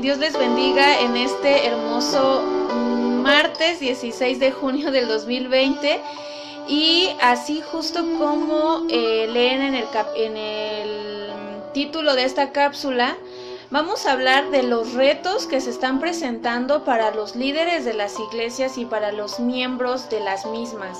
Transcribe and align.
Dios 0.00 0.16
les 0.16 0.32
bendiga 0.32 0.98
en 1.00 1.14
este 1.14 1.66
hermoso 1.66 2.42
martes 3.22 3.80
16 3.80 4.40
de 4.40 4.50
junio 4.50 4.90
del 4.90 5.06
2020. 5.06 6.00
Y 6.68 7.10
así 7.20 7.60
justo 7.60 8.00
como 8.18 8.86
eh, 8.88 9.28
leen 9.30 9.60
en 9.60 10.36
el 10.36 10.92
título 11.74 12.14
de 12.14 12.24
esta 12.24 12.50
cápsula, 12.50 13.14
vamos 13.70 14.06
a 14.06 14.12
hablar 14.12 14.50
de 14.50 14.62
los 14.62 14.94
retos 14.94 15.46
que 15.46 15.60
se 15.60 15.68
están 15.68 16.00
presentando 16.00 16.84
para 16.84 17.14
los 17.14 17.36
líderes 17.36 17.84
de 17.84 17.92
las 17.92 18.18
iglesias 18.18 18.78
y 18.78 18.86
para 18.86 19.12
los 19.12 19.38
miembros 19.38 20.08
de 20.08 20.20
las 20.20 20.46
mismas. 20.46 20.96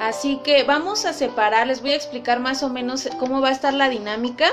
Así 0.00 0.40
que 0.44 0.62
vamos 0.62 1.04
a 1.04 1.12
separar, 1.12 1.66
les 1.66 1.80
voy 1.80 1.92
a 1.92 1.96
explicar 1.96 2.38
más 2.38 2.62
o 2.62 2.68
menos 2.68 3.08
cómo 3.18 3.40
va 3.40 3.48
a 3.48 3.52
estar 3.52 3.74
la 3.74 3.88
dinámica 3.88 4.52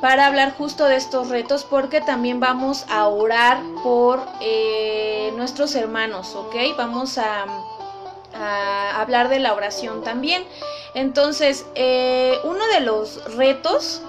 para 0.00 0.26
hablar 0.26 0.54
justo 0.56 0.86
de 0.86 0.96
estos 0.96 1.28
retos 1.28 1.64
porque 1.64 2.00
también 2.00 2.40
vamos 2.40 2.84
a 2.88 3.08
orar 3.08 3.62
por 3.82 4.20
eh, 4.40 5.32
nuestros 5.36 5.74
hermanos, 5.74 6.34
¿ok? 6.34 6.54
Vamos 6.76 7.18
a, 7.18 7.46
hablar 8.94 9.30
de 9.30 9.38
la 9.38 9.54
oración 9.54 10.02
también. 10.04 10.44
Entonces, 10.94 11.64
eh, 11.74 12.38
uno 12.44 12.66
de 12.66 12.80
los 12.80 13.34
retos, 13.34 14.02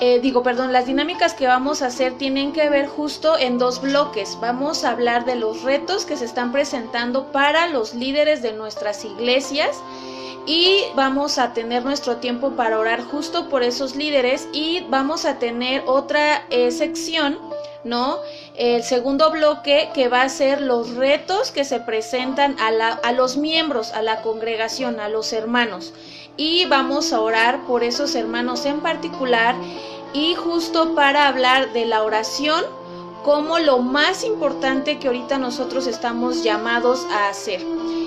eh, 0.00 0.18
digo, 0.18 0.42
perdón, 0.42 0.72
las 0.72 0.86
dinámicas 0.86 1.32
que 1.34 1.46
vamos 1.46 1.82
a 1.82 1.86
hacer 1.86 2.18
tienen 2.18 2.52
que 2.52 2.68
ver 2.70 2.88
justo 2.88 3.38
en 3.38 3.56
dos 3.56 3.80
bloques. 3.80 4.36
Vamos 4.40 4.82
a 4.82 4.90
hablar 4.90 5.24
de 5.26 5.36
los 5.36 5.62
retos 5.62 6.06
que 6.06 6.16
se 6.16 6.24
están 6.24 6.50
presentando 6.50 7.30
para 7.30 7.68
los 7.68 7.94
líderes 7.94 8.42
de 8.42 8.52
nuestras 8.52 9.04
iglesias 9.04 9.76
y 10.48 10.86
vamos 10.94 11.36
a 11.36 11.52
tener 11.52 11.84
nuestro 11.84 12.16
tiempo 12.16 12.52
para 12.52 12.78
orar 12.78 13.02
justo 13.02 13.50
por 13.50 13.62
esos 13.62 13.94
líderes 13.94 14.48
y 14.54 14.80
vamos 14.88 15.26
a 15.26 15.38
tener 15.38 15.82
otra 15.84 16.46
eh, 16.48 16.70
sección, 16.70 17.38
¿no? 17.84 18.16
El 18.56 18.82
segundo 18.82 19.30
bloque 19.30 19.90
que 19.92 20.08
va 20.08 20.22
a 20.22 20.28
ser 20.30 20.62
los 20.62 20.94
retos 20.94 21.50
que 21.50 21.66
se 21.66 21.80
presentan 21.80 22.56
a, 22.58 22.68
a 22.68 23.12
los 23.12 23.36
miembros, 23.36 23.92
a 23.92 24.00
la 24.00 24.22
congregación, 24.22 25.00
a 25.00 25.10
los 25.10 25.34
hermanos. 25.34 25.92
Y 26.38 26.64
vamos 26.64 27.12
a 27.12 27.20
orar 27.20 27.66
por 27.66 27.84
esos 27.84 28.14
hermanos 28.14 28.64
en 28.64 28.80
particular 28.80 29.54
y 30.14 30.34
justo 30.34 30.94
para 30.94 31.28
hablar 31.28 31.74
de 31.74 31.84
la 31.84 32.02
oración 32.02 32.64
como 33.22 33.58
lo 33.58 33.80
más 33.80 34.24
importante 34.24 34.98
que 34.98 35.08
ahorita 35.08 35.36
nosotros 35.36 35.86
estamos 35.86 36.42
llamados 36.42 37.06
a 37.10 37.28
hacer. 37.28 37.60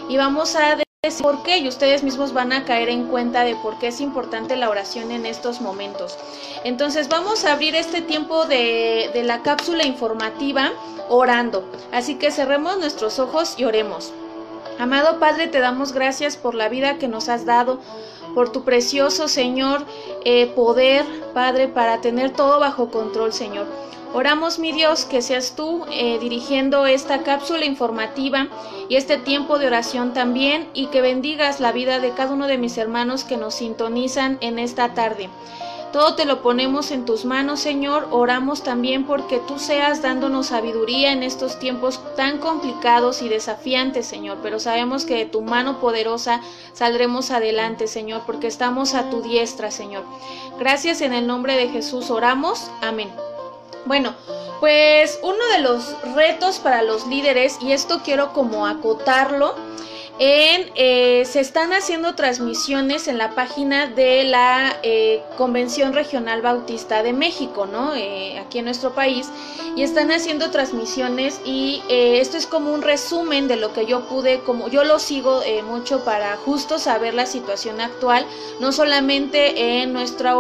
Y 0.10 0.18
vamos 0.18 0.56
a 0.56 0.82
por 1.20 1.42
qué 1.42 1.58
y 1.58 1.68
ustedes 1.68 2.04
mismos 2.04 2.32
van 2.32 2.54
a 2.54 2.64
caer 2.64 2.88
en 2.90 3.08
cuenta 3.08 3.44
de 3.44 3.56
por 3.56 3.80
qué 3.80 3.88
es 3.88 4.02
importante 4.02 4.56
la 4.56 4.70
oración 4.70 5.10
en 5.10 5.26
estos 5.26 5.60
momentos. 5.60 6.16
Entonces 6.64 7.10
vamos 7.10 7.44
a 7.44 7.54
abrir 7.54 7.74
este 7.74 8.04
tiempo 8.04 8.46
de, 8.46 9.10
de 9.12 9.24
la 9.24 9.42
cápsula 9.42 9.84
informativa 9.84 10.74
orando. 11.10 11.68
Así 11.92 12.20
que 12.20 12.30
cerremos 12.30 12.78
nuestros 12.78 13.18
ojos 13.18 13.56
y 13.58 13.64
oremos. 13.64 14.14
Amado 14.78 15.18
Padre, 15.18 15.48
te 15.48 15.60
damos 15.60 15.92
gracias 15.92 16.38
por 16.38 16.54
la 16.54 16.70
vida 16.70 17.00
que 17.00 17.08
nos 17.08 17.30
has 17.30 17.46
dado, 17.46 17.80
por 18.34 18.52
tu 18.52 18.64
precioso 18.64 19.28
Señor 19.28 19.86
eh, 20.26 20.48
poder, 20.48 21.06
Padre, 21.34 21.68
para 21.68 22.02
tener 22.02 22.32
todo 22.32 22.60
bajo 22.60 22.90
control, 22.90 23.34
Señor. 23.34 23.68
Oramos, 24.14 24.60
mi 24.60 24.74
Dios, 24.74 25.06
que 25.06 25.22
seas 25.22 25.56
tú 25.56 25.86
eh, 25.90 26.20
dirigiendo 26.20 26.86
esta 26.86 27.24
cápsula 27.24 27.64
informativa 27.64 28.50
y 28.90 28.98
este 28.98 29.18
tiempo 29.18 29.58
de 29.58 29.68
oración 29.68 30.14
también 30.14 30.70
y 30.74 30.88
que 30.88 31.02
bendigas 31.02 31.62
la 31.62 31.72
vida 31.72 32.00
de 32.02 32.12
cada 32.12 32.34
uno 32.34 32.48
de 32.48 32.58
mis 32.58 32.78
hermanos 32.78 33.24
que 33.24 33.38
nos 33.38 33.56
sintonizan 33.56 34.38
en 34.42 34.60
esta 34.60 34.94
tarde. 34.94 35.30
Todo 35.92 36.16
te 36.16 36.24
lo 36.24 36.42
ponemos 36.42 36.92
en 36.92 37.04
tus 37.04 37.26
manos, 37.26 37.60
Señor. 37.60 38.08
Oramos 38.12 38.64
también 38.64 39.06
porque 39.06 39.40
tú 39.40 39.60
seas 39.60 40.02
dándonos 40.02 40.48
sabiduría 40.48 41.12
en 41.12 41.22
estos 41.22 41.60
tiempos 41.60 42.00
tan 42.16 42.38
complicados 42.38 43.22
y 43.22 43.28
desafiantes, 43.28 44.06
Señor. 44.06 44.38
Pero 44.42 44.60
sabemos 44.60 45.04
que 45.04 45.16
de 45.16 45.26
tu 45.26 45.42
mano 45.42 45.82
poderosa 45.82 46.40
saldremos 46.72 47.30
adelante, 47.32 47.88
Señor, 47.88 48.22
porque 48.26 48.48
estamos 48.48 48.94
a 48.94 49.10
tu 49.10 49.22
diestra, 49.22 49.70
Señor. 49.70 50.06
Gracias 50.58 51.02
en 51.02 51.14
el 51.14 51.28
nombre 51.28 51.58
de 51.58 51.68
Jesús 51.68 52.10
oramos. 52.10 52.72
Amén. 52.82 53.10
Bueno, 53.86 54.16
pues 54.62 55.20
uno 55.24 55.44
de 55.54 55.60
los 55.60 55.96
retos 56.16 56.60
para 56.60 56.84
los 56.84 57.08
líderes, 57.08 57.58
y 57.62 57.74
esto 57.74 58.02
quiero 58.04 58.32
como 58.32 58.68
acotarlo, 58.68 59.56
en, 60.24 60.70
eh, 60.76 61.26
se 61.26 61.40
están 61.40 61.74
haciendo 61.74 62.14
transmisiones 62.14 63.08
en 63.08 63.18
la 63.18 63.32
página 63.32 63.88
de 63.88 64.24
la 64.24 64.78
eh, 64.84 65.24
Convención 65.36 65.94
Regional 65.94 66.44
Bautista 66.44 67.02
de 67.02 67.12
México, 67.12 67.66
¿no? 67.66 67.96
Eh, 67.96 68.38
aquí 68.38 68.60
en 68.60 68.66
nuestro 68.66 68.94
país, 68.94 69.30
y 69.76 69.82
están 69.82 70.12
haciendo 70.12 70.52
transmisiones 70.52 71.42
y 71.44 71.82
esto 71.90 72.38
es 72.38 72.46
como 72.46 72.72
un 72.72 72.84
resumen 72.84 73.48
de 73.48 73.56
lo 73.56 73.74
que 73.74 73.88
yo 73.88 74.02
pude, 74.02 74.42
como 74.42 74.68
yo 74.68 74.84
lo 74.84 75.00
sigo 75.00 75.42
mucho 75.66 76.04
para 76.04 76.36
justo 76.38 76.78
saber 76.78 77.14
la 77.14 77.26
situación 77.26 77.80
actual, 77.80 78.26
no 78.60 78.74
solamente 78.74 79.82
en 79.82 79.94
nuestra, 79.94 80.36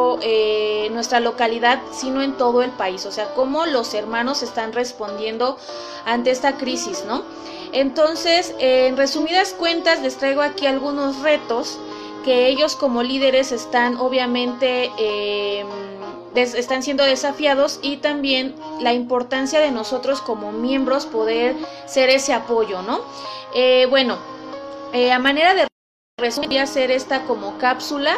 nuestra 0.91 1.21
localidad, 1.21 1.81
sino 1.93 2.21
en 2.21 2.33
todo 2.33 2.61
el 2.61 2.71
país, 2.71 3.05
o 3.05 3.11
sea, 3.11 3.33
cómo 3.33 3.65
los 3.65 3.93
hermanos 3.93 4.43
están 4.43 4.73
respondiendo 4.73 5.57
ante 6.05 6.31
esta 6.31 6.57
crisis, 6.57 7.05
¿no? 7.07 7.23
Entonces, 7.73 8.53
en 8.59 8.97
resumidas 8.97 9.53
cuentas, 9.53 10.01
les 10.01 10.17
traigo 10.17 10.41
aquí 10.41 10.67
algunos 10.67 11.21
retos 11.21 11.79
que 12.23 12.47
ellos 12.47 12.75
como 12.75 13.03
líderes 13.03 13.51
están 13.51 13.97
obviamente 13.97 14.91
em, 14.97 15.67
están 16.35 16.83
siendo 16.83 17.03
desafiados 17.03 17.79
y 17.81 17.97
también 17.97 18.55
la 18.79 18.93
importancia 18.93 19.59
de 19.59 19.71
nosotros 19.71 20.21
como 20.21 20.51
miembros 20.51 21.05
poder 21.05 21.55
ser 21.85 22.09
ese 22.09 22.33
apoyo, 22.33 22.81
¿no? 22.83 23.01
Eh, 23.53 23.85
bueno, 23.89 24.17
eh, 24.93 25.11
a 25.11 25.19
manera 25.19 25.53
de 25.53 25.67
resumir, 26.17 26.49
voy 26.49 26.57
a 26.59 26.63
hacer 26.63 26.91
esta 26.91 27.23
como 27.23 27.57
cápsula 27.57 28.17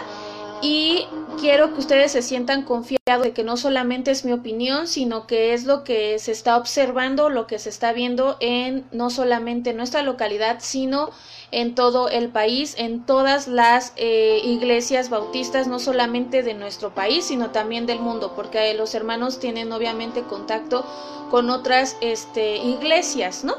y 0.64 1.06
quiero 1.42 1.74
que 1.74 1.82
ustedes 1.82 2.14
se 2.14 2.22
sientan 2.22 2.64
confiados 2.64 3.22
de 3.22 3.34
que 3.34 3.44
no 3.44 3.58
solamente 3.58 4.12
es 4.12 4.24
mi 4.24 4.32
opinión, 4.32 4.88
sino 4.88 5.28
que 5.28 5.54
es 5.54 5.66
lo 5.66 5.84
que 5.84 6.18
se 6.20 6.32
está 6.32 6.56
observando, 6.56 7.30
lo 7.30 7.48
que 7.48 7.60
se 7.60 7.68
está 7.68 7.92
viendo 7.92 8.38
en 8.40 8.86
no 8.94 9.10
solamente 9.10 9.72
en 9.72 9.78
nuestra 9.78 10.04
localidad, 10.04 10.60
sino 10.62 11.10
en 11.52 11.76
todo 11.76 12.08
el 12.08 12.30
país, 12.30 12.76
en 12.78 13.06
todas 13.06 13.50
las 13.50 13.92
eh, 13.98 14.40
iglesias 14.46 15.10
bautistas, 15.10 15.68
no 15.68 15.80
solamente 15.80 16.44
de 16.44 16.54
nuestro 16.54 16.96
país, 16.96 17.26
sino 17.26 17.52
también 17.52 17.86
del 17.86 18.00
mundo, 18.00 18.32
porque 18.34 18.74
los 18.74 18.96
hermanos 18.96 19.40
tienen 19.42 19.70
obviamente 19.74 20.22
contacto 20.24 20.86
con 21.30 21.50
otras 21.50 21.98
este, 22.00 22.56
iglesias, 22.56 23.44
¿no? 23.44 23.56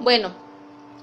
Bueno, 0.00 0.45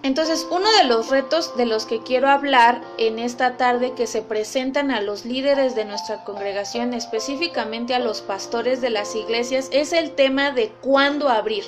entonces, 0.04 0.46
uno 0.52 0.70
de 0.80 0.84
los 0.84 1.10
retos 1.10 1.56
de 1.56 1.66
los 1.66 1.86
que 1.86 2.04
quiero 2.04 2.30
hablar 2.30 2.82
en 2.98 3.20
esta 3.20 3.56
tarde 3.56 3.94
que 3.94 4.06
se 4.06 4.22
presentan 4.22 4.92
a 4.92 5.00
los 5.00 5.24
líderes 5.24 5.76
de 5.76 5.86
nuestra 5.86 6.26
congregación, 6.26 6.94
específicamente 6.94 7.96
a 7.96 8.00
los 8.00 8.22
pastores 8.22 8.82
de 8.82 8.90
las 8.90 9.16
iglesias, 9.16 9.70
es 9.72 9.94
el 9.94 10.12
tema 10.12 10.52
de 10.52 10.74
cuándo 10.82 11.30
abrir. 11.30 11.64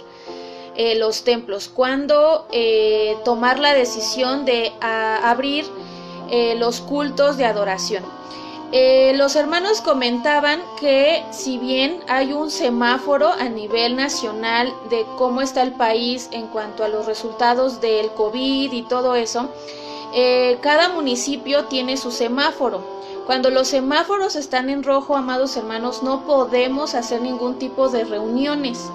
Eh, 0.77 0.95
los 0.95 1.23
templos, 1.23 1.69
cuándo 1.69 2.47
eh, 2.51 3.15
tomar 3.23 3.59
la 3.59 3.73
decisión 3.73 4.43
de 4.43 4.73
abrir 4.81 5.63
eh, 6.29 6.55
los 6.55 6.81
cultos 6.81 7.37
de 7.37 7.45
adoración. 7.45 8.03
Eh, 8.71 9.13
los 9.15 9.35
hermanos 9.35 9.81
comentaban 9.81 10.59
que 10.79 11.23
si 11.31 11.57
bien 11.57 11.99
hay 12.07 12.33
un 12.33 12.49
semáforo 12.49 13.31
a 13.31 13.47
nivel 13.47 13.95
nacional 13.95 14.73
de 14.89 15.05
cómo 15.17 15.41
está 15.41 15.61
el 15.61 15.71
país 15.71 16.29
en 16.31 16.47
cuanto 16.47 16.83
a 16.83 16.87
los 16.87 17.05
resultados 17.05 17.79
del 17.79 18.09
COVID 18.11 18.73
y 18.73 18.81
todo 18.83 19.15
eso, 19.15 19.49
eh, 20.13 20.57
cada 20.61 20.89
municipio 20.89 21.65
tiene 21.65 21.95
su 21.95 22.11
semáforo. 22.11 22.95
Cuando 23.25 23.49
los 23.49 23.67
semáforos 23.67 24.35
están 24.35 24.69
en 24.69 24.83
rojo, 24.83 25.15
amados 25.15 25.55
hermanos, 25.57 26.03
no 26.03 26.25
podemos 26.25 26.95
hacer 26.95 27.21
ningún 27.21 27.57
tipo 27.57 27.89
de 27.89 28.03
reuniones. 28.03 28.89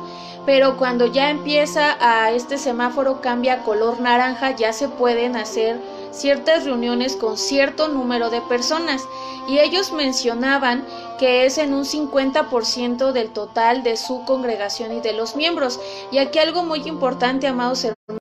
Pero 0.47 0.77
cuando 0.77 1.07
ya 1.07 1.31
empieza 1.31 1.97
a 2.01 2.33
este 2.33 2.57
semáforo 2.59 3.21
cambia 3.21 3.55
a 3.55 3.63
color 3.63 4.01
naranja, 4.01 4.57
ya 4.57 4.73
se 4.73 4.89
pueden 4.89 5.37
hacer 5.37 5.81
ciertas 6.13 6.65
reuniones 6.65 7.17
con 7.17 7.37
cierto 7.37 7.89
número 7.89 8.31
de 8.31 8.41
personas 8.43 9.03
y 9.49 9.59
ellos 9.59 9.93
mencionaban 9.93 10.87
que 11.19 11.45
es 11.45 11.59
en 11.59 11.75
un 11.75 11.85
50% 11.85 13.13
del 13.13 13.31
total 13.31 13.83
de 13.83 13.97
su 13.97 14.25
congregación 14.25 14.97
y 14.97 15.01
de 15.01 15.13
los 15.13 15.37
miembros. 15.37 15.81
Y 16.11 16.19
aquí 16.19 16.39
algo 16.39 16.63
muy 16.63 16.81
importante, 16.89 17.47
amados 17.47 17.85
hermanos, 17.85 18.21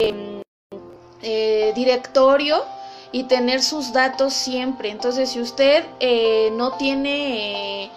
eh, 0.00 0.42
eh, 1.22 1.72
directorio 1.74 2.64
y 3.12 3.24
tener 3.24 3.62
sus 3.62 3.92
datos 3.92 4.32
siempre. 4.32 4.90
Entonces, 4.90 5.30
si 5.30 5.40
usted 5.40 5.84
eh, 6.00 6.50
no 6.52 6.72
tiene 6.76 7.90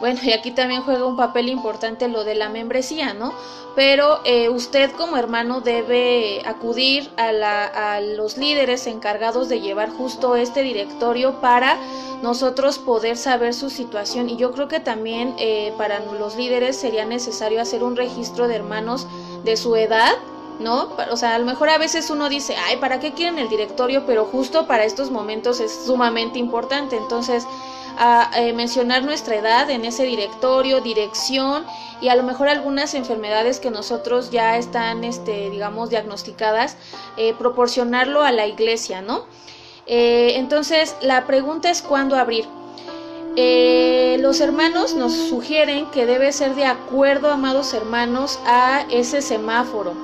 bueno, 0.00 0.18
y 0.22 0.32
aquí 0.32 0.50
también 0.50 0.82
juega 0.82 1.04
un 1.04 1.16
papel 1.16 1.48
importante 1.48 2.08
lo 2.08 2.24
de 2.24 2.34
la 2.34 2.48
membresía, 2.48 3.12
¿no? 3.14 3.32
Pero 3.76 4.20
eh, 4.24 4.48
usted 4.48 4.90
como 4.92 5.16
hermano 5.16 5.60
debe 5.60 6.42
acudir 6.44 7.10
a, 7.16 7.30
la, 7.32 7.66
a 7.66 8.00
los 8.00 8.36
líderes 8.36 8.86
encargados 8.86 9.48
de 9.48 9.60
llevar 9.60 9.90
justo 9.90 10.34
este 10.34 10.62
directorio 10.62 11.40
para 11.40 11.76
nosotros 12.22 12.78
poder 12.78 13.16
saber 13.16 13.54
su 13.54 13.70
situación 13.70 14.28
y 14.28 14.36
yo 14.36 14.50
creo 14.52 14.68
que 14.68 14.80
también 14.80 15.34
eh, 15.38 15.72
para 15.78 16.00
los 16.00 16.36
líderes 16.36 16.76
sería 16.76 17.04
necesario 17.04 17.60
hacer 17.60 17.84
un 17.84 17.96
registro 17.96 18.48
de 18.48 18.56
hermanos 18.56 19.06
de 19.44 19.56
su 19.56 19.76
edad 19.76 20.14
¿no? 20.60 20.90
O 21.10 21.16
sea, 21.16 21.34
a 21.34 21.38
lo 21.38 21.46
mejor 21.46 21.70
a 21.70 21.78
veces 21.78 22.10
uno 22.10 22.28
dice, 22.28 22.54
ay, 22.54 22.76
¿para 22.76 23.00
qué 23.00 23.12
quieren 23.12 23.38
el 23.38 23.48
directorio? 23.48 24.04
Pero 24.06 24.26
justo 24.26 24.66
para 24.66 24.84
estos 24.84 25.10
momentos 25.10 25.58
es 25.58 25.72
sumamente 25.86 26.38
importante. 26.38 26.96
Entonces, 26.96 27.46
a, 27.98 28.30
eh, 28.36 28.52
mencionar 28.52 29.04
nuestra 29.04 29.36
edad 29.36 29.70
en 29.70 29.84
ese 29.84 30.04
directorio, 30.04 30.80
dirección 30.80 31.64
y 32.00 32.08
a 32.08 32.16
lo 32.16 32.22
mejor 32.22 32.48
algunas 32.48 32.94
enfermedades 32.94 33.60
que 33.60 33.70
nosotros 33.70 34.30
ya 34.30 34.56
están, 34.56 35.04
este, 35.04 35.50
digamos, 35.50 35.90
diagnosticadas, 35.90 36.76
eh, 37.16 37.34
proporcionarlo 37.38 38.22
a 38.22 38.32
la 38.32 38.46
iglesia, 38.46 39.02
¿no? 39.02 39.24
Eh, 39.86 40.34
entonces, 40.36 40.96
la 41.02 41.26
pregunta 41.26 41.70
es 41.70 41.82
cuándo 41.82 42.16
abrir. 42.16 42.46
los 44.20 44.40
hermanos 44.40 44.94
nos 44.94 45.12
sugieren 45.12 45.86
que 45.92 46.04
debe 46.04 46.32
ser 46.32 46.54
de 46.54 46.66
acuerdo, 46.66 47.30
amados 47.30 47.72
hermanos, 47.72 48.38
a 48.44 48.84
ese 48.90 49.22
semáforo 49.22 49.94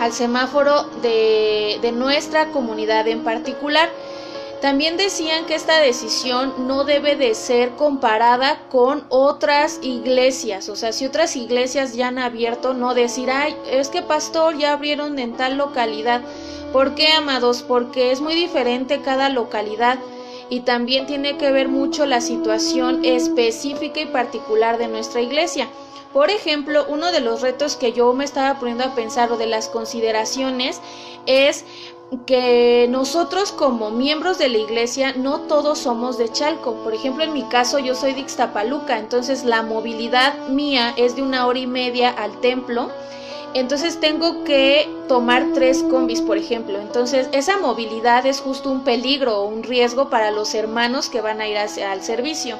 al 0.00 0.12
semáforo 0.12 0.84
de, 1.02 1.78
de 1.82 1.92
nuestra 1.92 2.50
comunidad 2.50 3.06
en 3.08 3.24
particular. 3.24 3.90
También 4.60 4.96
decían 4.96 5.46
que 5.46 5.54
esta 5.54 5.78
decisión 5.78 6.66
no 6.66 6.82
debe 6.82 7.14
de 7.14 7.36
ser 7.36 7.76
comparada 7.76 8.60
con 8.70 9.04
otras 9.08 9.78
iglesias, 9.82 10.68
o 10.68 10.74
sea, 10.74 10.92
si 10.92 11.06
otras 11.06 11.36
iglesias 11.36 11.94
ya 11.94 12.08
han 12.08 12.18
abierto, 12.18 12.74
no 12.74 12.92
decir, 12.92 13.30
ay, 13.30 13.56
es 13.70 13.88
que 13.88 14.02
pastor 14.02 14.58
ya 14.58 14.72
abrieron 14.72 15.18
en 15.20 15.36
tal 15.36 15.58
localidad. 15.58 16.22
¿Por 16.72 16.96
qué, 16.96 17.12
amados? 17.12 17.62
Porque 17.62 18.10
es 18.10 18.20
muy 18.20 18.34
diferente 18.34 19.00
cada 19.00 19.28
localidad 19.28 19.98
y 20.50 20.60
también 20.60 21.06
tiene 21.06 21.36
que 21.36 21.52
ver 21.52 21.68
mucho 21.68 22.04
la 22.04 22.20
situación 22.20 23.04
específica 23.04 24.00
y 24.00 24.06
particular 24.06 24.76
de 24.76 24.88
nuestra 24.88 25.20
iglesia. 25.20 25.68
Por 26.12 26.30
ejemplo, 26.30 26.84
uno 26.88 27.12
de 27.12 27.20
los 27.20 27.42
retos 27.42 27.76
que 27.76 27.92
yo 27.92 28.12
me 28.12 28.24
estaba 28.24 28.58
poniendo 28.58 28.84
a 28.84 28.94
pensar 28.94 29.30
o 29.30 29.36
de 29.36 29.46
las 29.46 29.68
consideraciones 29.68 30.80
es 31.26 31.64
que 32.26 32.86
nosotros 32.90 33.52
como 33.52 33.90
miembros 33.90 34.38
de 34.38 34.48
la 34.48 34.58
iglesia 34.58 35.12
no 35.12 35.40
todos 35.42 35.78
somos 35.78 36.18
de 36.18 36.30
Chalco. 36.30 36.74
Por 36.84 36.94
ejemplo, 36.94 37.24
en 37.24 37.32
mi 37.32 37.42
caso 37.44 37.78
yo 37.78 37.94
soy 37.94 38.14
de 38.14 38.20
Ixtapaluca, 38.20 38.98
entonces 38.98 39.44
la 39.44 39.62
movilidad 39.62 40.48
mía 40.48 40.94
es 40.96 41.16
de 41.16 41.22
una 41.22 41.46
hora 41.46 41.58
y 41.58 41.66
media 41.66 42.10
al 42.10 42.40
templo 42.40 42.90
entonces 43.54 43.98
tengo 43.98 44.44
que 44.44 44.88
tomar 45.08 45.52
tres 45.54 45.82
combis, 45.82 46.20
por 46.20 46.36
ejemplo. 46.36 46.78
Entonces 46.78 47.28
esa 47.32 47.58
movilidad 47.58 48.26
es 48.26 48.40
justo 48.40 48.70
un 48.70 48.84
peligro 48.84 49.40
o 49.40 49.48
un 49.48 49.62
riesgo 49.62 50.10
para 50.10 50.30
los 50.30 50.54
hermanos 50.54 51.08
que 51.08 51.20
van 51.20 51.40
a 51.40 51.48
ir 51.48 51.56
al 51.56 52.02
servicio. 52.02 52.56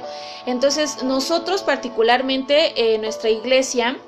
Entonces 0.47 1.03
nosotros 1.03 1.62
particularmente 1.62 2.95
en 2.95 3.03
nuestra 3.03 3.29
iglesia 3.29 3.99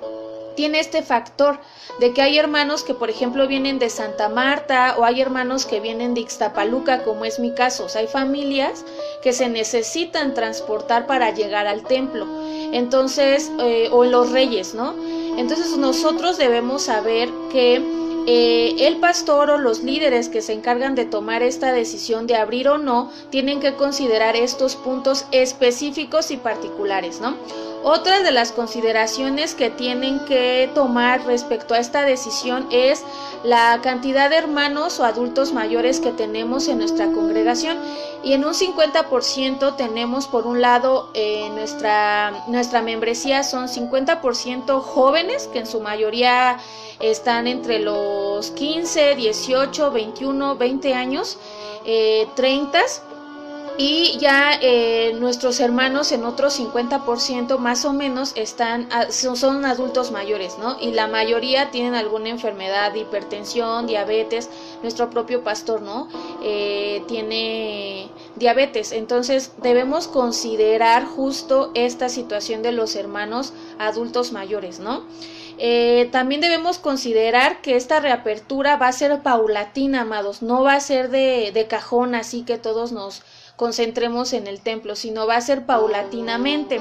tiene 0.57 0.81
este 0.81 1.03
factor 1.03 1.61
de 1.99 2.13
que 2.13 2.23
hay 2.23 2.39
hermanos 2.39 2.83
que 2.83 2.95
por 2.95 3.11
ejemplo 3.11 3.47
vienen 3.47 3.79
de 3.79 3.91
Santa 3.91 4.29
Marta 4.29 4.97
o 4.99 5.05
hay 5.05 5.21
hermanos 5.21 5.67
que 5.67 5.81
vienen 5.81 6.15
de 6.15 6.23
Ixtapaluca 6.23 7.03
como 7.05 7.25
es 7.25 7.39
mi 7.39 7.53
caso. 7.53 7.85
O 7.85 7.89
sea, 7.89 8.01
hay 8.01 8.07
familias 8.07 8.85
que 9.23 9.33
se 9.33 9.49
necesitan 9.49 10.35
transportar 10.35 11.07
para 11.07 11.35
llegar 11.35 11.67
al 11.67 11.85
templo. 11.85 12.27
Entonces, 12.73 13.51
eh, 13.61 13.89
o 13.93 14.05
los 14.05 14.31
reyes, 14.31 14.75
¿no? 14.75 14.95
Entonces 15.37 15.77
nosotros 15.77 16.39
debemos 16.39 16.83
saber 16.83 17.31
que 17.51 18.01
eh, 18.27 18.87
el 18.87 18.99
pastor 18.99 19.51
o 19.51 19.59
los 19.59 19.83
líderes 19.83 20.29
que 20.29 20.43
se 20.43 20.53
encargan 20.53 20.95
de 20.95 21.07
tomar 21.07 21.43
esta 21.43 21.73
decisión 21.73 22.27
de 22.27 22.37
abrir 22.37 22.69
o 22.69 22.79
no 22.79 23.11
tienen 23.31 23.61
que 23.61 23.75
considerar 23.75 24.37
estos 24.37 24.77
puntos 24.77 25.25
específicos 25.33 26.31
y 26.31 26.37
particulares, 26.37 27.21
¿no? 27.21 27.37
Otra 27.83 28.21
de 28.21 28.31
las 28.31 28.53
consideraciones 28.53 29.55
que 29.55 29.71
tienen 29.71 30.21
que 30.27 30.71
tomar 30.75 31.25
respecto 31.25 31.73
a 31.73 31.79
esta 31.79 32.05
decisión 32.05 32.67
es 32.71 33.03
la 33.43 33.81
cantidad 33.83 34.29
de 34.29 34.37
hermanos 34.37 35.01
o 35.01 35.05
adultos 35.05 35.55
mayores 35.55 35.99
que 35.99 36.13
tenemos 36.13 36.69
en 36.69 36.77
nuestra 36.77 37.07
congregación. 37.07 37.79
Y 38.23 38.35
en 38.35 38.45
un 38.45 38.53
50% 38.53 39.77
tenemos 39.77 40.27
por 40.27 40.47
un 40.47 40.61
lado 40.61 41.09
eh, 41.15 41.49
nuestra, 41.55 42.45
nuestra 42.49 42.83
membresía 42.83 43.43
son 43.45 43.67
50% 43.67 44.83
jóvenes 44.83 45.47
que 45.47 45.61
en 45.61 45.67
su 45.67 45.81
mayoría 45.81 46.59
están 46.99 47.47
entre 47.47 47.79
los 47.79 48.51
15, 48.51 49.15
18, 49.15 49.91
21, 49.91 50.57
20 50.57 50.95
años, 50.95 51.39
eh, 51.87 52.29
30 52.37 52.79
y 53.83 54.19
ya 54.19 54.59
eh, 54.61 55.17
nuestros 55.19 55.59
hermanos 55.59 56.13
en 56.13 56.25
otro 56.25 56.51
50% 56.51 57.57
más 57.57 57.87
o 57.87 57.95
menos 57.95 58.33
están 58.37 58.91
son, 59.09 59.65
adultos 59.65 60.11
mayores, 60.11 60.59
¿no? 60.59 60.77
Y 60.79 60.91
la 60.91 61.07
mayoría 61.07 61.71
tienen 61.71 61.95
alguna 61.95 62.29
enfermedad, 62.29 62.95
hipertensión, 62.95 63.87
diabetes. 63.87 64.51
Nuestro 64.83 65.09
propio 65.09 65.43
pastor, 65.43 65.81
¿no? 65.81 66.09
Eh, 66.43 67.03
tiene 67.09 68.11
diabetes. 68.37 68.93
Entonces 68.93 69.53
debemos 69.63 70.09
considerar 70.09 71.07
justo 71.07 71.71
esta 71.73 72.11
situación 72.11 72.61
de 72.61 72.73
los 72.73 72.97
hermanos 72.97 73.55
adultos 73.79 74.31
mayores, 74.33 74.79
¿no? 74.79 75.05
Eh, 75.57 76.11
también 76.13 76.43
debemos 76.43 76.79
considerar 76.79 77.63
que 77.63 77.77
esta 77.77 77.99
reapertura 78.01 78.77
va 78.77 78.89
a 78.89 78.93
ser 78.93 79.23
paulatina, 79.23 80.03
amados, 80.03 80.43
no 80.43 80.63
va 80.63 80.75
a 80.75 80.81
ser 80.81 81.09
de, 81.09 81.51
de 81.53 81.67
cajón, 81.67 82.15
así 82.15 82.45
que 82.45 82.59
todos 82.59 82.93
nos 82.93 83.23
concentremos 83.61 84.33
en 84.33 84.47
el 84.47 84.59
templo, 84.63 84.97
sino 84.97 85.27
va 85.27 85.37
a 85.37 85.41
ser 85.43 85.67
paulatinamente. 85.67 86.81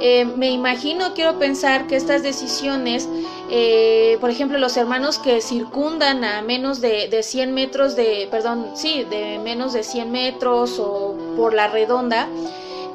Eh, 0.00 0.24
me 0.24 0.50
imagino, 0.50 1.14
quiero 1.14 1.36
pensar 1.40 1.88
que 1.88 1.96
estas 1.96 2.22
decisiones, 2.22 3.08
eh, 3.50 4.16
por 4.20 4.30
ejemplo, 4.30 4.56
los 4.58 4.76
hermanos 4.76 5.18
que 5.18 5.40
circundan 5.40 6.22
a 6.22 6.42
menos 6.42 6.80
de, 6.80 7.08
de, 7.08 7.24
100 7.24 7.52
metros 7.52 7.96
de, 7.96 8.28
perdón, 8.30 8.70
sí, 8.76 9.04
de 9.10 9.40
menos 9.40 9.72
de 9.72 9.82
100 9.82 10.12
metros 10.12 10.78
o 10.78 11.16
por 11.36 11.52
la 11.54 11.66
redonda, 11.66 12.28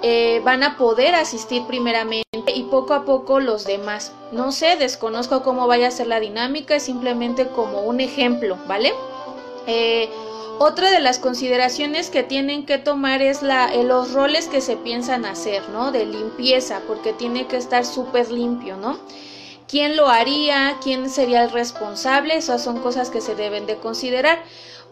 eh, 0.04 0.42
van 0.46 0.64
a 0.64 0.78
poder 0.78 1.14
asistir 1.14 1.64
primeramente 1.68 2.24
y 2.56 2.64
poco 2.64 2.94
a 2.94 3.04
poco 3.04 3.42
los 3.42 3.66
demás. 3.66 4.14
No 4.32 4.54
sé, 4.54 4.78
desconozco 4.78 5.44
cómo 5.44 5.68
vaya 5.68 5.90
a 5.90 5.92
ser 5.92 6.08
la 6.08 6.22
dinámica, 6.22 6.76
es 6.78 6.84
simplemente 6.84 7.48
como 7.48 7.82
un 7.82 8.00
ejemplo, 8.00 8.58
¿vale? 8.70 8.94
Otra 10.64 10.92
de 10.92 11.00
las 11.00 11.18
consideraciones 11.18 12.12
que 12.12 12.22
tienen 12.22 12.68
que 12.68 12.78
tomar 12.78 13.24
es 13.24 13.42
la, 13.42 13.74
eh, 13.74 13.84
los 13.84 14.14
roles 14.14 14.48
que 14.48 14.62
se 14.62 14.78
piensan 14.78 15.26
hacer, 15.26 15.68
¿no? 15.70 15.92
De 15.92 16.06
limpieza, 16.06 16.82
porque 16.88 17.14
tiene 17.14 17.48
que 17.48 17.58
estar 17.58 17.84
súper 17.84 18.30
limpio, 18.30 18.78
¿no? 18.78 19.00
¿Quién 19.68 19.98
lo 19.98 20.08
haría? 20.08 20.78
¿Quién 20.84 21.10
sería 21.10 21.42
el 21.42 21.50
responsable? 21.50 22.36
Esas 22.36 22.64
son 22.64 22.78
cosas 22.78 23.10
que 23.10 23.22
se 23.22 23.34
deben 23.34 23.66
de 23.66 23.78
considerar. 23.78 24.44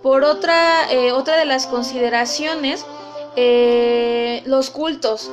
Por 0.02 0.24
otra, 0.24 0.92
eh, 0.92 1.12
otra 1.12 1.38
de 1.38 1.46
las 1.46 1.68
consideraciones, 1.68 2.84
eh, 3.36 4.42
los 4.48 4.72
cultos. 4.72 5.30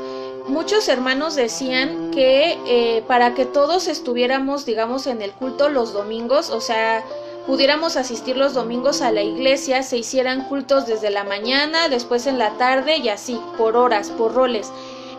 Muchos 0.48 0.86
hermanos 0.88 1.34
decían 1.34 2.10
que 2.10 3.02
para 3.08 3.32
que 3.32 3.46
todos 3.46 3.88
estuviéramos, 3.88 4.66
digamos, 4.66 5.06
en 5.06 5.22
el 5.22 5.32
culto 5.32 5.70
los 5.70 5.94
domingos, 5.94 6.50
o 6.50 6.60
sea, 6.60 7.02
pudiéramos 7.46 7.96
asistir 7.96 8.36
los 8.36 8.54
domingos 8.54 9.02
a 9.02 9.12
la 9.12 9.22
iglesia, 9.22 9.82
se 9.82 9.98
hicieran 9.98 10.44
cultos 10.48 10.86
desde 10.86 11.10
la 11.10 11.24
mañana, 11.24 11.88
después 11.88 12.26
en 12.26 12.38
la 12.38 12.58
tarde 12.58 12.98
y 12.98 13.08
así, 13.08 13.40
por 13.56 13.76
horas, 13.76 14.10
por 14.10 14.34
roles. 14.34 14.72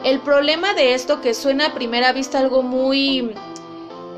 El 0.04 0.20
problema 0.20 0.74
de 0.74 0.94
esto, 0.94 1.22
que 1.22 1.34
suena 1.34 1.68
a 1.68 1.74
primera 1.74 2.12
vista 2.14 2.40
algo 2.40 2.62
muy... 2.62 3.34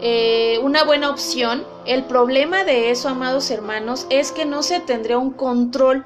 Eh, 0.02 0.60
una 0.64 0.86
buena 0.86 1.10
opción, 1.10 1.66
el 1.86 2.06
problema 2.06 2.64
de 2.64 2.90
eso, 2.90 3.10
amados 3.10 3.52
hermanos, 3.52 4.08
es 4.10 4.32
que 4.32 4.46
no 4.46 4.64
se 4.64 4.80
tendría 4.80 5.18
un 5.18 5.32
control 5.32 6.06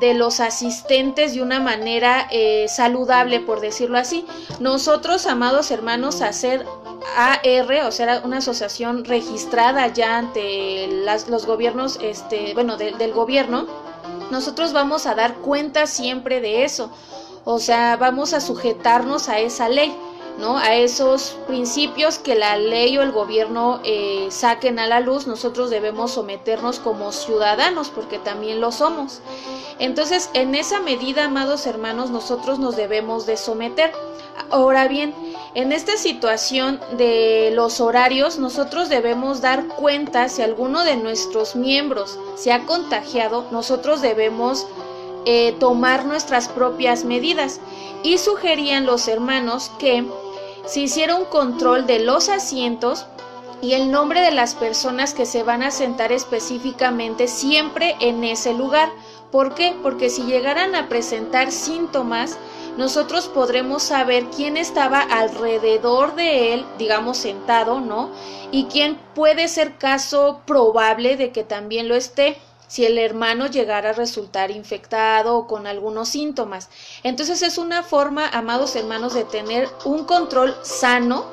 de 0.00 0.12
los 0.12 0.40
asistentes 0.40 1.34
de 1.34 1.42
una 1.42 1.58
manera 1.58 2.28
eh, 2.30 2.66
saludable, 2.68 3.40
por 3.40 3.60
decirlo 3.60 3.98
así. 3.98 4.26
Nosotros, 4.60 5.26
amados 5.26 5.70
hermanos, 5.70 6.20
hacer 6.20 6.66
AR, 7.16 7.86
o 7.86 7.92
sea, 7.92 8.22
una 8.24 8.38
asociación 8.38 9.04
registrada 9.04 9.86
ya 9.88 10.18
ante 10.18 10.88
los 11.04 11.46
gobiernos, 11.46 11.98
este, 12.02 12.54
bueno, 12.54 12.76
del 12.76 13.12
gobierno, 13.12 13.66
nosotros 14.30 14.72
vamos 14.72 15.06
a 15.06 15.14
dar 15.14 15.34
cuenta 15.36 15.86
siempre 15.86 16.40
de 16.40 16.64
eso. 16.64 16.90
O 17.44 17.58
sea, 17.58 17.96
vamos 17.96 18.32
a 18.34 18.40
sujetarnos 18.40 19.28
a 19.28 19.40
esa 19.40 19.68
ley. 19.68 19.94
¿no? 20.38 20.56
A 20.56 20.74
esos 20.74 21.36
principios 21.46 22.18
que 22.18 22.34
la 22.34 22.56
ley 22.56 22.96
o 22.96 23.02
el 23.02 23.12
gobierno 23.12 23.80
eh, 23.84 24.28
saquen 24.30 24.78
a 24.78 24.86
la 24.86 25.00
luz, 25.00 25.26
nosotros 25.26 25.70
debemos 25.70 26.12
someternos 26.12 26.78
como 26.78 27.12
ciudadanos, 27.12 27.90
porque 27.90 28.18
también 28.18 28.60
lo 28.60 28.72
somos. 28.72 29.20
Entonces, 29.78 30.30
en 30.34 30.54
esa 30.54 30.80
medida, 30.80 31.24
amados 31.24 31.66
hermanos, 31.66 32.10
nosotros 32.10 32.58
nos 32.58 32.76
debemos 32.76 33.26
de 33.26 33.36
someter. 33.36 33.92
Ahora 34.50 34.88
bien, 34.88 35.14
en 35.54 35.72
esta 35.72 35.98
situación 35.98 36.80
de 36.96 37.50
los 37.52 37.80
horarios, 37.80 38.38
nosotros 38.38 38.88
debemos 38.88 39.42
dar 39.42 39.66
cuenta 39.68 40.30
si 40.30 40.40
alguno 40.40 40.82
de 40.84 40.96
nuestros 40.96 41.56
miembros 41.56 42.18
se 42.36 42.52
ha 42.52 42.64
contagiado, 42.64 43.46
nosotros 43.50 44.00
debemos 44.00 44.66
eh, 45.26 45.54
tomar 45.60 46.06
nuestras 46.06 46.48
propias 46.48 47.04
medidas 47.04 47.60
y 48.02 48.16
sugerían 48.16 48.86
los 48.86 49.08
hermanos 49.08 49.70
que 49.78 50.04
se 50.66 50.80
hiciera 50.80 51.16
un 51.16 51.26
control 51.26 51.86
de 51.86 51.98
los 51.98 52.30
asientos 52.30 53.06
y 53.60 53.74
el 53.74 53.90
nombre 53.90 54.22
de 54.22 54.32
las 54.32 54.54
personas 54.54 55.12
que 55.12 55.26
se 55.26 55.42
van 55.42 55.62
a 55.62 55.70
sentar 55.70 56.12
específicamente 56.12 57.28
siempre 57.28 57.94
en 58.00 58.24
ese 58.24 58.54
lugar. 58.54 58.90
¿Por 59.30 59.54
qué? 59.54 59.76
Porque 59.82 60.10
si 60.10 60.22
llegaran 60.22 60.74
a 60.74 60.88
presentar 60.88 61.52
síntomas, 61.52 62.38
nosotros 62.76 63.28
podremos 63.28 63.82
saber 63.82 64.24
quién 64.34 64.56
estaba 64.56 65.00
alrededor 65.00 66.14
de 66.14 66.54
él, 66.54 66.66
digamos 66.78 67.18
sentado, 67.18 67.80
¿no? 67.80 68.10
Y 68.50 68.64
quién 68.66 68.98
puede 69.14 69.48
ser 69.48 69.76
caso 69.76 70.40
probable 70.46 71.16
de 71.16 71.32
que 71.32 71.44
también 71.44 71.88
lo 71.88 71.94
esté 71.94 72.38
si 72.72 72.86
el 72.86 72.96
hermano 72.96 73.48
llegara 73.48 73.90
a 73.90 73.92
resultar 73.92 74.50
infectado 74.50 75.36
o 75.36 75.46
con 75.46 75.66
algunos 75.66 76.08
síntomas. 76.08 76.70
Entonces 77.02 77.42
es 77.42 77.58
una 77.58 77.82
forma, 77.82 78.26
amados 78.28 78.74
hermanos, 78.76 79.12
de 79.12 79.24
tener 79.24 79.68
un 79.84 80.04
control 80.04 80.56
sano, 80.62 81.26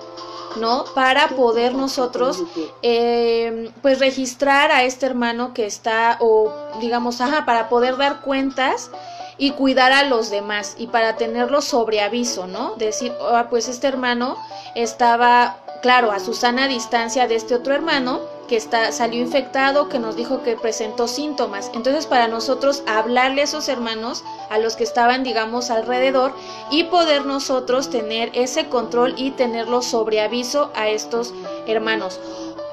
¿no? 0.57 0.83
Para 0.93 1.29
poder 1.29 1.75
nosotros, 1.75 2.43
eh, 2.81 3.71
pues, 3.81 3.99
registrar 3.99 4.73
a 4.73 4.83
este 4.83 5.05
hermano 5.05 5.53
que 5.53 5.65
está, 5.65 6.17
o 6.19 6.51
digamos, 6.81 7.21
ajá, 7.21 7.45
para 7.45 7.69
poder 7.69 7.95
dar 7.95 8.19
cuentas 8.19 8.91
y 9.39 9.51
cuidar 9.51 9.91
a 9.91 10.03
los 10.03 10.29
demás 10.29 10.75
y 10.77 10.87
para 10.87 11.15
tenerlo 11.15 11.61
sobre 11.61 12.01
aviso, 12.01 12.45
¿no? 12.45 12.75
Decir, 12.75 13.13
ah, 13.31 13.47
pues 13.49 13.67
este 13.67 13.87
hermano 13.87 14.37
estaba, 14.75 15.57
claro, 15.81 16.11
a 16.11 16.19
su 16.19 16.33
sana 16.33 16.67
distancia 16.67 17.25
de 17.27 17.35
este 17.35 17.55
otro 17.55 17.73
hermano 17.73 18.19
que 18.49 18.57
está, 18.57 18.91
salió 18.91 19.21
infectado, 19.21 19.89
que 19.89 19.99
nos 19.99 20.15
dijo 20.15 20.41
que 20.41 20.57
presentó 20.57 21.07
síntomas. 21.07 21.71
Entonces, 21.73 22.07
para 22.07 22.27
nosotros 22.27 22.83
hablarle 22.87 23.41
a 23.41 23.43
esos 23.43 23.69
hermanos, 23.69 24.23
a 24.49 24.57
los 24.57 24.75
que 24.75 24.83
estaban, 24.83 25.23
digamos, 25.23 25.69
alrededor, 25.69 26.33
y 26.71 26.85
poder 26.85 27.25
nosotros 27.25 27.91
tener 27.91 28.31
ese 28.33 28.67
control 28.67 29.13
y 29.17 29.31
tenerlo 29.31 29.83
sobre 29.83 30.19
aviso 30.19 30.71
a 30.75 30.89
estos 30.89 31.31
hermanos. 31.67 32.19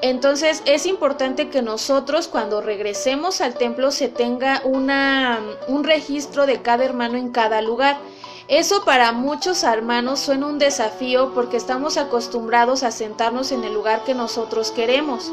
Entonces 0.01 0.61
es 0.65 0.85
importante 0.85 1.49
que 1.49 1.61
nosotros 1.61 2.27
cuando 2.27 2.61
regresemos 2.61 3.41
al 3.41 3.55
templo 3.55 3.91
se 3.91 4.09
tenga 4.09 4.61
una, 4.63 5.39
un 5.67 5.83
registro 5.83 6.45
de 6.45 6.61
cada 6.61 6.85
hermano 6.85 7.17
en 7.17 7.29
cada 7.29 7.61
lugar. 7.61 7.97
Eso 8.47 8.85
para 8.85 9.11
muchos 9.11 9.63
hermanos 9.63 10.19
suena 10.19 10.47
un 10.47 10.59
desafío 10.59 11.33
porque 11.33 11.57
estamos 11.57 11.97
acostumbrados 11.97 12.83
a 12.83 12.91
sentarnos 12.91 13.51
en 13.51 13.63
el 13.63 13.73
lugar 13.73 14.03
que 14.05 14.13
nosotros 14.13 14.71
queremos. 14.71 15.31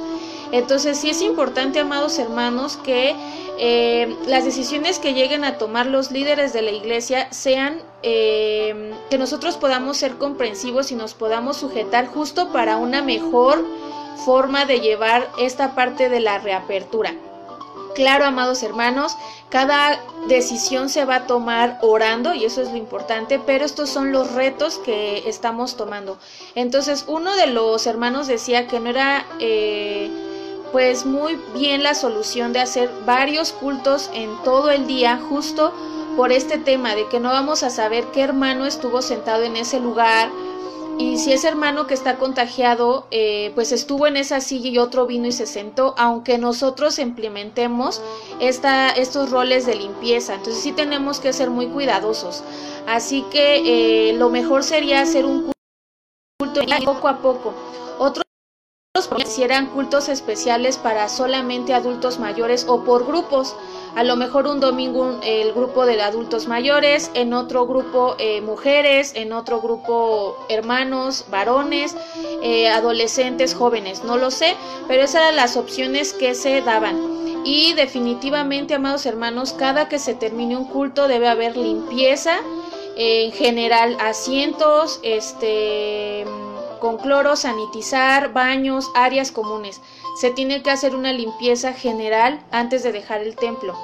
Entonces 0.51 0.99
sí 0.99 1.11
es 1.11 1.23
importante, 1.23 1.81
amados 1.81 2.19
hermanos, 2.19 2.77
que 2.77 3.15
eh, 3.59 4.17
las 4.27 4.45
decisiones 4.45 4.99
que 4.99 5.15
lleguen 5.15 5.45
a 5.45 5.59
tomar 5.59 5.87
los 5.87 6.11
líderes 6.11 6.53
de 6.53 6.63
la 6.63 6.73
iglesia 6.73 7.33
sean 7.33 7.81
eh, 8.03 8.93
que 9.11 9.19
nosotros 9.19 9.57
podamos 9.59 9.97
ser 9.97 10.17
comprensivos 10.17 10.91
y 10.91 10.97
nos 10.97 11.15
podamos 11.15 11.57
sujetar 11.59 12.07
justo 12.09 12.49
para 12.49 12.79
una 12.79 13.01
mejor 13.01 13.65
forma 14.25 14.65
de 14.65 14.81
llevar 14.81 15.29
esta 15.39 15.75
parte 15.75 16.09
de 16.09 16.21
la 16.21 16.39
reapertura. 16.39 17.15
Claro, 17.95 18.25
amados 18.25 18.63
hermanos, 18.65 19.17
cada 19.51 20.01
decisión 20.27 20.89
se 20.89 21.05
va 21.05 21.17
a 21.17 21.27
tomar 21.27 21.79
orando 21.81 22.35
y 22.35 22.45
eso 22.45 22.61
es 22.61 22.71
lo 22.71 22.77
importante, 22.77 23.39
pero 23.39 23.65
estos 23.65 23.89
son 23.89 24.11
los 24.11 24.33
retos 24.33 24.79
que 24.79 25.29
estamos 25.29 25.77
tomando. 25.77 26.19
Entonces, 26.57 27.05
uno 27.07 27.37
de 27.37 27.47
los 27.47 27.87
hermanos 27.87 28.27
decía 28.27 28.67
que 28.67 28.81
no 28.81 28.91
era 28.91 29.25
eh, 29.39 30.11
pues 30.73 31.07
muy 31.07 31.39
bien 31.55 31.85
la 31.85 31.95
solución 31.95 32.53
de 32.53 32.61
hacer 32.61 32.91
varios 33.07 33.53
cultos 33.53 34.11
en 34.13 34.31
todo 34.43 34.73
el 34.73 34.89
día 34.89 35.21
justo 35.29 35.73
por 36.17 36.33
este 36.33 36.59
tema 36.59 36.97
de 36.97 37.07
que 37.09 37.21
no 37.21 37.29
vamos 37.29 37.63
a 37.63 37.71
saber 37.71 38.05
qué 38.13 38.23
hermano 38.23 38.67
estuvo 38.67 39.03
sentado 39.03 39.45
en 39.45 39.57
ese 39.57 39.79
lugar, 39.79 40.31
y 40.99 41.19
si 41.19 41.33
ese 41.33 41.49
hermano 41.49 41.87
que 41.87 41.95
está 41.95 42.17
contagiado, 42.17 43.07
eh, 43.11 43.51
pues 43.55 43.73
estuvo 43.73 44.07
en 44.07 44.17
esa 44.17 44.41
silla 44.41 44.69
y 44.69 44.79
otro 44.79 45.07
vino 45.07 45.27
y 45.27 45.33
se 45.33 45.47
sentó, 45.47 45.95
aunque 45.99 46.39
nosotros 46.39 46.99
implementemos 46.99 48.01
esta, 48.41 48.91
estos 48.91 49.31
roles 49.31 49.67
de 49.67 49.75
limpieza. 49.75 50.35
Entonces 50.35 50.63
sí 50.63 50.73
tenemos 50.73 51.21
que 51.21 51.33
ser 51.33 51.51
muy 51.51 51.69
cuidadosos. 51.69 52.45
Así 52.87 53.25
que 53.31 54.11
eh, 54.11 54.13
lo 54.15 54.31
mejor 54.31 54.63
sería 54.63 55.01
hacer 55.01 55.25
un 55.25 55.53
culto 56.39 56.61
poco 56.85 57.09
a 57.09 57.19
poco. 57.19 57.55
Otros 58.97 59.25
hicieran 59.25 59.67
cultos 59.67 60.09
especiales 60.09 60.79
para 60.79 61.09
solamente 61.09 61.75
adultos 61.75 62.21
mayores 62.21 62.65
o 62.69 62.85
por 62.85 63.05
grupos 63.05 63.57
a 63.97 64.05
lo 64.05 64.15
mejor 64.15 64.47
un 64.47 64.61
domingo 64.61 65.19
el 65.25 65.53
grupo 65.53 65.85
de 65.85 66.01
adultos 66.01 66.47
mayores, 66.47 67.11
en 67.15 67.33
otro 67.33 67.67
grupo 67.67 68.15
eh, 68.21 68.41
mujeres, 68.41 69.11
en 69.17 69.33
otro 69.33 69.61
grupo 69.61 70.37
hermanos, 70.49 71.25
varones, 71.29 71.97
eh, 72.41 72.69
adolescentes, 72.69 73.57
jóvenes, 73.57 74.05
no 74.05 74.17
lo 74.17 74.31
sé, 74.31 74.55
pero 74.87 75.03
esas 75.03 75.23
eran 75.23 75.35
las 75.35 75.57
opciones 75.57 76.13
que 76.13 76.37
se 76.37 76.61
daban. 76.61 77.43
Y 77.45 77.73
definitivamente, 77.73 78.75
amados 78.75 79.07
hermanos, 79.07 79.55
cada 79.55 79.89
que 79.89 79.99
se 79.99 80.15
termine 80.15 80.57
un 80.57 80.67
culto 80.67 81.09
debe 81.09 81.27
haber 81.27 81.57
limpieza, 81.57 82.37
en 82.97 83.33
general 83.33 83.97
asientos, 83.99 85.01
este 85.03 86.25
con 86.85 86.99
cloro, 86.99 87.35
sanitizar, 87.35 88.35
baños, 88.35 88.91
áreas 88.95 89.33
comunes 89.33 89.81
se 90.21 90.31
tiene 90.31 90.63
que 90.63 90.71
hacer 90.71 90.95
una 90.95 91.15
limpieza 91.15 91.73
general 91.73 92.45
antes 92.51 92.83
de 92.83 92.93
dejar 92.93 93.23
el 93.23 93.37
templo. 93.37 93.75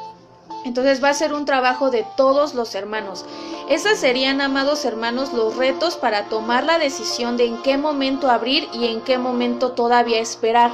Entonces 0.66 1.02
va 1.02 1.08
a 1.08 1.14
ser 1.14 1.32
un 1.32 1.46
trabajo 1.46 1.90
de 1.90 2.04
todos 2.18 2.52
los 2.52 2.74
hermanos. 2.74 3.24
Esos 3.70 3.96
serían, 3.96 4.42
amados 4.42 4.84
hermanos, 4.84 5.32
los 5.32 5.56
retos 5.56 5.96
para 5.96 6.26
tomar 6.26 6.64
la 6.64 6.78
decisión 6.78 7.38
de 7.38 7.46
en 7.46 7.62
qué 7.62 7.78
momento 7.78 8.30
abrir 8.30 8.68
y 8.74 8.88
en 8.88 9.00
qué 9.00 9.16
momento 9.16 9.72
todavía 9.72 10.20
esperar. 10.20 10.70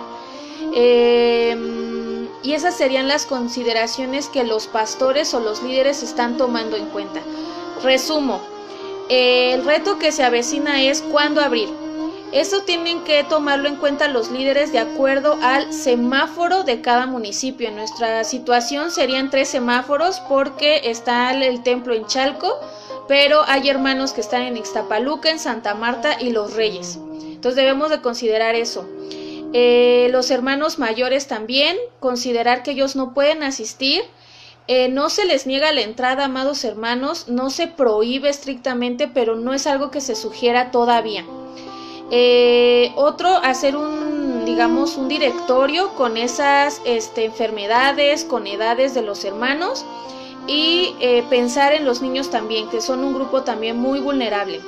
Em, 0.74 2.26
y 2.42 2.54
esas 2.54 2.74
serían 2.74 3.06
las 3.06 3.24
consideraciones 3.24 4.28
que 4.28 4.42
los 4.42 4.66
pastores 4.66 5.32
o 5.32 5.38
los 5.38 5.62
líderes 5.62 6.02
están 6.02 6.36
tomando 6.38 6.76
en 6.76 6.86
cuenta. 6.86 7.20
Resumo, 7.84 8.40
el 9.08 9.64
reto 9.64 10.00
que 10.00 10.10
se 10.10 10.24
avecina 10.24 10.82
es 10.82 11.02
cuándo 11.02 11.40
abrir. 11.40 11.85
Eso 12.32 12.62
tienen 12.62 13.04
que 13.04 13.24
tomarlo 13.24 13.68
en 13.68 13.76
cuenta 13.76 14.08
los 14.08 14.30
líderes 14.30 14.72
de 14.72 14.78
acuerdo 14.78 15.38
al 15.42 15.72
semáforo 15.72 16.64
de 16.64 16.80
cada 16.80 17.06
municipio. 17.06 17.68
En 17.68 17.76
nuestra 17.76 18.24
situación 18.24 18.90
serían 18.90 19.30
tres 19.30 19.48
semáforos 19.48 20.20
porque 20.28 20.82
está 20.84 21.32
el 21.32 21.62
templo 21.62 21.94
en 21.94 22.06
Chalco, 22.06 22.58
pero 23.08 23.42
hay 23.46 23.68
hermanos 23.68 24.12
que 24.12 24.20
están 24.20 24.42
en 24.42 24.56
Ixtapaluca, 24.56 25.30
en 25.30 25.38
Santa 25.38 25.74
Marta 25.74 26.20
y 26.20 26.30
Los 26.30 26.54
Reyes. 26.54 26.98
Entonces 27.22 27.56
debemos 27.56 27.90
de 27.90 28.02
considerar 28.02 28.54
eso. 28.54 28.86
Eh, 29.52 30.08
los 30.10 30.30
hermanos 30.30 30.78
mayores 30.78 31.28
también, 31.28 31.76
considerar 32.00 32.62
que 32.62 32.72
ellos 32.72 32.96
no 32.96 33.14
pueden 33.14 33.42
asistir. 33.42 34.02
Eh, 34.68 34.88
no 34.88 35.10
se 35.10 35.24
les 35.24 35.46
niega 35.46 35.72
la 35.72 35.82
entrada, 35.82 36.24
amados 36.24 36.64
hermanos, 36.64 37.28
no 37.28 37.50
se 37.50 37.68
prohíbe 37.68 38.28
estrictamente, 38.28 39.06
pero 39.06 39.36
no 39.36 39.54
es 39.54 39.68
algo 39.68 39.92
que 39.92 40.00
se 40.00 40.16
sugiera 40.16 40.72
todavía. 40.72 41.24
Eh, 42.10 42.92
otro, 42.94 43.36
hacer 43.42 43.76
un, 43.76 44.44
digamos, 44.44 44.96
un 44.96 45.08
directorio 45.08 45.94
con 45.94 46.16
esas 46.16 46.80
este, 46.84 47.24
enfermedades, 47.24 48.24
con 48.24 48.46
edades 48.46 48.94
de 48.94 49.02
los 49.02 49.24
hermanos 49.24 49.84
y 50.46 50.94
eh, 51.00 51.24
pensar 51.28 51.72
en 51.72 51.84
los 51.84 52.02
niños 52.02 52.30
también, 52.30 52.68
que 52.68 52.80
son 52.80 53.02
un 53.02 53.14
grupo 53.14 53.42
también 53.42 53.78
muy 53.78 53.98
vulnerable. 53.98 54.60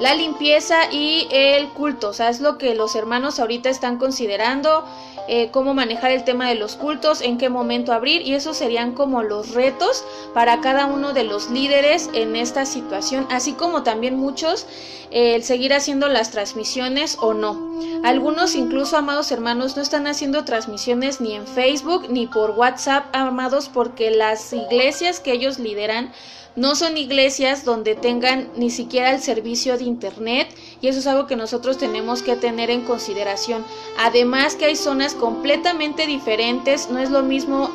La 0.00 0.14
limpieza 0.14 0.90
y 0.90 1.28
el 1.30 1.68
culto, 1.68 2.08
o 2.08 2.12
sea, 2.12 2.28
es 2.28 2.40
lo 2.40 2.58
que 2.58 2.74
los 2.74 2.96
hermanos 2.96 3.38
ahorita 3.38 3.68
están 3.68 3.98
considerando. 3.98 4.84
Eh, 5.26 5.50
cómo 5.50 5.72
manejar 5.72 6.10
el 6.10 6.24
tema 6.24 6.48
de 6.48 6.54
los 6.54 6.76
cultos, 6.76 7.22
en 7.22 7.38
qué 7.38 7.48
momento 7.48 7.92
abrir 7.94 8.22
y 8.22 8.34
esos 8.34 8.58
serían 8.58 8.92
como 8.92 9.22
los 9.22 9.54
retos 9.54 10.04
para 10.34 10.60
cada 10.60 10.84
uno 10.84 11.14
de 11.14 11.24
los 11.24 11.50
líderes 11.50 12.10
en 12.12 12.36
esta 12.36 12.66
situación, 12.66 13.26
así 13.30 13.54
como 13.54 13.82
también 13.82 14.16
muchos 14.16 14.66
el 15.10 15.42
seguir 15.42 15.72
haciendo 15.72 16.08
las 16.08 16.30
transmisiones 16.30 17.16
o 17.20 17.32
no. 17.32 17.74
Algunos 18.02 18.54
incluso, 18.54 18.98
amados 18.98 19.32
hermanos, 19.32 19.76
no 19.76 19.82
están 19.82 20.06
haciendo 20.06 20.44
transmisiones 20.44 21.22
ni 21.22 21.32
en 21.32 21.46
Facebook 21.46 22.10
ni 22.10 22.26
por 22.26 22.50
WhatsApp, 22.50 23.06
amados, 23.12 23.70
porque 23.72 24.10
las 24.10 24.52
iglesias 24.52 25.20
que 25.20 25.32
ellos 25.32 25.58
lideran 25.58 26.12
no 26.56 26.76
son 26.76 26.96
iglesias 26.96 27.64
donde 27.64 27.94
tengan 27.94 28.48
ni 28.56 28.70
siquiera 28.70 29.10
el 29.10 29.20
servicio 29.20 29.76
de 29.76 29.84
internet 29.84 30.48
y 30.84 30.88
eso 30.88 30.98
es 30.98 31.06
algo 31.06 31.26
que 31.26 31.34
nosotros 31.34 31.78
tenemos 31.78 32.22
que 32.22 32.36
tener 32.36 32.68
en 32.68 32.82
consideración. 32.82 33.64
Además 33.96 34.54
que 34.54 34.66
hay 34.66 34.76
zonas 34.76 35.14
completamente 35.14 36.06
diferentes, 36.06 36.90
no 36.90 36.98
es 36.98 37.08
lo 37.08 37.22
mismo 37.22 37.70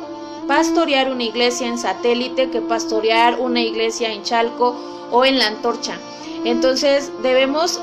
pastorear 0.46 1.10
una 1.10 1.24
iglesia 1.24 1.66
en 1.66 1.76
satélite 1.76 2.50
que 2.50 2.60
pastorear 2.60 3.40
una 3.40 3.62
iglesia 3.62 4.12
en 4.12 4.22
Chalco 4.22 4.76
o 5.10 5.24
en 5.24 5.40
la 5.40 5.48
Antorcha. 5.48 5.98
Entonces 6.44 7.10
debemos 7.20 7.80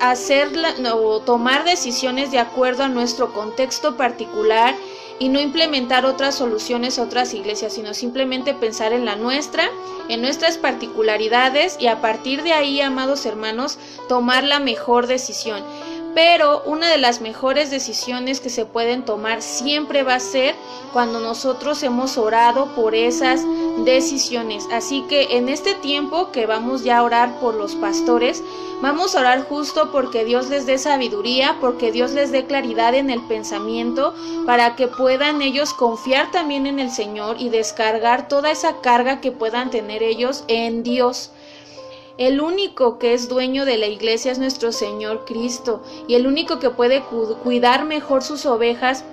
hacer 0.00 0.50
tomar 1.24 1.62
decisiones 1.62 2.32
de 2.32 2.40
acuerdo 2.40 2.82
a 2.82 2.88
nuestro 2.88 3.32
contexto 3.32 3.96
particular 3.96 4.74
y 5.18 5.28
no 5.28 5.40
implementar 5.40 6.04
otras 6.04 6.34
soluciones 6.34 6.98
a 6.98 7.02
otras 7.02 7.32
iglesias, 7.34 7.72
sino 7.72 7.94
simplemente 7.94 8.54
pensar 8.54 8.92
en 8.92 9.04
la 9.04 9.16
nuestra, 9.16 9.70
en 10.08 10.22
nuestras 10.22 10.58
particularidades 10.58 11.76
y 11.80 11.86
a 11.86 12.00
partir 12.00 12.42
de 12.42 12.52
ahí, 12.52 12.80
amados 12.80 13.26
hermanos, 13.26 13.78
tomar 14.08 14.44
la 14.44 14.60
mejor 14.60 15.06
decisión. 15.06 15.62
Pero 16.14 16.62
una 16.64 16.90
de 16.90 16.96
las 16.96 17.20
mejores 17.20 17.70
decisiones 17.70 18.40
que 18.40 18.48
se 18.48 18.64
pueden 18.64 19.04
tomar 19.04 19.42
siempre 19.42 20.02
va 20.02 20.14
a 20.14 20.20
ser 20.20 20.54
cuando 20.94 21.20
nosotros 21.20 21.82
hemos 21.82 22.16
orado 22.16 22.74
por 22.74 22.94
esas 22.94 23.42
decisiones. 23.84 24.66
Así 24.72 25.02
que 25.08 25.36
en 25.36 25.48
este 25.48 25.74
tiempo 25.74 26.32
que 26.32 26.46
vamos 26.46 26.84
ya 26.84 26.98
a 26.98 27.02
orar 27.02 27.40
por 27.40 27.54
los 27.54 27.74
pastores, 27.74 28.42
vamos 28.80 29.14
a 29.14 29.20
orar 29.20 29.44
justo 29.48 29.90
porque 29.92 30.24
Dios 30.24 30.48
les 30.48 30.66
dé 30.66 30.78
sabiduría, 30.78 31.58
porque 31.60 31.92
Dios 31.92 32.12
les 32.12 32.32
dé 32.32 32.46
claridad 32.46 32.94
en 32.94 33.10
el 33.10 33.20
pensamiento, 33.22 34.14
para 34.46 34.76
que 34.76 34.88
puedan 34.88 35.42
ellos 35.42 35.74
confiar 35.74 36.30
también 36.30 36.66
en 36.66 36.78
el 36.78 36.90
Señor 36.90 37.36
y 37.38 37.48
descargar 37.48 38.28
toda 38.28 38.50
esa 38.50 38.80
carga 38.80 39.20
que 39.20 39.32
puedan 39.32 39.70
tener 39.70 40.02
ellos 40.02 40.44
en 40.48 40.82
Dios. 40.82 41.30
El 42.18 42.40
único 42.40 42.98
que 42.98 43.12
es 43.12 43.28
dueño 43.28 43.66
de 43.66 43.76
la 43.76 43.88
iglesia 43.88 44.32
es 44.32 44.38
nuestro 44.38 44.72
Señor 44.72 45.26
Cristo 45.26 45.82
y 46.08 46.14
el 46.14 46.26
único 46.26 46.58
que 46.58 46.70
puede 46.70 47.02
cuidar 47.02 47.84
mejor 47.84 48.22
sus 48.22 48.46
ovejas 48.46 49.04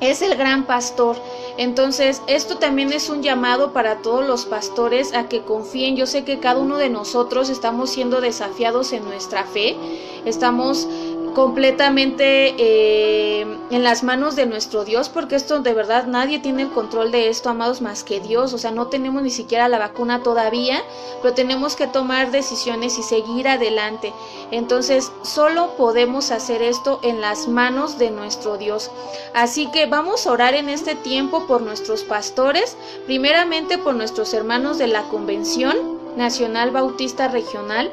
es 0.00 0.22
el 0.22 0.36
gran 0.36 0.64
pastor. 0.64 1.16
Entonces, 1.56 2.22
esto 2.26 2.56
también 2.58 2.92
es 2.92 3.10
un 3.10 3.22
llamado 3.22 3.72
para 3.72 3.96
todos 3.96 4.26
los 4.26 4.46
pastores 4.46 5.14
a 5.14 5.28
que 5.28 5.42
confíen. 5.42 5.96
Yo 5.96 6.06
sé 6.06 6.24
que 6.24 6.40
cada 6.40 6.60
uno 6.60 6.78
de 6.78 6.88
nosotros 6.88 7.50
estamos 7.50 7.90
siendo 7.90 8.20
desafiados 8.20 8.92
en 8.92 9.04
nuestra 9.04 9.44
fe, 9.44 9.76
estamos 10.24 10.88
completamente 11.34 12.54
eh, 12.58 13.46
en 13.70 13.82
las 13.82 14.02
manos 14.02 14.36
de 14.36 14.46
nuestro 14.46 14.84
Dios, 14.84 15.08
porque 15.08 15.36
esto 15.36 15.60
de 15.60 15.74
verdad 15.74 16.06
nadie 16.06 16.38
tiene 16.38 16.62
el 16.62 16.70
control 16.70 17.12
de 17.12 17.28
esto, 17.28 17.50
amados, 17.50 17.80
más 17.80 18.04
que 18.04 18.20
Dios. 18.20 18.52
O 18.52 18.58
sea, 18.58 18.70
no 18.70 18.88
tenemos 18.88 19.22
ni 19.22 19.30
siquiera 19.30 19.68
la 19.68 19.78
vacuna 19.78 20.22
todavía, 20.22 20.82
pero 21.22 21.34
tenemos 21.34 21.76
que 21.76 21.86
tomar 21.86 22.30
decisiones 22.30 22.98
y 22.98 23.02
seguir 23.02 23.48
adelante. 23.48 24.12
Entonces, 24.50 25.12
solo 25.22 25.76
podemos 25.76 26.30
hacer 26.30 26.62
esto 26.62 27.00
en 27.02 27.20
las 27.20 27.48
manos 27.48 27.98
de 27.98 28.10
nuestro 28.10 28.56
Dios. 28.56 28.90
Así 29.34 29.70
que 29.70 29.86
vamos 29.86 30.26
a 30.26 30.32
orar 30.32 30.54
en 30.54 30.68
este 30.68 30.94
tiempo 30.94 31.46
por 31.46 31.62
nuestros 31.62 32.02
pastores, 32.02 32.76
primeramente 33.06 33.78
por 33.78 33.94
nuestros 33.94 34.34
hermanos 34.34 34.78
de 34.78 34.88
la 34.88 35.04
Convención 35.04 36.00
Nacional 36.16 36.70
Bautista 36.70 37.28
Regional, 37.28 37.90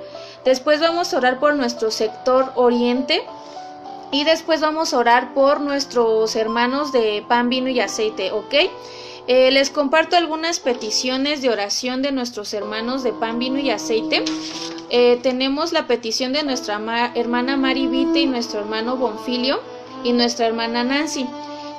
Después 0.48 0.80
vamos 0.80 1.14
a 1.14 1.18
orar 1.18 1.40
por 1.40 1.56
nuestro 1.56 1.92
sector 1.92 2.54
oriente. 2.56 3.22
Y 4.14 4.24
después 4.24 4.62
vamos 4.62 4.94
a 4.94 4.98
orar 4.98 5.34
por 5.34 5.60
nuestros 5.60 6.38
hermanos 6.38 6.94
de 6.94 7.22
pan, 7.28 7.50
vino 7.50 7.68
y 7.68 7.82
aceite, 7.82 8.32
¿ok? 8.32 8.54
Eh, 9.28 9.52
les 9.52 9.70
comparto 9.70 10.16
algunas 10.16 10.62
peticiones 10.62 11.42
de 11.42 11.50
oración 11.50 12.02
de 12.02 12.14
nuestros 12.14 12.54
hermanos 12.54 13.04
de 13.04 13.12
pan, 13.12 13.40
vino 13.40 13.60
y 13.60 13.72
aceite. 13.72 14.24
Eh, 14.90 15.20
tenemos 15.22 15.74
la 15.74 15.86
petición 15.86 16.32
de 16.32 16.44
nuestra 16.44 16.80
hermana 17.14 17.58
Mari 17.58 17.88
Vite 17.88 18.22
y 18.22 18.26
nuestro 18.26 18.62
hermano 18.62 18.96
Bonfilio 18.96 19.60
y 20.06 20.14
nuestra 20.14 20.48
hermana 20.48 20.86
Nancy 20.86 21.28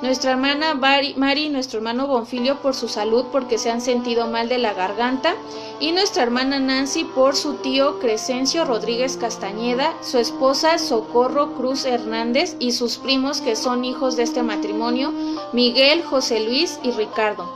nuestra 0.01 0.31
hermana 0.31 0.73
Mari 0.73 1.45
y 1.45 1.49
nuestro 1.49 1.79
hermano 1.79 2.07
Bonfilio 2.07 2.57
por 2.61 2.73
su 2.73 2.87
salud 2.87 3.25
porque 3.31 3.57
se 3.57 3.69
han 3.69 3.81
sentido 3.81 4.27
mal 4.27 4.47
de 4.47 4.57
la 4.57 4.73
garganta 4.73 5.35
y 5.79 5.91
nuestra 5.91 6.23
hermana 6.23 6.59
Nancy 6.59 7.03
por 7.03 7.35
su 7.35 7.55
tío 7.55 7.99
Crescencio 7.99 8.65
Rodríguez 8.65 9.17
Castañeda, 9.17 9.93
su 10.01 10.17
esposa 10.17 10.77
Socorro 10.77 11.53
Cruz 11.53 11.85
Hernández 11.85 12.55
y 12.59 12.71
sus 12.71 12.97
primos 12.97 13.41
que 13.41 13.55
son 13.55 13.83
hijos 13.83 14.15
de 14.15 14.23
este 14.23 14.43
matrimonio, 14.43 15.11
Miguel, 15.53 16.03
José 16.03 16.39
Luis 16.39 16.79
y 16.83 16.91
Ricardo. 16.91 17.49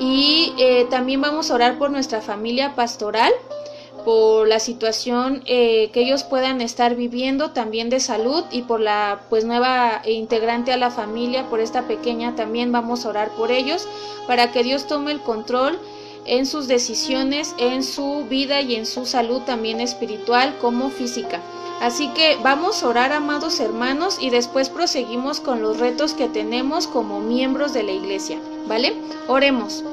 Y 0.00 0.54
eh, 0.58 0.86
también 0.90 1.20
vamos 1.20 1.50
a 1.50 1.54
orar 1.54 1.78
por 1.78 1.90
nuestra 1.90 2.20
familia 2.20 2.74
pastoral 2.74 3.32
por 4.04 4.46
la 4.46 4.58
situación 4.58 5.42
eh, 5.46 5.90
que 5.92 6.00
ellos 6.00 6.24
puedan 6.24 6.60
estar 6.60 6.94
viviendo 6.94 7.50
también 7.50 7.90
de 7.90 8.00
salud 8.00 8.44
y 8.50 8.62
por 8.62 8.80
la 8.80 9.22
pues 9.30 9.44
nueva 9.44 10.02
integrante 10.06 10.72
a 10.72 10.76
la 10.76 10.90
familia 10.90 11.48
por 11.48 11.60
esta 11.60 11.82
pequeña 11.88 12.36
también 12.36 12.72
vamos 12.72 13.04
a 13.04 13.10
orar 13.10 13.30
por 13.30 13.50
ellos 13.50 13.88
para 14.26 14.52
que 14.52 14.62
Dios 14.62 14.86
tome 14.86 15.12
el 15.12 15.20
control 15.20 15.78
en 16.26 16.46
sus 16.46 16.68
decisiones 16.68 17.54
en 17.58 17.82
su 17.82 18.24
vida 18.28 18.60
y 18.60 18.76
en 18.76 18.86
su 18.86 19.06
salud 19.06 19.42
también 19.42 19.80
espiritual 19.80 20.56
como 20.60 20.90
física. 20.90 21.40
Así 21.80 22.08
que 22.08 22.38
vamos 22.42 22.82
a 22.82 22.88
orar 22.88 23.12
amados 23.12 23.60
hermanos 23.60 24.18
y 24.20 24.30
después 24.30 24.70
proseguimos 24.70 25.40
con 25.40 25.60
los 25.60 25.78
retos 25.78 26.14
que 26.14 26.28
tenemos 26.28 26.86
como 26.86 27.20
miembros 27.20 27.72
de 27.74 27.82
la 27.82 27.92
iglesia 27.92 28.38
vale 28.66 28.94
oremos 29.28 29.84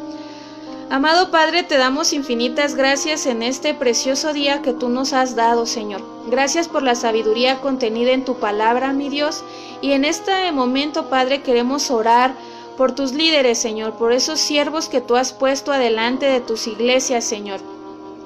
Amado 0.91 1.31
Padre, 1.31 1.63
te 1.63 1.77
damos 1.77 2.11
infinitas 2.11 2.75
gracias 2.75 3.25
en 3.25 3.43
este 3.43 3.73
precioso 3.73 4.33
día 4.33 4.61
que 4.61 4.73
tú 4.73 4.89
nos 4.89 5.13
has 5.13 5.37
dado, 5.37 5.65
Señor. 5.65 6.03
Gracias 6.27 6.67
por 6.67 6.83
la 6.83 6.95
sabiduría 6.95 7.61
contenida 7.61 8.11
en 8.11 8.25
tu 8.25 8.41
palabra, 8.41 8.91
mi 8.91 9.07
Dios. 9.07 9.41
Y 9.81 9.93
en 9.93 10.03
este 10.03 10.51
momento, 10.51 11.09
Padre, 11.09 11.43
queremos 11.43 11.91
orar 11.91 12.35
por 12.75 12.93
tus 12.93 13.13
líderes, 13.13 13.57
Señor, 13.57 13.93
por 13.93 14.11
esos 14.11 14.41
siervos 14.41 14.89
que 14.89 14.99
tú 14.99 15.15
has 15.15 15.31
puesto 15.31 15.71
adelante 15.71 16.25
de 16.25 16.41
tus 16.41 16.67
iglesias, 16.67 17.23
Señor, 17.23 17.61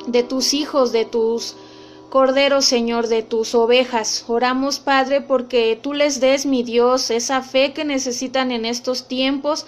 de 0.08 0.24
tus 0.24 0.56
hijos, 0.56 0.92
de 0.92 1.06
tus 1.06 1.56
corderos, 2.10 2.66
Señor, 2.66 3.10
de 3.10 3.22
tus 3.22 3.54
ovejas. 3.54 4.26
Oramos, 4.28 4.80
Padre, 4.80 5.22
porque 5.22 5.80
tú 5.80 5.94
les 5.94 6.20
des, 6.20 6.48
mi 6.48 6.64
Dios, 6.64 7.12
esa 7.12 7.44
fe 7.44 7.74
que 7.74 7.86
necesitan 7.86 8.52
en 8.52 8.66
estos 8.66 9.08
tiempos 9.08 9.68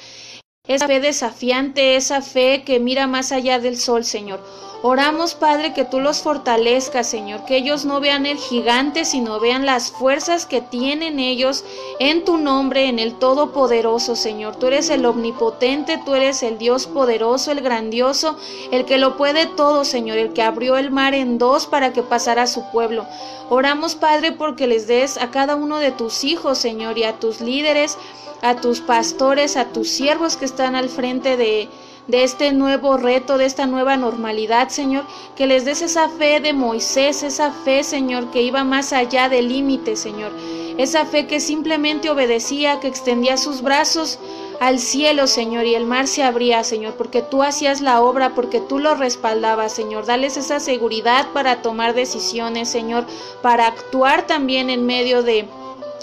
esa 0.68 0.88
fe 0.88 1.00
desafiante, 1.00 1.96
esa 1.96 2.22
fe 2.22 2.64
que 2.64 2.80
mira 2.80 3.08
más 3.08 3.32
allá 3.32 3.60
del 3.60 3.78
sol, 3.78 4.04
Señor. 4.04 4.42
Oramos, 4.84 5.34
Padre, 5.34 5.74
que 5.74 5.86
tú 5.86 6.00
los 6.00 6.22
fortalezcas, 6.22 7.08
Señor, 7.08 7.46
que 7.46 7.58
ellos 7.58 7.84
no 7.84 8.00
vean 8.00 8.28
el 8.28 8.38
gigante, 8.38 9.06
sino 9.06 9.40
vean 9.40 9.66
las 9.66 9.90
fuerzas 9.90 10.46
que 10.46 10.62
tienen 10.62 11.20
ellos 11.20 11.66
en 12.00 12.24
tu 12.24 12.38
nombre, 12.38 12.88
en 12.88 13.00
el 13.00 13.16
Todopoderoso, 13.16 14.16
Señor. 14.16 14.56
Tú 14.58 14.68
eres 14.68 14.92
el 14.92 15.08
omnipotente, 15.08 16.00
tú 16.06 16.13
eres 16.13 16.44
el 16.44 16.60
Dios 16.60 16.86
poderoso, 16.86 17.52
el 17.52 17.62
grandioso, 17.62 18.38
el 18.72 18.86
que 18.86 19.00
lo 19.00 19.18
puede 19.18 19.48
todo, 19.48 19.84
Señor, 19.84 20.20
el 20.20 20.34
que 20.34 20.44
abrió 20.44 20.78
el 20.78 20.92
mar 20.92 21.16
en 21.16 21.40
dos 21.40 21.66
para 21.66 21.92
que 21.92 22.04
pasara 22.04 22.44
a 22.44 22.48
su 22.48 22.70
pueblo. 22.72 23.08
Oramos, 23.50 23.96
Padre, 23.96 24.32
porque 24.32 24.68
les 24.68 24.86
des 24.86 25.18
a 25.18 25.32
cada 25.32 25.56
uno 25.56 25.80
de 25.80 25.92
tus 25.92 26.24
hijos, 26.24 26.60
Señor, 26.60 27.00
y 27.00 27.04
a 27.04 27.13
tus 27.13 27.42
líderes, 27.42 27.98
a 28.44 28.56
tus 28.58 28.82
pastores, 28.82 29.58
a 29.58 29.66
tus 29.66 29.90
siervos 29.90 30.38
que 30.38 30.46
están 30.46 30.76
al 30.76 30.90
frente 30.90 31.36
de 31.36 31.68
de 32.08 32.24
este 32.24 32.54
nuevo 32.54 32.98
reto, 32.98 33.38
de 33.38 33.46
esta 33.46 33.67
nueva 33.67 33.98
normalidad, 33.98 34.70
Señor, 34.70 35.06
que 35.36 35.46
les 35.46 35.65
des 35.65 35.82
esa 35.82 36.10
fe 36.10 36.39
de 36.39 36.54
Moisés, 36.54 37.24
esa 37.24 37.52
fe, 37.52 37.84
Señor, 37.84 38.32
que 38.32 38.41
iba 38.41 38.63
más 38.63 38.93
allá 38.93 39.30
del 39.30 39.50
límite, 39.50 39.96
Señor, 39.96 40.32
esa 40.78 41.06
fe 41.06 41.28
que 41.28 41.39
simplemente 41.39 42.10
obedecía, 42.10 42.80
que 42.80 42.88
extendía 42.88 43.36
sus 43.36 43.62
brazos 43.62 44.20
al 44.60 44.80
cielo, 44.80 45.28
Señor, 45.28 45.65
y 45.65 45.76
el 45.76 45.86
mar 45.86 46.08
se 46.08 46.24
abría, 46.24 46.63
Señor, 46.63 46.93
porque 46.96 47.22
tú 47.22 47.43
hacías 47.43 47.82
la 47.82 48.02
obra, 48.02 48.34
porque 48.36 48.60
tú 48.60 48.80
lo 48.80 48.96
respaldabas, 48.96 49.74
Señor. 49.74 50.06
Dales 50.06 50.38
esa 50.38 50.60
seguridad 50.60 51.28
para 51.34 51.62
tomar 51.62 51.93
decisiones, 51.93 52.70
Señor, 52.70 53.06
para 53.41 53.67
actuar 53.67 54.26
también 54.26 54.70
en 54.70 54.86
medio 54.86 55.24
de 55.24 55.48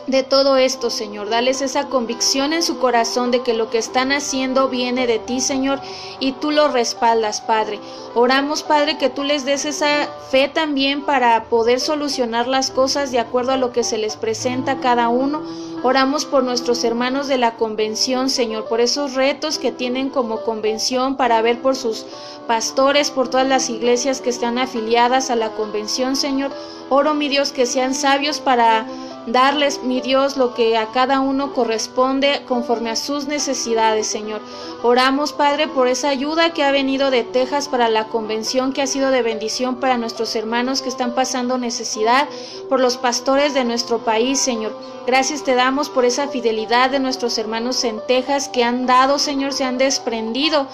de 0.06 0.22
todo 0.22 0.56
esto, 0.56 0.90
Señor. 0.90 1.28
Dales 1.28 1.62
esa 1.62 1.88
convicción 1.88 2.52
en 2.52 2.62
su 2.62 2.78
corazón 2.78 3.30
de 3.30 3.42
que 3.42 3.54
lo 3.54 3.70
que 3.70 3.78
están 3.78 4.12
haciendo 4.12 4.68
viene 4.68 5.06
de 5.06 5.18
ti, 5.18 5.40
Señor, 5.40 5.80
y 6.20 6.32
tú 6.32 6.50
lo 6.50 6.68
respaldas, 6.68 7.40
Padre. 7.40 7.80
Oramos, 8.14 8.62
Padre, 8.62 8.98
que 8.98 9.10
tú 9.10 9.22
les 9.22 9.44
des 9.44 9.64
esa 9.64 10.08
fe 10.30 10.48
también 10.48 11.04
para 11.04 11.44
poder 11.44 11.80
solucionar 11.80 12.46
las 12.46 12.70
cosas 12.70 13.10
de 13.10 13.18
acuerdo 13.18 13.52
a 13.52 13.56
lo 13.56 13.72
que 13.72 13.84
se 13.84 13.98
les 13.98 14.16
presenta 14.16 14.72
a 14.72 14.80
cada 14.80 15.08
uno. 15.08 15.42
Oramos 15.86 16.24
por 16.24 16.42
nuestros 16.44 16.82
hermanos 16.82 17.28
de 17.28 17.36
la 17.36 17.56
convención, 17.56 18.30
Señor, 18.30 18.68
por 18.68 18.80
esos 18.80 19.12
retos 19.12 19.58
que 19.58 19.70
tienen 19.70 20.08
como 20.08 20.40
convención 20.40 21.18
para 21.18 21.42
ver 21.42 21.60
por 21.60 21.76
sus 21.76 22.06
pastores, 22.46 23.10
por 23.10 23.28
todas 23.28 23.46
las 23.46 23.68
iglesias 23.68 24.22
que 24.22 24.30
están 24.30 24.56
afiliadas 24.56 25.28
a 25.28 25.36
la 25.36 25.50
convención, 25.50 26.16
Señor. 26.16 26.52
Oro, 26.88 27.12
mi 27.12 27.28
Dios, 27.28 27.52
que 27.52 27.66
sean 27.66 27.94
sabios 27.94 28.40
para 28.40 28.86
darles, 29.26 29.82
mi 29.82 30.00
Dios, 30.00 30.36
lo 30.36 30.54
que 30.54 30.76
a 30.76 30.86
cada 30.92 31.20
uno 31.20 31.52
corresponde 31.52 32.42
conforme 32.46 32.90
a 32.90 32.96
sus 32.96 33.26
necesidades, 33.26 34.06
Señor. 34.06 34.40
Oramos, 34.82 35.32
Padre, 35.32 35.68
por 35.68 35.88
esa 35.88 36.08
ayuda 36.08 36.52
que 36.52 36.62
ha 36.62 36.70
venido 36.70 37.10
de 37.10 37.24
Texas 37.24 37.68
para 37.68 37.88
la 37.88 38.08
convención, 38.08 38.72
que 38.72 38.82
ha 38.82 38.86
sido 38.86 39.10
de 39.10 39.22
bendición 39.22 39.76
para 39.76 39.98
nuestros 39.98 40.34
hermanos 40.36 40.82
que 40.82 40.88
están 40.88 41.14
pasando 41.14 41.58
necesidad, 41.58 42.28
por 42.68 42.80
los 42.80 42.96
pastores 42.96 43.54
de 43.54 43.64
nuestro 43.64 43.98
país, 43.98 44.40
Señor. 44.40 44.74
Gracias 45.06 45.42
te 45.42 45.54
damos 45.54 45.73
por 45.74 46.04
esa 46.04 46.28
fidelidad 46.28 46.90
de 46.90 47.00
nuestros 47.00 47.37
hermanos 47.37 47.82
en 47.82 48.00
Texas 48.06 48.48
que 48.48 48.62
han 48.62 48.87
dado, 48.87 49.18
Señor, 49.18 49.52
se 49.52 49.64
han 49.64 49.76
desprendido 49.76 50.68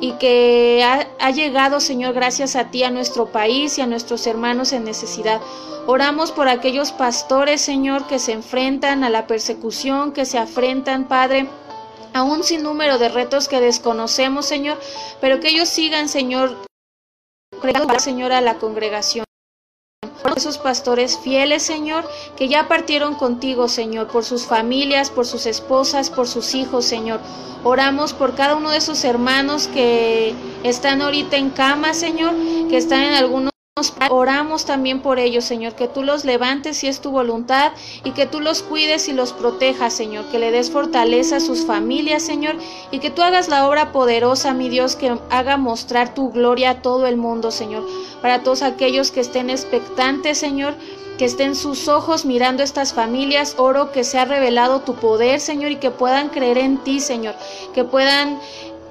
y 0.00 0.12
que 0.12 0.82
ha, 0.84 1.08
ha, 1.18 1.30
llegado, 1.30 1.80
Señor, 1.80 2.14
gracias 2.14 2.54
a 2.54 2.70
ti, 2.70 2.84
a 2.84 2.90
nuestro 2.90 3.26
país 3.26 3.76
y 3.78 3.80
a 3.80 3.86
nuestros 3.86 4.26
hermanos 4.26 4.72
en 4.72 4.84
necesidad. 4.84 5.40
Oramos 5.86 6.30
por 6.30 6.48
aquellos 6.48 6.92
pastores, 6.92 7.60
Señor, 7.60 8.06
que 8.06 8.18
se 8.18 8.32
enfrentan 8.32 9.02
a 9.02 9.10
la 9.10 9.26
persecución, 9.26 10.12
que 10.12 10.24
se 10.24 10.38
afrentan, 10.38 11.08
Padre, 11.08 11.48
a 12.12 12.22
un 12.22 12.44
sinnúmero 12.44 12.98
de 12.98 13.08
retos 13.08 13.48
que 13.48 13.60
desconocemos, 13.60 14.46
Señor, 14.46 14.78
pero 15.20 15.40
que 15.40 15.48
ellos 15.48 15.68
sigan, 15.68 16.08
Señor, 16.08 16.56
Señor, 17.98 18.32
a 18.32 18.40
la 18.40 18.54
congregación. 18.54 19.24
Por 20.22 20.36
esos 20.36 20.58
pastores 20.58 21.18
fieles, 21.18 21.62
Señor, 21.62 22.08
que 22.36 22.48
ya 22.48 22.68
partieron 22.68 23.14
contigo, 23.14 23.68
Señor, 23.68 24.08
por 24.08 24.24
sus 24.24 24.44
familias, 24.46 25.10
por 25.10 25.26
sus 25.26 25.46
esposas, 25.46 26.10
por 26.10 26.28
sus 26.28 26.54
hijos, 26.54 26.84
Señor. 26.84 27.20
Oramos 27.62 28.12
por 28.12 28.34
cada 28.34 28.56
uno 28.56 28.70
de 28.70 28.78
esos 28.78 29.04
hermanos 29.04 29.68
que 29.68 30.34
están 30.64 31.00
ahorita 31.00 31.36
en 31.36 31.50
cama, 31.50 31.94
Señor, 31.94 32.34
que 32.68 32.76
están 32.76 33.02
en 33.02 33.14
algunos 33.14 33.53
Oramos 34.08 34.66
también 34.66 35.02
por 35.02 35.18
ellos, 35.18 35.44
Señor, 35.44 35.74
que 35.74 35.88
tú 35.88 36.04
los 36.04 36.24
levantes 36.24 36.76
si 36.76 36.86
es 36.86 37.00
tu 37.00 37.10
voluntad 37.10 37.72
y 38.04 38.12
que 38.12 38.24
tú 38.24 38.38
los 38.38 38.62
cuides 38.62 39.08
y 39.08 39.12
los 39.12 39.32
protejas, 39.32 39.92
Señor, 39.92 40.26
que 40.26 40.38
le 40.38 40.52
des 40.52 40.70
fortaleza 40.70 41.38
a 41.38 41.40
sus 41.40 41.66
familias, 41.66 42.22
Señor, 42.22 42.54
y 42.92 43.00
que 43.00 43.10
tú 43.10 43.22
hagas 43.22 43.48
la 43.48 43.66
obra 43.68 43.90
poderosa, 43.90 44.54
mi 44.54 44.68
Dios, 44.68 44.94
que 44.94 45.18
haga 45.28 45.56
mostrar 45.56 46.14
tu 46.14 46.30
gloria 46.30 46.70
a 46.70 46.82
todo 46.82 47.06
el 47.08 47.16
mundo, 47.16 47.50
Señor, 47.50 47.84
para 48.22 48.44
todos 48.44 48.62
aquellos 48.62 49.10
que 49.10 49.18
estén 49.18 49.50
expectantes, 49.50 50.38
Señor, 50.38 50.76
que 51.18 51.24
estén 51.24 51.56
sus 51.56 51.88
ojos 51.88 52.24
mirando 52.24 52.62
estas 52.62 52.92
familias, 52.92 53.56
oro 53.58 53.90
que 53.90 54.04
se 54.04 54.20
ha 54.20 54.24
revelado 54.24 54.82
tu 54.82 54.94
poder, 54.94 55.40
Señor, 55.40 55.72
y 55.72 55.76
que 55.76 55.90
puedan 55.90 56.28
creer 56.28 56.58
en 56.58 56.78
ti, 56.84 57.00
Señor, 57.00 57.34
que 57.74 57.82
puedan 57.82 58.38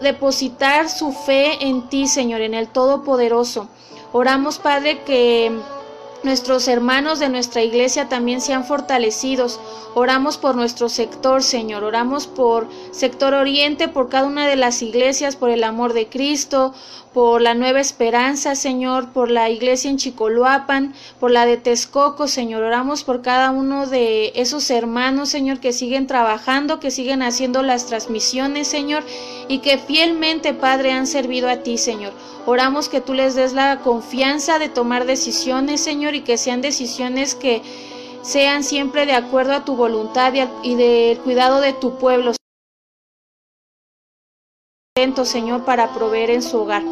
depositar 0.02 0.90
su 0.90 1.14
fe 1.14 1.66
en 1.66 1.88
ti, 1.88 2.06
Señor, 2.06 2.42
en 2.42 2.54
el 2.54 2.68
Todopoderoso. 2.68 3.70
Oramos, 4.16 4.60
Padre, 4.60 5.02
que 5.02 5.52
nuestros 6.22 6.68
hermanos 6.68 7.18
de 7.18 7.30
nuestra 7.30 7.64
iglesia 7.64 8.10
también 8.10 8.42
sean 8.42 8.64
fortalecidos. 8.64 9.60
Oramos 9.96 10.38
por 10.38 10.56
nuestro 10.56 10.88
sector, 10.88 11.42
Señor. 11.42 11.84
Oramos 11.84 12.28
por 12.28 12.68
sector 12.92 13.34
oriente, 13.34 13.88
por 13.88 14.10
cada 14.10 14.28
una 14.28 14.48
de 14.48 14.56
las 14.56 14.84
iglesias, 14.84 15.36
por 15.36 15.50
el 15.50 15.64
amor 15.64 15.94
de 15.94 16.10
Cristo, 16.10 16.76
por 17.14 17.42
la 17.42 17.54
Nueva 17.54 17.80
Esperanza, 17.80 18.56
Señor, 18.56 19.10
por 19.10 19.30
la 19.30 19.50
iglesia 19.50 19.90
en 19.90 19.98
Chicoloapan, 19.98 20.94
por 21.20 21.32
la 21.32 21.46
de 21.46 21.58
Texcoco, 21.58 22.28
Señor. 22.28 22.64
Oramos 22.64 23.04
por 23.04 23.22
cada 23.22 23.52
uno 23.52 23.86
de 23.86 24.34
esos 24.36 24.70
hermanos, 24.72 25.30
Señor, 25.30 25.60
que 25.60 25.74
siguen 25.74 26.08
trabajando, 26.08 26.80
que 26.80 26.92
siguen 26.92 27.22
haciendo 27.22 27.62
las 27.62 27.86
transmisiones, 27.86 28.68
Señor, 28.68 29.04
y 29.48 29.60
que 29.60 29.78
fielmente, 29.78 30.54
Padre, 30.54 30.92
han 30.92 31.08
servido 31.08 31.50
a 31.50 31.58
ti, 31.58 31.78
Señor. 31.78 32.14
Oramos 32.46 32.90
que 32.90 33.02
tú 33.02 33.14
les 33.14 33.36
des 33.36 33.54
la 33.54 33.80
confianza 33.80 34.58
de 34.58 34.70
tomar 34.70 35.06
decisiones, 35.06 35.82
Señor, 35.82 36.16
y 36.16 36.22
que 36.22 36.38
sean 36.38 36.62
decisiones 36.62 37.36
que 37.36 37.62
sean 38.24 38.64
siempre 38.64 39.06
de 39.06 39.14
acuerdo 39.14 39.54
a 39.54 39.66
tu 39.66 39.76
voluntad 39.76 40.34
y 40.64 40.76
del 40.76 41.20
cuidado 41.20 41.62
de 41.62 41.74
tu 41.74 41.98
pueblo. 41.98 42.34
Señor, 45.26 45.66
para 45.66 45.92
proveer 45.92 46.30
en 46.30 46.44
su 46.44 46.60
hogar. 46.60 46.84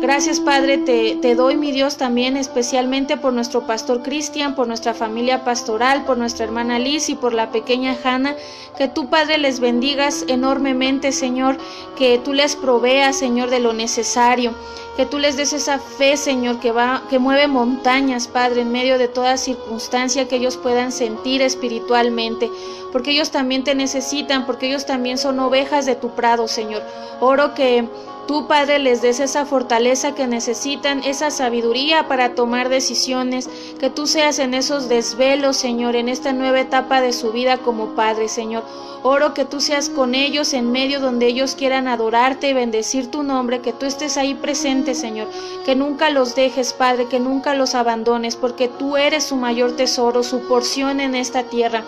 Gracias 0.00 0.40
Padre, 0.40 0.78
te, 0.78 1.34
doy 1.34 1.56
mi 1.56 1.72
Dios 1.72 1.96
también 1.96 2.36
especialmente 2.36 3.16
por 3.16 3.32
nuestro 3.32 3.66
pastor 3.66 4.02
Cristian, 4.02 4.54
por 4.54 4.68
nuestra 4.68 4.92
familia 4.92 5.42
pastoral, 5.42 6.04
por 6.04 6.18
nuestra 6.18 6.44
hermana 6.44 6.78
Liz 6.78 7.08
y 7.08 7.14
por 7.14 7.32
la 7.32 7.50
pequeña 7.50 7.96
Hanna. 8.04 8.36
Que 8.76 8.88
tú 8.88 9.08
Padre 9.08 9.38
les 9.38 9.58
bendigas 9.58 10.24
enormemente 10.28 11.12
Señor, 11.12 11.56
que 11.96 12.18
tú 12.18 12.34
les 12.34 12.56
proveas 12.56 13.16
Señor 13.16 13.48
de 13.48 13.58
lo 13.58 13.72
necesario, 13.72 14.54
que 14.96 15.06
tú 15.06 15.18
les 15.18 15.38
des 15.38 15.54
esa 15.54 15.78
fe 15.78 16.18
Señor 16.18 16.60
que, 16.60 16.72
va, 16.72 17.02
que 17.08 17.18
mueve 17.18 17.48
montañas 17.48 18.28
Padre 18.28 18.60
en 18.60 18.72
medio 18.72 18.98
de 18.98 19.08
toda 19.08 19.38
circunstancia 19.38 20.28
que 20.28 20.36
ellos 20.36 20.58
puedan 20.58 20.92
sentir 20.92 21.40
espiritualmente, 21.40 22.50
porque 22.92 23.12
ellos 23.12 23.30
también 23.30 23.64
te 23.64 23.74
necesitan, 23.74 24.44
porque 24.44 24.68
ellos 24.68 24.84
también 24.84 25.16
son 25.16 25.40
ovejas 25.40 25.86
de 25.86 25.96
tu 25.96 26.10
prado 26.14 26.48
Señor. 26.48 26.82
Oro 27.20 27.54
que 27.54 27.88
Tú, 28.26 28.48
Padre, 28.48 28.80
les 28.80 29.02
des 29.02 29.20
esa 29.20 29.46
fortaleza 29.46 30.16
que 30.16 30.26
necesitan, 30.26 31.04
esa 31.04 31.30
sabiduría 31.30 32.08
para 32.08 32.34
tomar 32.34 32.68
decisiones, 32.68 33.48
que 33.78 33.88
tú 33.88 34.08
seas 34.08 34.40
en 34.40 34.52
esos 34.52 34.88
desvelos, 34.88 35.56
Señor, 35.56 35.94
en 35.94 36.08
esta 36.08 36.32
nueva 36.32 36.60
etapa 36.60 37.00
de 37.00 37.12
su 37.12 37.30
vida 37.30 37.58
como 37.58 37.94
Padre, 37.94 38.28
Señor. 38.28 38.64
Oro 39.04 39.32
que 39.32 39.44
tú 39.44 39.60
seas 39.60 39.88
con 39.88 40.16
ellos 40.16 40.54
en 40.54 40.72
medio 40.72 40.98
donde 40.98 41.28
ellos 41.28 41.54
quieran 41.54 41.86
adorarte 41.86 42.48
y 42.48 42.52
bendecir 42.52 43.12
tu 43.12 43.22
nombre, 43.22 43.60
que 43.60 43.72
tú 43.72 43.86
estés 43.86 44.16
ahí 44.16 44.34
presente, 44.34 44.96
Señor, 44.96 45.28
que 45.64 45.76
nunca 45.76 46.10
los 46.10 46.34
dejes, 46.34 46.72
Padre, 46.72 47.06
que 47.06 47.20
nunca 47.20 47.54
los 47.54 47.76
abandones, 47.76 48.34
porque 48.34 48.66
tú 48.66 48.96
eres 48.96 49.22
su 49.22 49.36
mayor 49.36 49.76
tesoro, 49.76 50.24
su 50.24 50.48
porción 50.48 50.98
en 50.98 51.14
esta 51.14 51.44
tierra. 51.44 51.84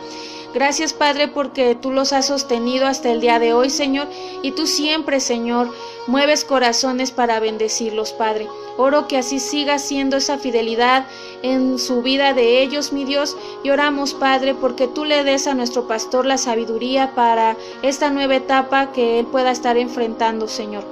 Gracias 0.54 0.94
Padre 0.94 1.28
porque 1.28 1.74
tú 1.74 1.90
los 1.92 2.14
has 2.14 2.26
sostenido 2.26 2.86
hasta 2.86 3.10
el 3.10 3.20
día 3.20 3.38
de 3.38 3.52
hoy, 3.52 3.68
Señor, 3.68 4.08
y 4.42 4.52
tú 4.52 4.66
siempre, 4.66 5.20
Señor, 5.20 5.70
mueves 6.06 6.44
corazones 6.44 7.10
para 7.10 7.38
bendecirlos, 7.38 8.12
Padre. 8.12 8.48
Oro 8.78 9.08
que 9.08 9.18
así 9.18 9.40
siga 9.40 9.78
siendo 9.78 10.16
esa 10.16 10.38
fidelidad 10.38 11.06
en 11.42 11.78
su 11.78 12.00
vida 12.00 12.32
de 12.32 12.62
ellos, 12.62 12.92
mi 12.92 13.04
Dios, 13.04 13.36
y 13.62 13.68
oramos, 13.70 14.14
Padre, 14.14 14.54
porque 14.54 14.88
tú 14.88 15.04
le 15.04 15.22
des 15.22 15.46
a 15.46 15.54
nuestro 15.54 15.86
pastor 15.86 16.24
la 16.24 16.38
sabiduría 16.38 17.14
para 17.14 17.56
esta 17.82 18.10
nueva 18.10 18.36
etapa 18.36 18.90
que 18.92 19.18
él 19.18 19.26
pueda 19.26 19.50
estar 19.50 19.76
enfrentando, 19.76 20.48
Señor. 20.48 20.84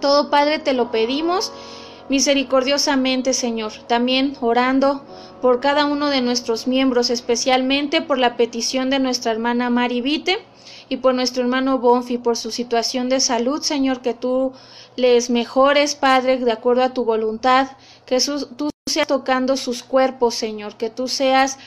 Todo, 0.00 0.28
Padre, 0.28 0.58
te 0.58 0.74
lo 0.74 0.90
pedimos 0.90 1.52
misericordiosamente, 2.08 3.32
Señor. 3.32 3.72
También 3.86 4.36
orando 4.40 5.04
por 5.40 5.60
cada 5.60 5.84
uno 5.84 6.10
de 6.10 6.20
nuestros 6.20 6.66
miembros, 6.66 7.10
especialmente 7.10 8.00
por 8.00 8.18
la 8.18 8.36
petición 8.36 8.90
de 8.90 8.98
nuestra 8.98 9.32
hermana 9.32 9.70
Mari 9.70 10.00
Vite 10.00 10.38
y 10.88 10.98
por 10.98 11.14
nuestro 11.14 11.42
hermano 11.42 11.78
Bonfi, 11.78 12.18
por 12.18 12.36
su 12.36 12.50
situación 12.50 13.08
de 13.08 13.20
salud, 13.20 13.62
Señor, 13.62 14.00
que 14.00 14.14
tú 14.14 14.52
les 14.96 15.30
mejores, 15.30 15.94
Padre, 15.94 16.38
de 16.38 16.52
acuerdo 16.52 16.82
a 16.82 16.94
tu 16.94 17.04
voluntad, 17.04 17.68
que 18.06 18.18
tú 18.56 18.70
seas 18.88 19.06
tocando 19.06 19.56
sus 19.56 19.82
cuerpos, 19.82 20.34
Señor, 20.34 20.76
que 20.76 20.90
tú 20.90 21.08
seas 21.08 21.58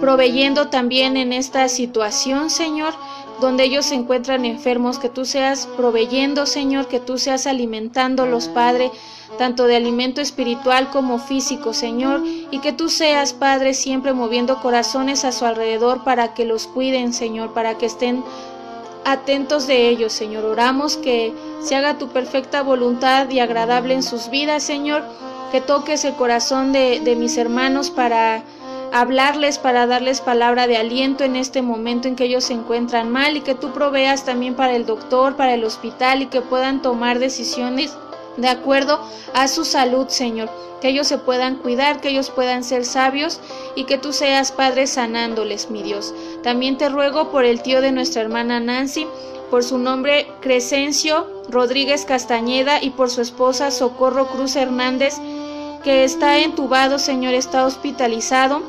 proveyendo 0.00 0.68
también 0.68 1.16
en 1.16 1.32
esta 1.32 1.68
situación, 1.68 2.50
Señor, 2.50 2.94
donde 3.40 3.64
ellos 3.64 3.86
se 3.86 3.94
encuentran 3.94 4.44
enfermos, 4.44 4.98
que 4.98 5.08
tú 5.08 5.24
seas 5.24 5.68
proveyendo, 5.76 6.46
Señor, 6.46 6.88
que 6.88 7.00
tú 7.00 7.18
seas 7.18 7.46
alimentándolos, 7.46 8.48
Padre, 8.48 8.90
tanto 9.36 9.66
de 9.66 9.76
alimento 9.76 10.20
espiritual 10.20 10.90
como 10.90 11.18
físico, 11.18 11.72
Señor, 11.72 12.22
y 12.50 12.58
que 12.58 12.72
tú 12.72 12.88
seas, 12.88 13.32
Padre, 13.32 13.74
siempre 13.74 14.12
moviendo 14.12 14.60
corazones 14.60 15.24
a 15.24 15.32
su 15.32 15.44
alrededor 15.44 16.02
para 16.04 16.34
que 16.34 16.44
los 16.44 16.66
cuiden, 16.66 17.12
Señor, 17.12 17.52
para 17.52 17.78
que 17.78 17.86
estén 17.86 18.24
atentos 19.04 19.66
de 19.66 19.88
ellos, 19.88 20.12
Señor. 20.12 20.44
Oramos 20.44 20.96
que 20.96 21.32
se 21.62 21.76
haga 21.76 21.98
tu 21.98 22.08
perfecta 22.08 22.62
voluntad 22.62 23.30
y 23.30 23.40
agradable 23.40 23.94
en 23.94 24.02
sus 24.02 24.30
vidas, 24.30 24.62
Señor, 24.62 25.02
que 25.52 25.60
toques 25.60 26.04
el 26.04 26.14
corazón 26.14 26.72
de, 26.72 27.00
de 27.00 27.16
mis 27.16 27.38
hermanos 27.38 27.90
para 27.90 28.42
hablarles, 28.92 29.58
para 29.58 29.86
darles 29.86 30.20
palabra 30.20 30.66
de 30.66 30.76
aliento 30.76 31.24
en 31.24 31.36
este 31.36 31.62
momento 31.62 32.08
en 32.08 32.16
que 32.16 32.24
ellos 32.24 32.44
se 32.44 32.54
encuentran 32.54 33.10
mal 33.10 33.36
y 33.36 33.40
que 33.40 33.54
tú 33.54 33.72
proveas 33.72 34.24
también 34.24 34.54
para 34.54 34.74
el 34.74 34.86
doctor, 34.86 35.36
para 35.36 35.54
el 35.54 35.64
hospital 35.64 36.22
y 36.22 36.26
que 36.26 36.40
puedan 36.40 36.82
tomar 36.82 37.18
decisiones 37.18 37.96
de 38.36 38.48
acuerdo 38.48 39.00
a 39.34 39.48
su 39.48 39.64
salud, 39.64 40.08
Señor. 40.08 40.48
Que 40.80 40.90
ellos 40.90 41.08
se 41.08 41.18
puedan 41.18 41.56
cuidar, 41.56 42.00
que 42.00 42.10
ellos 42.10 42.30
puedan 42.30 42.62
ser 42.62 42.84
sabios 42.84 43.40
y 43.74 43.84
que 43.84 43.98
tú 43.98 44.12
seas 44.12 44.52
Padre 44.52 44.86
sanándoles, 44.86 45.70
mi 45.70 45.82
Dios. 45.82 46.14
También 46.42 46.78
te 46.78 46.88
ruego 46.88 47.30
por 47.30 47.44
el 47.44 47.62
tío 47.62 47.80
de 47.80 47.90
nuestra 47.90 48.22
hermana 48.22 48.60
Nancy, 48.60 49.06
por 49.50 49.64
su 49.64 49.78
nombre 49.78 50.28
Crescencio 50.40 51.26
Rodríguez 51.48 52.04
Castañeda 52.04 52.82
y 52.82 52.90
por 52.90 53.10
su 53.10 53.22
esposa 53.22 53.72
Socorro 53.72 54.28
Cruz 54.28 54.54
Hernández, 54.54 55.14
que 55.82 56.04
está 56.04 56.38
entubado, 56.38 56.98
Señor, 56.98 57.34
está 57.34 57.64
hospitalizado 57.64 58.62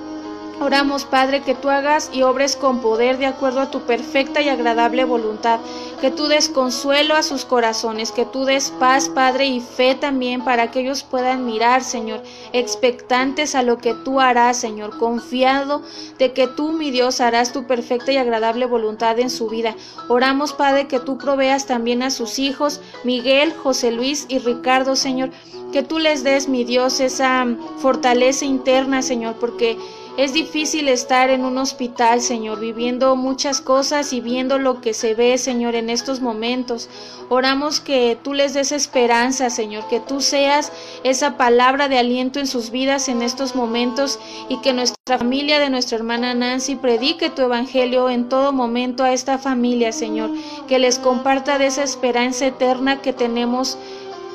Oramos, 0.61 1.05
Padre, 1.05 1.41
que 1.41 1.55
tú 1.55 1.69
hagas 1.69 2.09
y 2.11 2.23
obres 2.23 2.57
con 2.57 2.81
poder 2.81 3.17
de 3.17 3.25
acuerdo 3.25 3.61
a 3.61 3.71
tu 3.71 3.81
perfecta 3.81 4.41
y 4.41 4.49
agradable 4.49 5.05
voluntad, 5.05 5.61
que 6.01 6.11
tú 6.11 6.27
des 6.27 6.49
consuelo 6.49 7.15
a 7.15 7.23
sus 7.23 7.45
corazones, 7.45 8.11
que 8.11 8.25
tú 8.25 8.43
des 8.43 8.71
paz, 8.71 9.07
Padre, 9.07 9.45
y 9.45 9.61
fe 9.61 9.95
también 9.95 10.43
para 10.43 10.69
que 10.69 10.81
ellos 10.81 11.03
puedan 11.03 11.45
mirar, 11.45 11.81
Señor, 11.81 12.23
expectantes 12.51 13.55
a 13.55 13.63
lo 13.63 13.77
que 13.77 13.93
tú 13.93 14.19
harás, 14.19 14.57
Señor, 14.57 14.97
confiado 14.97 15.81
de 16.17 16.33
que 16.33 16.47
tú, 16.47 16.73
mi 16.73 16.91
Dios, 16.91 17.21
harás 17.21 17.53
tu 17.53 17.65
perfecta 17.65 18.11
y 18.11 18.17
agradable 18.17 18.65
voluntad 18.65 19.17
en 19.19 19.29
su 19.29 19.47
vida. 19.47 19.75
Oramos, 20.09 20.51
Padre, 20.51 20.87
que 20.87 20.99
tú 20.99 21.17
proveas 21.17 21.67
también 21.67 22.03
a 22.03 22.11
sus 22.11 22.37
hijos, 22.37 22.81
Miguel, 23.05 23.53
José 23.53 23.91
Luis 23.91 24.25
y 24.27 24.39
Ricardo, 24.39 24.97
Señor, 24.97 25.29
que 25.71 25.83
tú 25.83 25.99
les 25.99 26.23
des, 26.23 26.49
mi 26.49 26.63
Dios, 26.63 26.99
esa 26.99 27.47
fortaleza 27.77 28.43
interna, 28.43 29.01
Señor, 29.01 29.35
porque 29.39 29.77
es 30.17 30.33
difícil 30.33 30.87
estar 30.87 31.29
en 31.29 31.45
un 31.45 31.57
hospital, 31.57 32.21
Señor, 32.21 32.59
viviendo 32.59 33.15
muchas 33.15 33.61
cosas 33.61 34.11
y 34.11 34.19
viendo 34.19 34.57
lo 34.57 34.81
que 34.81 34.93
se 34.93 35.13
ve, 35.13 35.37
Señor, 35.37 35.75
en 35.75 35.89
estos 35.89 36.19
momentos. 36.19 36.89
Oramos 37.29 37.79
que 37.79 38.17
tú 38.21 38.33
les 38.33 38.53
des 38.53 38.71
esperanza, 38.71 39.49
Señor, 39.49 39.87
que 39.87 39.99
tú 39.99 40.19
seas 40.19 40.71
esa 41.03 41.37
palabra 41.37 41.87
de 41.87 41.97
aliento 41.97 42.39
en 42.39 42.47
sus 42.47 42.71
vidas 42.71 43.07
en 43.07 43.21
estos 43.21 43.55
momentos 43.55 44.19
y 44.49 44.57
que 44.57 44.73
nuestra 44.73 45.17
familia 45.17 45.59
de 45.59 45.69
nuestra 45.69 45.97
hermana 45.97 46.33
Nancy 46.33 46.75
predique 46.75 47.29
tu 47.29 47.43
evangelio 47.43 48.09
en 48.09 48.29
todo 48.29 48.51
momento 48.51 49.03
a 49.03 49.13
esta 49.13 49.37
familia, 49.37 49.91
Señor, 49.91 50.31
que 50.67 50.79
les 50.79 50.99
comparta 50.99 51.57
de 51.57 51.67
esa 51.67 51.83
esperanza 51.83 52.47
eterna 52.47 53.01
que 53.01 53.13
tenemos 53.13 53.77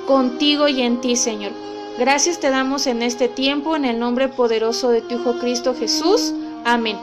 contigo 0.07 0.69
y 0.69 0.83
en 0.83 1.01
ti, 1.01 1.17
Señor. 1.17 1.74
Gracias 1.96 2.40
te 2.40 2.50
damos 2.50 2.88
en 2.88 3.02
este 3.02 3.28
tiempo, 3.28 3.76
en 3.76 3.85
el 3.85 4.00
nombre 4.00 4.26
poderoso 4.28 4.90
de 4.90 5.00
tu 5.00 5.14
Hijo 5.14 5.38
Cristo 5.38 5.76
Jesús. 5.78 6.35
Amén. 6.64 6.98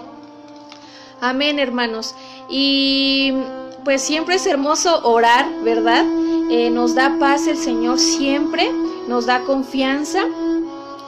Amén, 1.21 1.59
hermanos. 1.59 2.13
Y 2.49 3.33
pues 3.85 4.01
siempre 4.01 4.35
es 4.35 4.45
hermoso 4.45 5.07
orar, 5.07 5.47
¿verdad? 5.63 6.05
Eh, 6.49 6.69
nos 6.69 6.93
da 6.93 7.15
paz 7.19 7.47
el 7.47 7.57
Señor 7.57 7.99
siempre, 7.99 8.69
nos 9.07 9.27
da 9.27 9.41
confianza. 9.41 10.25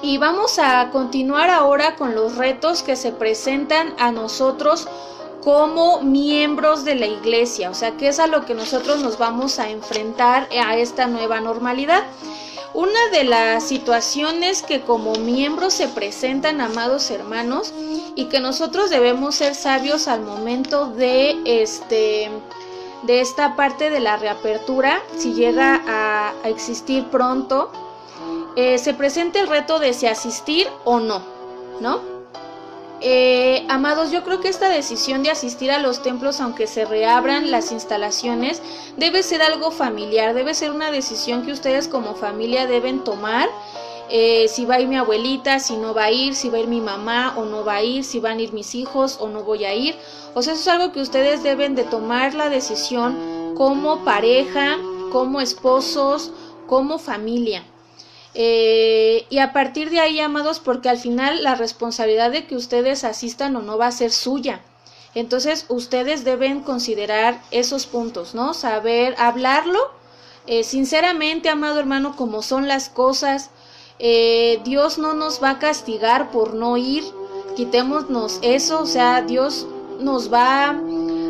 Y 0.01 0.17
vamos 0.17 0.59
a 0.59 0.89
continuar 0.91 1.49
ahora 1.49 1.95
con 1.95 2.15
los 2.15 2.37
retos 2.37 2.83
que 2.83 2.95
se 2.95 3.11
presentan 3.11 3.93
a 3.99 4.11
nosotros 4.11 4.87
como 5.43 6.01
miembros 6.01 6.85
de 6.85 6.95
la 6.95 7.07
iglesia, 7.07 7.69
o 7.69 7.73
sea, 7.73 7.91
que 7.97 8.07
es 8.07 8.19
a 8.19 8.27
lo 8.27 8.45
que 8.45 8.53
nosotros 8.53 9.01
nos 9.01 9.17
vamos 9.17 9.59
a 9.59 9.69
enfrentar 9.69 10.47
a 10.57 10.77
esta 10.77 11.07
nueva 11.07 11.41
normalidad. 11.41 12.03
Una 12.73 13.09
de 13.11 13.23
las 13.23 13.67
situaciones 13.67 14.63
que 14.63 14.81
como 14.81 15.13
miembros 15.15 15.73
se 15.73 15.87
presentan, 15.87 16.59
amados 16.59 17.11
hermanos, 17.11 17.71
y 18.15 18.25
que 18.25 18.39
nosotros 18.39 18.89
debemos 18.89 19.35
ser 19.35 19.53
sabios 19.53 20.07
al 20.07 20.21
momento 20.21 20.87
de 20.87 21.39
este 21.45 22.31
de 23.03 23.19
esta 23.19 23.57
parte 23.57 23.89
de 23.89 23.99
la 23.99 24.15
reapertura, 24.15 25.01
si 25.17 25.33
llega 25.33 25.81
a, 25.85 26.33
existir 26.45 27.03
pronto, 27.09 27.69
eh, 28.55 28.77
se 28.77 28.93
presenta 28.93 29.41
el 29.41 29.47
reto 29.47 29.77
de 29.77 29.93
si 29.93 30.07
asistir 30.07 30.67
o 30.85 30.99
no, 30.99 31.21
¿no? 31.81 32.12
Eh, 33.05 33.65
amados, 33.67 34.11
yo 34.11 34.23
creo 34.23 34.39
que 34.39 34.47
esta 34.47 34.69
decisión 34.69 35.23
de 35.23 35.29
asistir 35.29 35.71
a 35.71 35.79
los 35.79 36.01
templos, 36.01 36.39
aunque 36.39 36.67
se 36.67 36.85
reabran 36.85 37.51
las 37.51 37.73
instalaciones, 37.73 38.61
debe 38.95 39.23
ser 39.23 39.41
algo 39.41 39.71
familiar, 39.71 40.33
debe 40.33 40.53
ser 40.53 40.71
una 40.71 40.89
decisión 40.89 41.45
que 41.45 41.51
ustedes 41.51 41.89
como 41.89 42.15
familia 42.15 42.65
deben 42.65 43.03
tomar. 43.03 43.49
Eh, 44.09 44.47
si 44.47 44.63
va 44.63 44.75
a 44.75 44.79
ir 44.79 44.87
mi 44.87 44.95
abuelita, 44.95 45.59
si 45.59 45.75
no 45.75 45.93
va 45.93 46.05
a 46.05 46.11
ir, 46.11 46.33
si 46.33 46.47
va 46.47 46.59
a 46.59 46.61
ir 46.61 46.67
mi 46.67 46.79
mamá 46.79 47.33
o 47.35 47.43
no 47.43 47.65
va 47.65 47.75
a 47.75 47.83
ir, 47.83 48.05
si 48.05 48.21
van 48.21 48.37
a 48.37 48.41
ir 48.41 48.53
mis 48.53 48.73
hijos 48.73 49.17
o 49.19 49.27
no 49.27 49.43
voy 49.43 49.65
a 49.65 49.73
ir. 49.73 49.97
O 50.33 50.41
sea, 50.41 50.53
eso 50.53 50.61
es 50.61 50.67
algo 50.69 50.93
que 50.93 51.01
ustedes 51.01 51.43
deben 51.43 51.75
de 51.75 51.83
tomar 51.83 52.33
la 52.33 52.47
decisión 52.47 53.53
como 53.55 54.05
pareja, 54.05 54.77
como 55.11 55.41
esposos, 55.41 56.31
como 56.67 56.99
familia. 56.99 57.65
Eh, 58.35 59.25
y 59.29 59.37
a 59.39 59.53
partir 59.53 59.89
de 59.89 59.99
ahí, 59.99 60.19
amados, 60.19 60.59
porque 60.59 60.89
al 60.89 60.97
final 60.97 61.43
la 61.43 61.55
responsabilidad 61.55 62.31
de 62.31 62.47
que 62.47 62.55
ustedes 62.55 63.03
asistan 63.03 63.55
o 63.55 63.61
no 63.61 63.77
va 63.77 63.87
a 63.87 63.91
ser 63.91 64.11
suya. 64.11 64.61
Entonces, 65.15 65.65
ustedes 65.69 66.23
deben 66.23 66.61
considerar 66.61 67.41
esos 67.51 67.85
puntos, 67.85 68.33
¿no? 68.33 68.53
Saber 68.53 69.15
hablarlo 69.19 69.91
eh, 70.45 70.63
sinceramente, 70.63 71.49
amado 71.49 71.79
hermano, 71.79 72.15
como 72.15 72.41
son 72.41 72.67
las 72.67 72.89
cosas. 72.89 73.49
Eh, 73.99 74.59
Dios 74.65 74.97
no 74.97 75.13
nos 75.13 75.41
va 75.41 75.51
a 75.51 75.59
castigar 75.59 76.31
por 76.31 76.53
no 76.53 76.75
ir. 76.77 77.03
Quitémonos 77.55 78.39
eso, 78.41 78.81
o 78.81 78.85
sea, 78.85 79.21
Dios 79.21 79.67
nos 79.99 80.33
va 80.33 80.75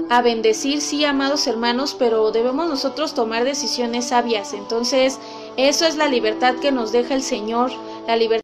a 0.10 0.22
bendecir, 0.22 0.82
sí, 0.82 1.06
amados 1.06 1.48
hermanos, 1.48 1.96
pero 1.98 2.32
debemos 2.32 2.68
nosotros 2.68 3.14
tomar 3.14 3.44
decisiones 3.44 4.08
sabias. 4.08 4.54
Entonces, 4.54 5.20
eso 5.58 5.86
es 5.86 5.96
la 5.96 6.08
libertad 6.08 6.56
que 6.56 6.72
nos 6.72 6.92
deja 6.92 7.16
el 7.16 7.22
Señor, 7.22 7.72
la 8.08 8.16
libertad 8.16 8.44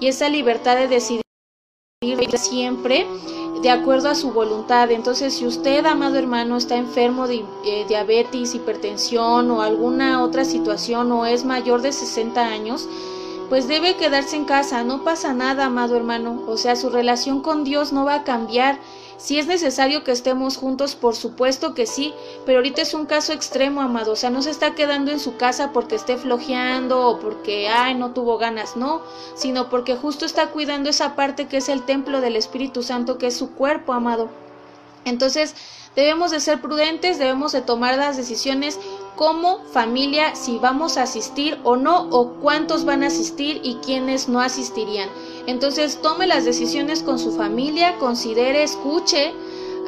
y 0.00 0.06
esa 0.06 0.28
libertad 0.28 0.76
de 0.76 0.88
decidir 0.88 1.22
siempre 2.38 3.06
de 3.62 3.70
acuerdo 3.70 4.08
a 4.08 4.14
su 4.14 4.32
voluntad. 4.32 4.90
Entonces, 4.90 5.34
si 5.34 5.46
usted, 5.46 5.84
amado 5.84 6.16
hermano, 6.16 6.56
está 6.56 6.76
enfermo 6.76 7.26
de 7.26 7.44
eh, 7.64 7.84
diabetes, 7.88 8.54
hipertensión 8.54 9.50
o 9.50 9.62
alguna 9.62 10.22
otra 10.22 10.44
situación 10.44 11.12
o 11.12 11.26
es 11.26 11.44
mayor 11.44 11.82
de 11.82 11.92
60 11.92 12.40
años, 12.40 12.88
pues 13.50 13.68
debe 13.68 13.96
quedarse 13.96 14.36
en 14.36 14.44
casa. 14.44 14.82
No 14.84 15.04
pasa 15.04 15.34
nada, 15.34 15.66
amado 15.66 15.96
hermano. 15.96 16.42
O 16.46 16.56
sea, 16.56 16.76
su 16.76 16.88
relación 16.88 17.42
con 17.42 17.64
Dios 17.64 17.92
no 17.92 18.04
va 18.04 18.14
a 18.14 18.24
cambiar. 18.24 18.78
Si 19.20 19.38
es 19.38 19.46
necesario 19.46 20.02
que 20.02 20.12
estemos 20.12 20.56
juntos, 20.56 20.94
por 20.94 21.14
supuesto 21.14 21.74
que 21.74 21.86
sí, 21.86 22.14
pero 22.46 22.58
ahorita 22.58 22.80
es 22.80 22.94
un 22.94 23.04
caso 23.04 23.34
extremo, 23.34 23.82
amado. 23.82 24.12
O 24.12 24.16
sea, 24.16 24.30
no 24.30 24.40
se 24.40 24.48
está 24.48 24.74
quedando 24.74 25.10
en 25.10 25.20
su 25.20 25.36
casa 25.36 25.72
porque 25.74 25.94
esté 25.94 26.16
flojeando 26.16 27.06
o 27.06 27.20
porque, 27.20 27.68
ay, 27.68 27.94
no 27.94 28.12
tuvo 28.12 28.38
ganas, 28.38 28.76
no, 28.76 29.02
sino 29.34 29.68
porque 29.68 29.94
justo 29.94 30.24
está 30.24 30.48
cuidando 30.48 30.88
esa 30.88 31.16
parte 31.16 31.48
que 31.48 31.58
es 31.58 31.68
el 31.68 31.82
templo 31.82 32.22
del 32.22 32.34
Espíritu 32.34 32.82
Santo, 32.82 33.18
que 33.18 33.26
es 33.26 33.36
su 33.36 33.50
cuerpo, 33.50 33.92
amado. 33.92 34.30
Entonces, 35.04 35.54
debemos 35.94 36.30
de 36.30 36.40
ser 36.40 36.62
prudentes, 36.62 37.18
debemos 37.18 37.52
de 37.52 37.60
tomar 37.60 37.98
las 37.98 38.16
decisiones 38.16 38.78
como 39.20 39.62
familia 39.66 40.34
si 40.34 40.56
vamos 40.56 40.96
a 40.96 41.02
asistir 41.02 41.58
o 41.62 41.76
no, 41.76 42.08
o 42.10 42.36
cuántos 42.40 42.86
van 42.86 43.02
a 43.02 43.08
asistir 43.08 43.60
y 43.62 43.74
quiénes 43.84 44.30
no 44.30 44.40
asistirían. 44.40 45.10
Entonces 45.46 46.00
tome 46.00 46.26
las 46.26 46.46
decisiones 46.46 47.02
con 47.02 47.18
su 47.18 47.32
familia, 47.32 47.98
considere, 47.98 48.62
escuche 48.62 49.34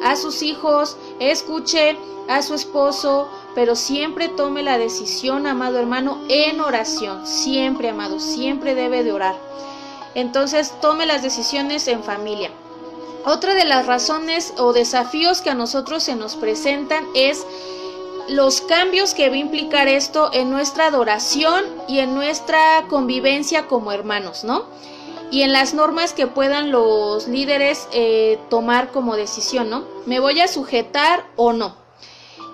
a 0.03 0.17
sus 0.17 0.43
hijos, 0.43 0.97
escuche 1.19 1.97
a 2.27 2.43
su 2.43 2.53
esposo, 2.53 3.27
pero 3.55 3.75
siempre 3.75 4.29
tome 4.29 4.61
la 4.61 4.77
decisión, 4.77 5.47
amado 5.47 5.79
hermano, 5.79 6.19
en 6.29 6.61
oración. 6.61 7.25
Siempre, 7.25 7.89
amado, 7.89 8.19
siempre 8.19 8.75
debe 8.75 9.03
de 9.03 9.13
orar. 9.13 9.35
Entonces 10.13 10.79
tome 10.79 11.07
las 11.07 11.23
decisiones 11.23 11.87
en 11.87 12.03
familia. 12.03 12.51
Otra 13.25 13.55
de 13.55 13.65
las 13.65 13.87
razones 13.87 14.53
o 14.59 14.73
desafíos 14.73 15.41
que 15.41 15.49
a 15.49 15.55
nosotros 15.55 16.03
se 16.03 16.15
nos 16.15 16.35
presentan 16.35 17.07
es 17.15 17.47
los 18.29 18.61
cambios 18.61 19.13
que 19.13 19.29
va 19.29 19.35
a 19.35 19.39
implicar 19.39 19.87
esto 19.87 20.29
en 20.33 20.49
nuestra 20.49 20.87
adoración 20.87 21.65
y 21.87 21.99
en 21.99 22.15
nuestra 22.15 22.85
convivencia 22.89 23.67
como 23.67 23.91
hermanos, 23.91 24.43
¿no? 24.43 24.65
y 25.33 25.41
en 25.41 25.51
las 25.51 25.73
normas 25.73 26.13
que 26.13 26.27
puedan 26.27 26.71
los 26.71 27.27
líderes 27.27 27.87
eh, 27.91 28.37
tomar 28.51 28.91
como 28.91 29.15
decisión, 29.15 29.67
¿no? 29.67 29.83
¿Me 30.05 30.19
voy 30.19 30.39
a 30.39 30.47
sujetar 30.47 31.25
o 31.35 31.53
no? 31.53 31.75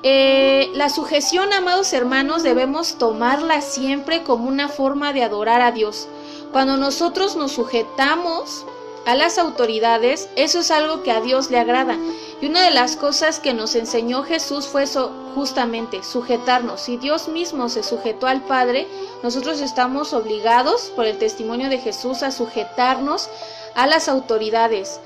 Eh, 0.01 0.69
la 0.75 0.87
sujeción, 0.87 1.51
amados 1.51 1.91
hermanos, 1.91 2.41
debemos 2.41 2.97
tomarla 2.97 3.59
siempre 3.59 4.23
como 4.23 4.47
una 4.47 4.69
forma 4.69 5.11
de 5.11 5.25
adorar 5.25 5.61
a 5.61 5.73
Dios. 5.73 6.07
Cuando 6.53 6.77
nosotros 6.77 7.35
nos 7.35 7.51
sujetamos 7.51 8.65
a 9.05 9.13
las 9.13 9.37
autoridades, 9.37 10.29
eso 10.37 10.59
es 10.59 10.71
algo 10.71 11.03
que 11.03 11.11
a 11.11 11.19
Dios 11.19 11.51
le 11.51 11.59
agrada. 11.59 11.97
Y 12.41 12.45
una 12.45 12.63
de 12.63 12.71
las 12.71 12.95
cosas 12.95 13.39
que 13.39 13.53
nos 13.53 13.75
enseñó 13.75 14.23
Jesús 14.23 14.67
fue 14.67 14.83
eso, 14.83 15.11
justamente, 15.35 16.03
sujetarnos. 16.03 16.79
Si 16.79 16.95
Dios 16.95 17.27
mismo 17.27 17.67
se 17.67 17.83
sujetó 17.83 18.27
al 18.27 18.41
Padre, 18.43 18.87
nosotros 19.23 19.59
estamos 19.59 20.13
obligados 20.13 20.91
por 20.95 21.05
el 21.05 21.17
testimonio 21.17 21.69
de 21.69 21.79
Jesús 21.79 22.23
a 22.23 22.31
sujetarnos 22.31 23.29
a 23.75 23.87
las 23.87 24.07
autoridades. 24.07 25.01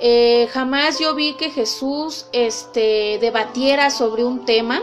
Eh, 0.00 0.48
jamás 0.52 0.98
yo 0.98 1.14
vi 1.14 1.34
que 1.34 1.50
Jesús 1.50 2.26
este, 2.32 3.18
debatiera 3.20 3.90
sobre 3.90 4.24
un 4.24 4.46
tema. 4.46 4.80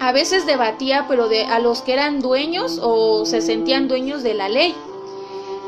A 0.00 0.12
veces 0.12 0.46
debatía, 0.46 1.06
pero 1.08 1.28
de, 1.28 1.44
a 1.44 1.58
los 1.58 1.82
que 1.82 1.92
eran 1.92 2.20
dueños 2.20 2.78
o 2.80 3.26
se 3.26 3.42
sentían 3.42 3.88
dueños 3.88 4.22
de 4.22 4.32
la 4.32 4.48
ley 4.48 4.74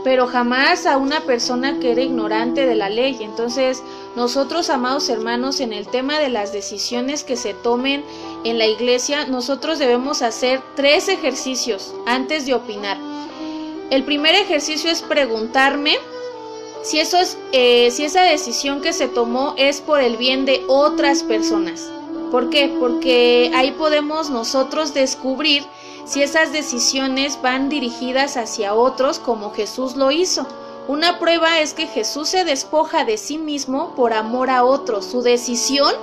pero 0.02 0.26
jamás 0.26 0.86
a 0.86 0.96
una 0.96 1.20
persona 1.20 1.78
que 1.78 1.92
era 1.92 2.02
ignorante 2.02 2.66
de 2.66 2.74
la 2.74 2.88
ley. 2.88 3.18
Entonces, 3.20 3.82
nosotros, 4.16 4.70
amados 4.70 5.08
hermanos, 5.08 5.60
en 5.60 5.72
el 5.72 5.86
tema 5.88 6.18
de 6.18 6.28
las 6.28 6.52
decisiones 6.52 7.24
que 7.24 7.36
se 7.36 7.54
tomen 7.54 8.04
en 8.44 8.58
la 8.58 8.66
iglesia, 8.66 9.26
nosotros 9.26 9.78
debemos 9.78 10.22
hacer 10.22 10.62
tres 10.74 11.08
ejercicios 11.08 11.94
antes 12.06 12.46
de 12.46 12.54
opinar. 12.54 12.98
El 13.90 14.04
primer 14.04 14.34
ejercicio 14.34 14.90
es 14.90 15.02
preguntarme 15.02 15.98
si, 16.82 16.98
eso 16.98 17.18
es, 17.18 17.36
eh, 17.52 17.90
si 17.90 18.04
esa 18.04 18.22
decisión 18.22 18.80
que 18.80 18.92
se 18.92 19.08
tomó 19.08 19.54
es 19.58 19.80
por 19.80 20.00
el 20.00 20.16
bien 20.16 20.46
de 20.46 20.64
otras 20.68 21.22
personas. 21.22 21.90
¿Por 22.30 22.48
qué? 22.48 22.72
Porque 22.78 23.50
ahí 23.54 23.72
podemos 23.72 24.30
nosotros 24.30 24.94
descubrir 24.94 25.64
si 26.10 26.24
esas 26.24 26.52
decisiones 26.52 27.40
van 27.40 27.68
dirigidas 27.68 28.36
hacia 28.36 28.74
otros 28.74 29.20
como 29.20 29.52
Jesús 29.52 29.94
lo 29.94 30.10
hizo. 30.10 30.44
Una 30.88 31.20
prueba 31.20 31.60
es 31.60 31.72
que 31.72 31.86
Jesús 31.86 32.30
se 32.30 32.44
despoja 32.44 33.04
de 33.04 33.16
sí 33.16 33.38
mismo 33.38 33.94
por 33.94 34.12
amor 34.12 34.50
a 34.50 34.64
otros. 34.64 35.04
Su 35.04 35.22
decisión 35.22 35.94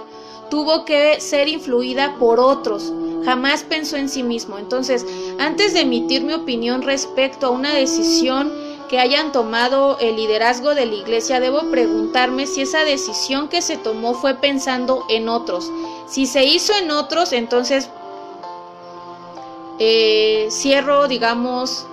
tuvo 0.50 0.86
que 0.86 1.20
ser 1.20 1.50
influida 1.50 2.16
por 2.20 2.40
otros. 2.40 2.94
Jamás 3.26 3.64
pensó 3.64 3.98
en 3.98 4.08
sí 4.08 4.24
mismo. 4.24 4.58
Entonces, 4.58 5.06
antes 5.40 5.74
de 5.74 5.82
emitir 5.82 6.24
mi 6.24 6.32
opinión 6.32 6.84
respecto 6.84 7.48
a 7.48 7.50
una 7.50 7.74
decisión 7.74 8.50
que 8.88 9.00
hayan 9.00 9.34
tomado 9.34 9.98
el 10.00 10.16
liderazgo 10.16 10.74
de 10.74 10.86
la 10.86 10.96
iglesia, 10.96 11.42
debo 11.42 11.70
preguntarme 11.70 12.48
si 12.48 12.62
esa 12.62 12.86
decisión 12.86 13.50
que 13.50 13.62
se 13.62 13.76
tomó 13.76 14.14
fue 14.14 14.36
pensando 14.36 15.04
en 15.10 15.28
otros. 15.28 15.70
Si 16.08 16.28
se 16.28 16.46
hizo 16.46 16.72
en 16.78 16.92
otros, 16.92 17.34
entonces 17.34 17.90
eh, 19.80 20.48
cierro, 20.50 21.08
digamos, 21.08 21.86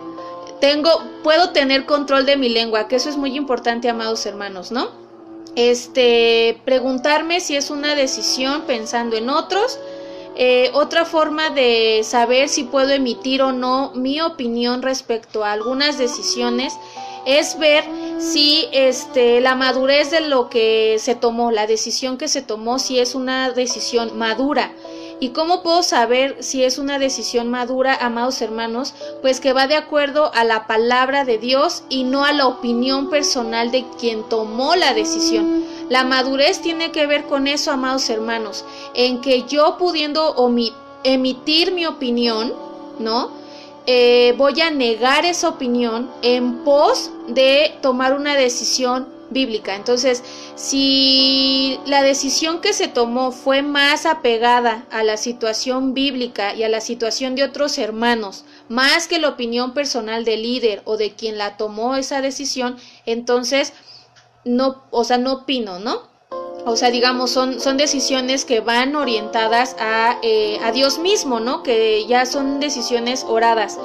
tengo, 0.60 0.90
puedo 1.22 1.50
tener 1.50 1.84
control 1.84 2.26
de 2.26 2.36
mi 2.36 2.48
lengua, 2.48 2.88
que 2.88 2.96
eso 2.96 3.08
es 3.08 3.16
muy 3.16 3.36
importante, 3.36 3.88
amados 3.88 4.24
hermanos, 4.26 4.72
¿no? 4.72 4.88
Este, 5.56 6.60
preguntarme 6.64 7.40
si 7.40 7.56
es 7.56 7.70
una 7.70 7.94
decisión 7.94 8.62
pensando 8.62 9.16
en 9.16 9.30
otros. 9.30 9.78
Eh, 10.36 10.70
otra 10.74 11.04
forma 11.04 11.50
de 11.50 12.00
saber 12.02 12.48
si 12.48 12.64
puedo 12.64 12.90
emitir 12.90 13.40
o 13.40 13.52
no 13.52 13.92
mi 13.94 14.20
opinión 14.20 14.82
respecto 14.82 15.44
a 15.44 15.52
algunas 15.52 15.96
decisiones 15.96 16.74
es 17.24 17.56
ver 17.58 17.84
si 18.18 18.66
este, 18.72 19.40
la 19.40 19.54
madurez 19.54 20.10
de 20.10 20.22
lo 20.22 20.50
que 20.50 20.96
se 20.98 21.14
tomó, 21.14 21.52
la 21.52 21.66
decisión 21.66 22.18
que 22.18 22.28
se 22.28 22.42
tomó, 22.42 22.78
si 22.78 22.98
es 22.98 23.14
una 23.14 23.50
decisión 23.50 24.18
madura. 24.18 24.72
¿Y 25.24 25.30
cómo 25.30 25.62
puedo 25.62 25.82
saber 25.82 26.36
si 26.40 26.64
es 26.64 26.76
una 26.76 26.98
decisión 26.98 27.48
madura, 27.48 27.96
amados 27.98 28.42
hermanos? 28.42 28.92
Pues 29.22 29.40
que 29.40 29.54
va 29.54 29.66
de 29.66 29.74
acuerdo 29.74 30.30
a 30.34 30.44
la 30.44 30.66
palabra 30.66 31.24
de 31.24 31.38
Dios 31.38 31.82
y 31.88 32.04
no 32.04 32.26
a 32.26 32.34
la 32.34 32.46
opinión 32.46 33.08
personal 33.08 33.70
de 33.70 33.86
quien 33.98 34.28
tomó 34.28 34.76
la 34.76 34.92
decisión. 34.92 35.64
La 35.88 36.04
madurez 36.04 36.60
tiene 36.60 36.92
que 36.92 37.06
ver 37.06 37.24
con 37.24 37.46
eso, 37.46 37.70
amados 37.70 38.10
hermanos, 38.10 38.66
en 38.92 39.22
que 39.22 39.44
yo 39.44 39.78
pudiendo 39.78 40.36
emitir 41.04 41.72
mi 41.72 41.86
opinión, 41.86 42.52
¿no? 42.98 43.30
Eh, 43.86 44.34
voy 44.36 44.60
a 44.60 44.70
negar 44.70 45.24
esa 45.24 45.48
opinión 45.48 46.10
en 46.20 46.64
pos 46.64 47.10
de 47.28 47.78
tomar 47.80 48.12
una 48.12 48.34
decisión 48.34 49.13
bíblica. 49.34 49.76
Entonces, 49.76 50.22
si 50.54 51.78
la 51.84 52.02
decisión 52.02 52.62
que 52.62 52.72
se 52.72 52.88
tomó 52.88 53.32
fue 53.32 53.60
más 53.60 54.06
apegada 54.06 54.86
a 54.90 55.04
la 55.04 55.18
situación 55.18 55.92
bíblica 55.92 56.54
y 56.54 56.62
a 56.62 56.70
la 56.70 56.80
situación 56.80 57.34
de 57.34 57.44
otros 57.44 57.76
hermanos, 57.76 58.46
más 58.70 59.06
que 59.06 59.18
la 59.18 59.28
opinión 59.28 59.74
personal 59.74 60.24
del 60.24 60.42
líder 60.42 60.80
o 60.86 60.96
de 60.96 61.10
quien 61.10 61.36
la 61.36 61.58
tomó 61.58 61.96
esa 61.96 62.22
decisión, 62.22 62.78
entonces 63.04 63.74
no, 64.46 64.82
o 64.90 65.04
sea, 65.04 65.18
no 65.18 65.32
opino, 65.34 65.78
¿no? 65.78 66.14
O 66.66 66.76
sea, 66.76 66.90
digamos, 66.90 67.30
son, 67.30 67.60
son 67.60 67.76
decisiones 67.76 68.46
que 68.46 68.60
van 68.60 68.96
orientadas 68.96 69.76
a, 69.78 70.18
eh, 70.22 70.58
a 70.62 70.72
Dios 70.72 70.98
mismo, 70.98 71.38
¿no? 71.38 71.62
Que 71.62 72.06
ya 72.06 72.24
son 72.24 72.58
decisiones 72.58 73.24
oradas. 73.28 73.78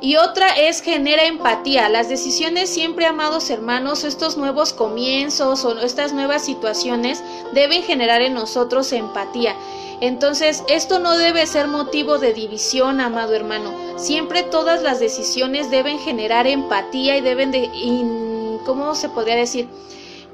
Y 0.00 0.16
otra 0.16 0.48
es 0.50 0.82
genera 0.82 1.24
empatía. 1.24 1.88
Las 1.88 2.08
decisiones 2.08 2.70
siempre, 2.70 3.06
amados 3.06 3.50
hermanos, 3.50 4.04
estos 4.04 4.36
nuevos 4.36 4.72
comienzos 4.72 5.64
o 5.64 5.78
estas 5.80 6.12
nuevas 6.12 6.44
situaciones 6.44 7.22
deben 7.54 7.82
generar 7.82 8.20
en 8.22 8.34
nosotros 8.34 8.92
empatía. 8.92 9.54
Entonces, 10.00 10.62
esto 10.68 10.98
no 10.98 11.16
debe 11.16 11.46
ser 11.46 11.68
motivo 11.68 12.18
de 12.18 12.34
división, 12.34 13.00
amado 13.00 13.34
hermano. 13.34 13.72
Siempre 13.98 14.42
todas 14.42 14.82
las 14.82 15.00
decisiones 15.00 15.70
deben 15.70 15.98
generar 15.98 16.46
empatía 16.46 17.16
y 17.16 17.22
deben 17.22 17.50
de, 17.50 17.70
¿cómo 18.66 18.94
se 18.94 19.08
podría 19.08 19.36
decir? 19.36 19.68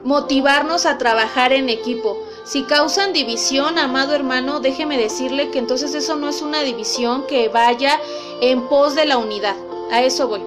motivarnos 0.05 0.87
a 0.87 0.99
trabajar 0.99 1.53
en 1.53 1.69
equipo. 1.69 2.19
Si 2.45 2.65
causan 2.65 3.13
división, 3.13 3.79
amado 3.79 4.15
hermano, 4.15 4.59
déjeme 4.59 4.99
decirle 4.99 5.51
que 5.51 5.59
entonces 5.59 5.95
eso 5.95 6.17
no 6.17 6.29
es 6.29 6.43
una 6.43 6.63
división 6.63 7.25
que 7.27 7.49
vaya 7.49 8.01
en 8.41 8.69
pos 8.69 8.95
de 8.95 9.05
la 9.05 9.19
unidad. 9.19 9.55
A 9.93 10.03
eso 10.03 10.27
voy. 10.27 10.43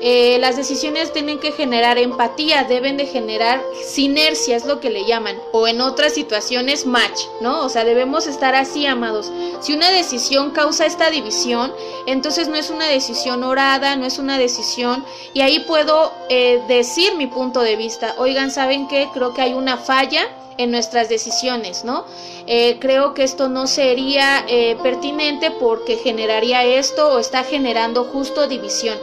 Eh, 0.00 0.38
las 0.40 0.56
decisiones 0.56 1.12
tienen 1.12 1.38
que 1.38 1.52
generar 1.52 1.98
empatía, 1.98 2.64
deben 2.64 2.96
de 2.96 3.06
generar 3.06 3.62
sinergia, 3.82 4.56
es 4.56 4.66
lo 4.66 4.78
que 4.78 4.90
le 4.90 5.06
llaman, 5.06 5.36
o 5.52 5.66
en 5.66 5.80
otras 5.80 6.12
situaciones 6.12 6.84
match, 6.84 7.18
¿no? 7.40 7.64
O 7.64 7.68
sea, 7.70 7.84
debemos 7.84 8.26
estar 8.26 8.54
así, 8.54 8.86
amados. 8.86 9.32
Si 9.60 9.72
una 9.72 9.90
decisión 9.90 10.50
causa 10.50 10.84
esta 10.84 11.10
división, 11.10 11.72
entonces 12.06 12.48
no 12.48 12.56
es 12.56 12.68
una 12.68 12.86
decisión 12.86 13.42
orada, 13.42 13.96
no 13.96 14.04
es 14.04 14.18
una 14.18 14.38
decisión, 14.38 15.02
y 15.32 15.40
ahí 15.40 15.60
puedo 15.60 16.12
eh, 16.28 16.62
decir 16.68 17.16
mi 17.16 17.26
punto 17.26 17.60
de 17.60 17.76
vista. 17.76 18.14
Oigan, 18.18 18.50
¿saben 18.50 18.88
qué? 18.88 19.08
Creo 19.14 19.32
que 19.32 19.40
hay 19.40 19.54
una 19.54 19.78
falla 19.78 20.28
en 20.58 20.70
nuestras 20.70 21.08
decisiones, 21.08 21.84
¿no? 21.84 22.04
Eh, 22.46 22.78
creo 22.80 23.14
que 23.14 23.24
esto 23.24 23.48
no 23.48 23.66
sería 23.66 24.44
pertinente 24.82 25.50
porque 25.50 25.96
generaría 25.96 26.64
esto 26.64 27.08
o 27.12 27.18
está 27.18 27.44
generando 27.44 28.04
justo 28.04 28.46
división. 28.46 28.98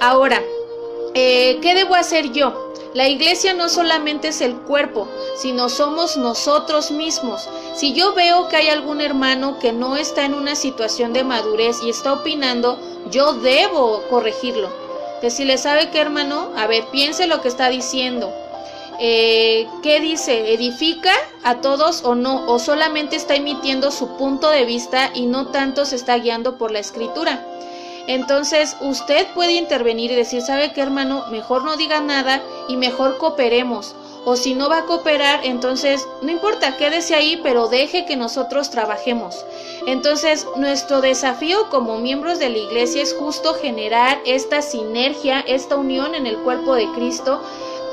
Ahora, 0.00 0.42
eh, 1.14 1.58
¿qué 1.62 1.74
debo 1.74 1.94
hacer 1.94 2.32
yo? 2.32 2.72
La 2.92 3.08
iglesia 3.08 3.54
no 3.54 3.68
solamente 3.68 4.28
es 4.28 4.40
el 4.40 4.56
cuerpo, 4.56 5.08
sino 5.36 5.68
somos 5.68 6.16
nosotros 6.16 6.90
mismos. 6.90 7.48
Si 7.74 7.92
yo 7.92 8.14
veo 8.14 8.48
que 8.48 8.56
hay 8.56 8.68
algún 8.68 9.00
hermano 9.00 9.58
que 9.60 9.72
no 9.72 9.96
está 9.96 10.24
en 10.24 10.34
una 10.34 10.56
situación 10.56 11.12
de 11.12 11.24
madurez 11.24 11.76
y 11.82 11.90
está 11.90 12.12
opinando, 12.12 12.78
yo 13.10 13.34
debo 13.34 14.02
corregirlo. 14.10 14.68
le 15.22 15.58
¿sabe 15.58 15.90
qué 15.90 16.00
hermano? 16.00 16.50
A 16.56 16.66
ver, 16.66 16.84
piense 16.90 17.26
lo 17.26 17.40
que 17.40 17.48
está 17.48 17.68
diciendo. 17.70 18.32
Eh, 19.00 19.66
¿Qué 19.82 20.00
dice? 20.00 20.54
¿Edifica 20.54 21.12
a 21.42 21.56
todos 21.60 22.04
o 22.04 22.14
no? 22.14 22.46
¿O 22.46 22.58
solamente 22.58 23.16
está 23.16 23.34
emitiendo 23.34 23.90
su 23.90 24.16
punto 24.16 24.50
de 24.50 24.64
vista 24.64 25.10
y 25.14 25.26
no 25.26 25.48
tanto 25.48 25.84
se 25.84 25.96
está 25.96 26.16
guiando 26.18 26.58
por 26.58 26.70
la 26.70 26.78
escritura? 26.78 27.44
Entonces 28.06 28.76
usted 28.80 29.26
puede 29.34 29.52
intervenir 29.52 30.12
y 30.12 30.14
decir, 30.14 30.42
¿sabe 30.42 30.72
qué 30.72 30.82
hermano? 30.82 31.24
Mejor 31.30 31.64
no 31.64 31.76
diga 31.76 32.00
nada 32.00 32.42
y 32.68 32.76
mejor 32.76 33.16
cooperemos. 33.18 33.94
O 34.26 34.36
si 34.36 34.54
no 34.54 34.70
va 34.70 34.78
a 34.78 34.84
cooperar, 34.86 35.40
entonces 35.44 36.06
no 36.22 36.30
importa, 36.30 36.78
quédese 36.78 37.14
ahí, 37.14 37.38
pero 37.42 37.68
deje 37.68 38.06
que 38.06 38.16
nosotros 38.16 38.70
trabajemos. 38.70 39.44
Entonces, 39.86 40.46
nuestro 40.56 41.02
desafío 41.02 41.68
como 41.68 41.98
miembros 41.98 42.38
de 42.38 42.48
la 42.48 42.56
iglesia 42.56 43.02
es 43.02 43.14
justo 43.14 43.54
generar 43.54 44.18
esta 44.24 44.62
sinergia, 44.62 45.40
esta 45.40 45.76
unión 45.76 46.14
en 46.14 46.26
el 46.26 46.38
cuerpo 46.38 46.74
de 46.74 46.90
Cristo, 46.92 47.42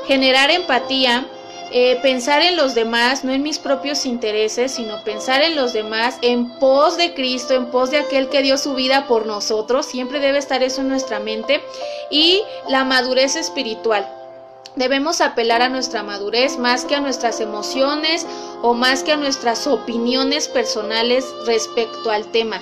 generar 0.06 0.50
empatía, 0.50 1.26
eh, 1.74 1.98
pensar 2.02 2.42
en 2.42 2.56
los 2.56 2.74
demás, 2.74 3.24
no 3.24 3.32
en 3.32 3.42
mis 3.42 3.58
propios 3.58 4.04
intereses, 4.04 4.72
sino 4.72 5.02
pensar 5.04 5.42
en 5.42 5.56
los 5.56 5.72
demás 5.72 6.18
en 6.20 6.50
pos 6.58 6.98
de 6.98 7.14
Cristo, 7.14 7.54
en 7.54 7.66
pos 7.66 7.90
de 7.90 7.98
aquel 7.98 8.28
que 8.28 8.42
dio 8.42 8.58
su 8.58 8.74
vida 8.74 9.06
por 9.06 9.24
nosotros. 9.24 9.86
Siempre 9.86 10.20
debe 10.20 10.38
estar 10.38 10.62
eso 10.62 10.82
en 10.82 10.88
nuestra 10.88 11.18
mente. 11.18 11.62
Y 12.10 12.42
la 12.68 12.84
madurez 12.84 13.36
espiritual. 13.36 14.06
Debemos 14.76 15.20
apelar 15.20 15.62
a 15.62 15.68
nuestra 15.68 16.02
madurez 16.02 16.58
más 16.58 16.84
que 16.84 16.94
a 16.94 17.00
nuestras 17.00 17.40
emociones 17.40 18.26
o 18.62 18.74
más 18.74 19.02
que 19.02 19.12
a 19.12 19.16
nuestras 19.16 19.66
opiniones 19.66 20.48
personales 20.48 21.26
respecto 21.46 22.10
al 22.10 22.26
tema. 22.32 22.60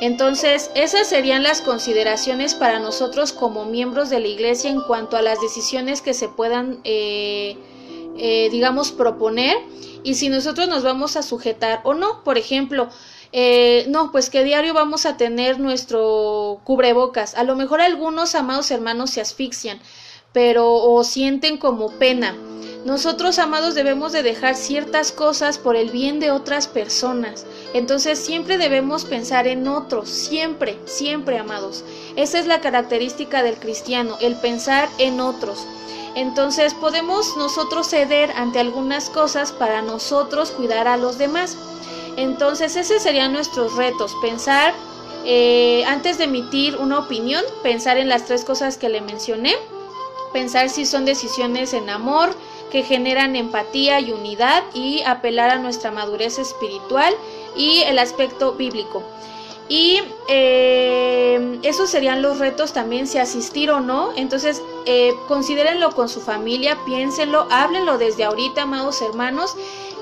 Entonces, 0.00 0.70
esas 0.74 1.08
serían 1.08 1.42
las 1.42 1.60
consideraciones 1.60 2.54
para 2.54 2.78
nosotros 2.78 3.32
como 3.32 3.66
miembros 3.66 4.08
de 4.08 4.20
la 4.20 4.28
iglesia 4.28 4.70
en 4.70 4.80
cuanto 4.80 5.16
a 5.16 5.22
las 5.22 5.40
decisiones 5.40 6.00
que 6.00 6.14
se 6.14 6.28
puedan 6.28 6.80
eh, 6.84 7.58
eh, 8.22 8.50
digamos, 8.50 8.92
proponer 8.92 9.56
y 10.02 10.14
si 10.14 10.28
nosotros 10.28 10.68
nos 10.68 10.82
vamos 10.82 11.16
a 11.16 11.22
sujetar 11.22 11.80
o 11.84 11.94
no. 11.94 12.22
Por 12.22 12.36
ejemplo, 12.36 12.88
eh, 13.32 13.86
no, 13.88 14.12
pues 14.12 14.28
que 14.28 14.44
diario 14.44 14.74
vamos 14.74 15.06
a 15.06 15.16
tener 15.16 15.58
nuestro 15.58 16.60
cubrebocas. 16.64 17.34
A 17.34 17.44
lo 17.44 17.56
mejor 17.56 17.80
algunos 17.80 18.34
amados 18.34 18.70
hermanos 18.70 19.10
se 19.10 19.22
asfixian, 19.22 19.80
pero 20.32 20.70
o 20.70 21.02
sienten 21.02 21.56
como 21.56 21.98
pena. 21.98 22.36
Nosotros, 22.84 23.38
amados, 23.38 23.74
debemos 23.74 24.12
de 24.12 24.22
dejar 24.22 24.56
ciertas 24.56 25.12
cosas 25.12 25.58
por 25.58 25.76
el 25.76 25.90
bien 25.90 26.18
de 26.18 26.30
otras 26.30 26.66
personas. 26.66 27.44
Entonces 27.74 28.18
siempre 28.18 28.56
debemos 28.56 29.04
pensar 29.04 29.46
en 29.46 29.68
otros, 29.68 30.08
siempre, 30.08 30.78
siempre, 30.86 31.38
amados. 31.38 31.84
Esa 32.16 32.38
es 32.38 32.46
la 32.46 32.60
característica 32.60 33.42
del 33.42 33.56
cristiano, 33.56 34.16
el 34.20 34.34
pensar 34.36 34.88
en 34.96 35.20
otros. 35.20 35.66
Entonces 36.14 36.72
podemos 36.74 37.36
nosotros 37.36 37.88
ceder 37.88 38.30
ante 38.32 38.58
algunas 38.58 39.10
cosas 39.10 39.52
para 39.52 39.82
nosotros 39.82 40.50
cuidar 40.50 40.88
a 40.88 40.96
los 40.96 41.18
demás. 41.18 41.56
Entonces 42.16 42.76
ese 42.76 42.98
serían 42.98 43.32
nuestros 43.32 43.76
retos, 43.76 44.16
pensar 44.22 44.74
eh, 45.24 45.84
antes 45.86 46.16
de 46.16 46.24
emitir 46.24 46.76
una 46.76 46.98
opinión, 46.98 47.44
pensar 47.62 47.98
en 47.98 48.08
las 48.08 48.24
tres 48.24 48.44
cosas 48.44 48.78
que 48.78 48.88
le 48.88 49.00
mencioné, 49.02 49.54
pensar 50.32 50.70
si 50.70 50.86
son 50.86 51.04
decisiones 51.04 51.74
en 51.74 51.90
amor, 51.90 52.34
que 52.70 52.82
generan 52.82 53.36
empatía 53.36 54.00
y 54.00 54.12
unidad 54.12 54.62
y 54.74 55.02
apelar 55.02 55.50
a 55.50 55.58
nuestra 55.58 55.90
madurez 55.90 56.38
espiritual 56.38 57.14
y 57.56 57.80
el 57.80 57.98
aspecto 57.98 58.52
bíblico. 58.52 59.02
Y 59.68 60.00
eh, 60.28 61.60
esos 61.62 61.90
serían 61.90 62.22
los 62.22 62.40
retos 62.40 62.72
también, 62.72 63.06
si 63.06 63.18
asistir 63.18 63.70
o 63.70 63.78
no. 63.78 64.12
Entonces, 64.16 64.60
eh, 64.84 65.14
considérenlo 65.28 65.92
con 65.92 66.08
su 66.08 66.20
familia, 66.20 66.76
piénsenlo, 66.84 67.46
háblenlo 67.50 67.96
desde 67.96 68.24
ahorita, 68.24 68.62
amados 68.62 69.00
hermanos. 69.00 69.56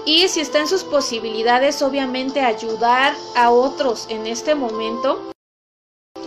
Y 0.06 0.28
si 0.28 0.40
está 0.40 0.60
en 0.60 0.68
sus 0.68 0.84
posibilidades, 0.84 1.82
obviamente 1.82 2.40
ayudar 2.40 3.14
a 3.36 3.50
otros 3.50 4.06
en 4.08 4.26
este 4.26 4.54
momento. 4.54 5.32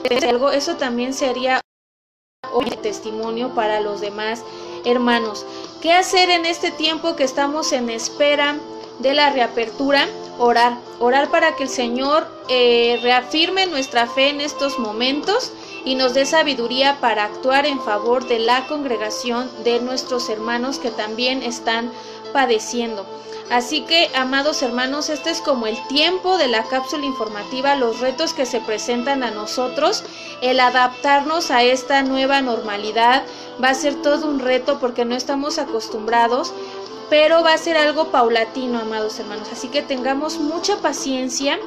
Eso 0.04 0.76
también 0.76 1.16
sería 1.16 1.62
un 2.54 2.66
testimonio 2.84 3.56
para 3.56 3.80
los 3.80 4.02
demás 4.02 4.44
hermanos. 4.86 5.46
¿Qué 5.82 5.94
hacer 5.94 6.30
en 6.30 6.46
este 6.46 6.72
tiempo 6.72 7.16
que 7.16 7.24
estamos 7.24 7.72
en 7.72 7.90
espera 7.90 8.58
de 9.00 9.14
la 9.14 9.32
reapertura? 9.32 10.08
orar, 10.42 10.78
orar 11.00 11.30
para 11.30 11.56
que 11.56 11.64
el 11.64 11.70
Señor 11.70 12.28
eh, 12.50 13.00
reafirme 13.02 13.68
nuestra 13.68 14.08
fe 14.08 14.30
en 14.30 14.42
estos 14.42 14.80
momentos 14.80 15.52
y 15.86 15.96
nos 15.96 16.14
dé 16.14 16.26
sabiduría 16.26 17.00
para 17.00 17.26
actuar 17.26 17.66
en 17.66 17.82
favor 17.82 18.28
de 18.28 18.40
la 18.40 18.68
congregación 18.68 19.50
de 19.64 19.80
nuestros 19.80 20.30
hermanos 20.30 20.80
que 20.80 20.92
también 20.92 21.44
están 21.44 21.92
padeciendo. 22.34 23.06
Así 23.52 23.82
que, 23.82 24.10
amados 24.16 24.62
hermanos, 24.62 25.10
este 25.10 25.30
es 25.30 25.42
como 25.42 25.68
el 25.68 25.78
tiempo 25.88 26.38
de 26.38 26.48
la 26.48 26.64
cápsula 26.64 27.06
informativa, 27.06 27.76
los 27.76 28.00
retos 28.00 28.34
que 28.34 28.46
se 28.46 28.62
presentan 28.62 29.24
a 29.24 29.32
nosotros, 29.32 30.06
el 30.42 30.62
adaptarnos 30.62 31.52
a 31.52 31.62
esta 31.62 32.02
nueva 32.02 32.40
normalidad 32.42 33.24
va 33.62 33.70
a 33.70 33.76
ser 33.76 34.02
todo 34.02 34.28
un 34.28 34.40
reto 34.40 34.80
porque 34.80 35.04
no 35.04 35.16
estamos 35.16 35.58
acostumbrados, 35.58 36.54
pero 37.10 37.44
va 37.44 37.52
a 37.52 37.58
ser 37.58 37.76
algo 37.76 38.10
paulatino, 38.10 38.80
amados 38.80 39.20
hermanos. 39.20 39.50
Así 39.52 39.68
que 39.68 39.82
tengamos 39.82 40.38
mucha 40.40 40.78
paciencia 40.78 41.60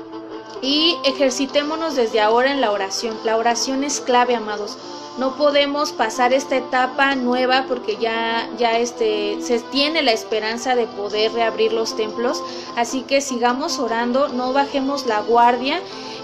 y 0.63 0.97
ejercitémonos 1.05 1.97
desde 1.97 2.21
ahora 2.21 2.53
en 2.53 2.61
la 2.61 2.71
oración. 2.71 3.17
La 3.25 3.37
oración 3.37 3.85
es 3.85 4.01
clave, 4.01 4.35
amados. 4.35 4.77
No 5.19 5.37
podemos 5.37 5.93
pasar 5.93 6.33
esta 6.33 6.57
etapa 6.57 7.15
nueva 7.15 7.67
porque 7.69 7.97
ya, 7.97 8.49
ya 8.59 8.79
este, 8.79 9.41
se 9.41 9.61
tiene 9.61 10.03
la 10.03 10.11
esperanza 10.11 10.75
de 10.75 10.87
poder 10.87 11.33
reabrir 11.33 11.73
los 11.73 11.97
templos. 11.97 12.43
Así 12.77 13.03
que 13.03 13.21
sigamos 13.21 13.79
orando, 13.79 14.29
no 14.29 14.53
bajemos 14.53 15.07
la 15.07 15.21
guardia 15.21 15.81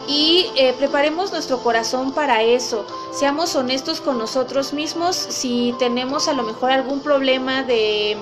y 0.09 0.47
eh, 0.57 0.75
preparemos 0.77 1.31
nuestro 1.31 1.59
corazón 1.63 2.13
para 2.13 2.43
eso. 2.43 2.85
Seamos 3.13 3.55
honestos 3.55 4.01
con 4.01 4.19
nosotros 4.19 4.73
mismos. 4.73 5.15
Si 5.15 5.73
tenemos 5.79 6.27
a 6.27 6.33
lo 6.33 6.43
mejor 6.43 6.73
algún 6.73 6.99
problema 6.99 7.63
de, 7.63 8.17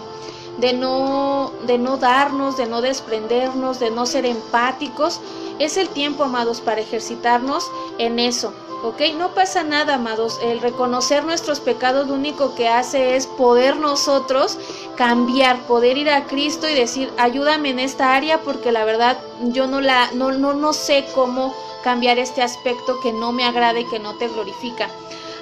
de, 0.58 0.72
no, 0.72 1.52
de 1.66 1.78
no 1.78 1.96
darnos, 1.96 2.56
de 2.56 2.66
no 2.66 2.80
desprendernos, 2.80 3.80
de 3.80 3.90
no 3.90 4.06
ser 4.06 4.26
empáticos, 4.26 5.20
es 5.58 5.76
el 5.76 5.88
tiempo, 5.88 6.24
amados, 6.24 6.60
para 6.60 6.80
ejercitarnos 6.80 7.64
en 7.98 8.18
eso. 8.18 8.52
¿ok? 8.82 9.00
No 9.16 9.34
pasa 9.34 9.64
nada, 9.64 9.94
amados. 9.94 10.38
El 10.42 10.60
reconocer 10.60 11.24
nuestros 11.24 11.60
pecados 11.60 12.08
lo 12.08 12.14
único 12.14 12.54
que 12.54 12.68
hace 12.68 13.16
es 13.16 13.26
poder 13.26 13.76
nosotros 13.76 14.58
cambiar, 14.96 15.58
poder 15.66 15.98
ir 15.98 16.10
a 16.10 16.24
Cristo 16.24 16.68
y 16.68 16.74
decir, 16.74 17.12
ayúdame 17.18 17.70
en 17.70 17.78
esta 17.78 18.14
área 18.14 18.38
porque 18.38 18.72
la 18.72 18.84
verdad 18.84 19.18
yo 19.40 19.66
no 19.66 19.80
la, 19.80 20.10
no, 20.12 20.32
no, 20.32 20.54
no 20.54 20.72
sé 20.72 21.06
cómo 21.14 21.54
cambiar 21.82 22.18
este 22.18 22.42
aspecto 22.42 23.00
que 23.00 23.12
no 23.12 23.32
me 23.32 23.44
agrada 23.44 23.78
y 23.80 23.86
que 23.86 23.98
no 23.98 24.14
te 24.16 24.28
glorifica. 24.28 24.88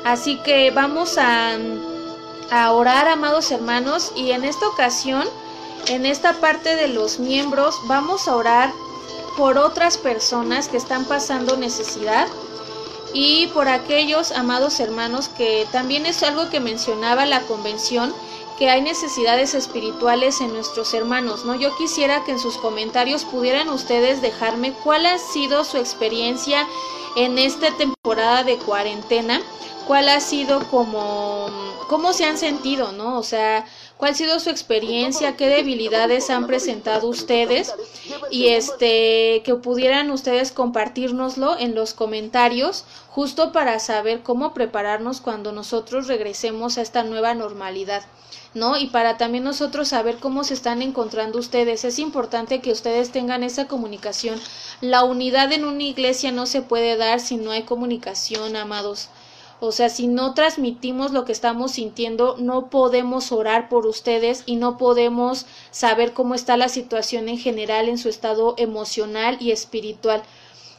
Así 0.04 0.40
que 0.42 0.70
vamos 0.70 1.18
a, 1.18 1.56
a 2.50 2.72
orar, 2.72 3.08
amados 3.08 3.50
hermanos, 3.50 4.12
y 4.14 4.30
en 4.32 4.44
esta 4.44 4.68
ocasión, 4.68 5.26
en 5.88 6.06
esta 6.06 6.34
parte 6.34 6.76
de 6.76 6.88
los 6.88 7.18
miembros, 7.18 7.80
vamos 7.84 8.28
a 8.28 8.36
orar 8.36 8.72
por 9.36 9.58
otras 9.58 9.98
personas 9.98 10.68
que 10.68 10.76
están 10.76 11.04
pasando 11.04 11.56
necesidad 11.56 12.28
y 13.12 13.48
por 13.48 13.68
aquellos 13.68 14.32
amados 14.32 14.80
hermanos 14.80 15.28
que 15.28 15.66
también 15.72 16.06
es 16.06 16.22
algo 16.22 16.50
que 16.50 16.60
mencionaba 16.60 17.26
la 17.26 17.40
convención 17.42 18.12
que 18.58 18.70
hay 18.70 18.80
necesidades 18.80 19.54
espirituales 19.54 20.40
en 20.40 20.52
nuestros 20.52 20.94
hermanos, 20.94 21.44
¿no? 21.44 21.54
Yo 21.54 21.76
quisiera 21.76 22.24
que 22.24 22.32
en 22.32 22.38
sus 22.38 22.56
comentarios 22.56 23.24
pudieran 23.24 23.68
ustedes 23.68 24.22
dejarme 24.22 24.72
cuál 24.72 25.04
ha 25.06 25.18
sido 25.18 25.62
su 25.64 25.76
experiencia 25.76 26.66
en 27.16 27.38
esta 27.38 27.70
temporada 27.76 28.44
de 28.44 28.56
cuarentena, 28.56 29.42
cuál 29.86 30.08
ha 30.08 30.20
sido 30.20 30.68
como 30.68 31.48
cómo 31.88 32.12
se 32.12 32.24
han 32.24 32.36
sentido, 32.36 32.92
¿no? 32.92 33.18
O 33.18 33.22
sea, 33.22 33.64
cuál 33.96 34.12
ha 34.12 34.14
sido 34.14 34.40
su 34.40 34.50
experiencia, 34.50 35.36
qué 35.36 35.48
debilidades 35.48 36.30
han 36.30 36.46
presentado 36.46 37.08
ustedes 37.08 37.72
y 38.30 38.48
este 38.48 39.42
que 39.44 39.54
pudieran 39.54 40.10
ustedes 40.10 40.50
compartirnoslo 40.52 41.56
en 41.58 41.74
los 41.74 41.94
comentarios 41.94 42.84
justo 43.08 43.52
para 43.52 43.78
saber 43.78 44.22
cómo 44.22 44.52
prepararnos 44.52 45.20
cuando 45.20 45.52
nosotros 45.52 46.08
regresemos 46.08 46.76
a 46.76 46.82
esta 46.82 47.04
nueva 47.04 47.34
normalidad. 47.34 48.04
¿no? 48.54 48.78
Y 48.78 48.86
para 48.86 49.18
también 49.18 49.44
nosotros 49.44 49.88
saber 49.88 50.16
cómo 50.16 50.42
se 50.42 50.54
están 50.54 50.80
encontrando 50.80 51.38
ustedes. 51.38 51.84
Es 51.84 51.98
importante 51.98 52.62
que 52.62 52.72
ustedes 52.72 53.12
tengan 53.12 53.42
esa 53.42 53.68
comunicación. 53.68 54.40
La 54.80 55.04
unidad 55.04 55.52
en 55.52 55.66
una 55.66 55.82
iglesia 55.82 56.32
no 56.32 56.46
se 56.46 56.62
puede 56.62 56.96
dar 56.96 57.20
si 57.20 57.36
no 57.36 57.50
hay 57.50 57.64
comunicación, 57.64 58.56
amados. 58.56 59.10
O 59.58 59.72
sea, 59.72 59.88
si 59.88 60.06
no 60.06 60.34
transmitimos 60.34 61.12
lo 61.12 61.24
que 61.24 61.32
estamos 61.32 61.72
sintiendo, 61.72 62.36
no 62.38 62.68
podemos 62.68 63.32
orar 63.32 63.68
por 63.68 63.86
ustedes 63.86 64.42
y 64.44 64.56
no 64.56 64.76
podemos 64.76 65.46
saber 65.70 66.12
cómo 66.12 66.34
está 66.34 66.56
la 66.56 66.68
situación 66.68 67.28
en 67.28 67.38
general 67.38 67.88
en 67.88 67.96
su 67.96 68.08
estado 68.08 68.54
emocional 68.58 69.38
y 69.40 69.52
espiritual. 69.52 70.22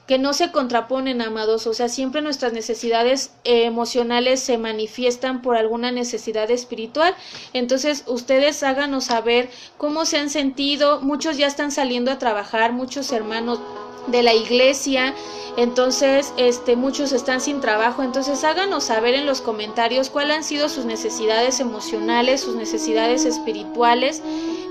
Que 0.06 0.20
no 0.20 0.34
se 0.34 0.52
contraponen, 0.54 1.22
amados, 1.22 1.68
o 1.68 1.74
sea, 1.74 1.90
siempre 1.90 2.22
nuestras 2.22 2.54
necesidades 2.54 3.32
emocionales 3.44 4.40
se 4.40 4.58
manifiestan 4.58 5.42
por 5.42 5.58
alguna 5.58 5.92
necesidad 5.92 6.50
espiritual. 6.50 7.14
Entonces, 7.52 8.04
ustedes 8.08 8.64
háganos 8.64 9.06
saber 9.06 9.50
cómo 9.78 10.06
se 10.06 10.18
han 10.18 10.30
sentido, 10.30 11.02
muchos 11.02 11.38
ya 11.38 11.48
están 11.48 11.72
saliendo 11.72 12.10
a 12.10 12.20
trabajar, 12.20 12.72
muchos 12.72 13.12
hermanos 13.12 13.60
de 14.08 14.24
la 14.24 14.34
iglesia, 14.34 15.14
entonces 15.58 16.34
este 16.38 16.76
muchos 16.76 17.12
están 17.12 17.42
sin 17.42 17.62
trabajo, 17.62 18.04
entonces 18.04 18.44
háganos 18.44 18.86
saber 18.86 19.16
en 19.16 19.26
los 19.26 19.42
comentarios 19.42 20.10
cuáles 20.10 20.38
han 20.38 20.44
sido 20.44 20.70
sus 20.70 20.86
necesidades 20.86 21.60
emocionales, 21.60 22.42
sus 22.42 22.56
necesidades 22.56 23.26
espirituales. 23.26 24.22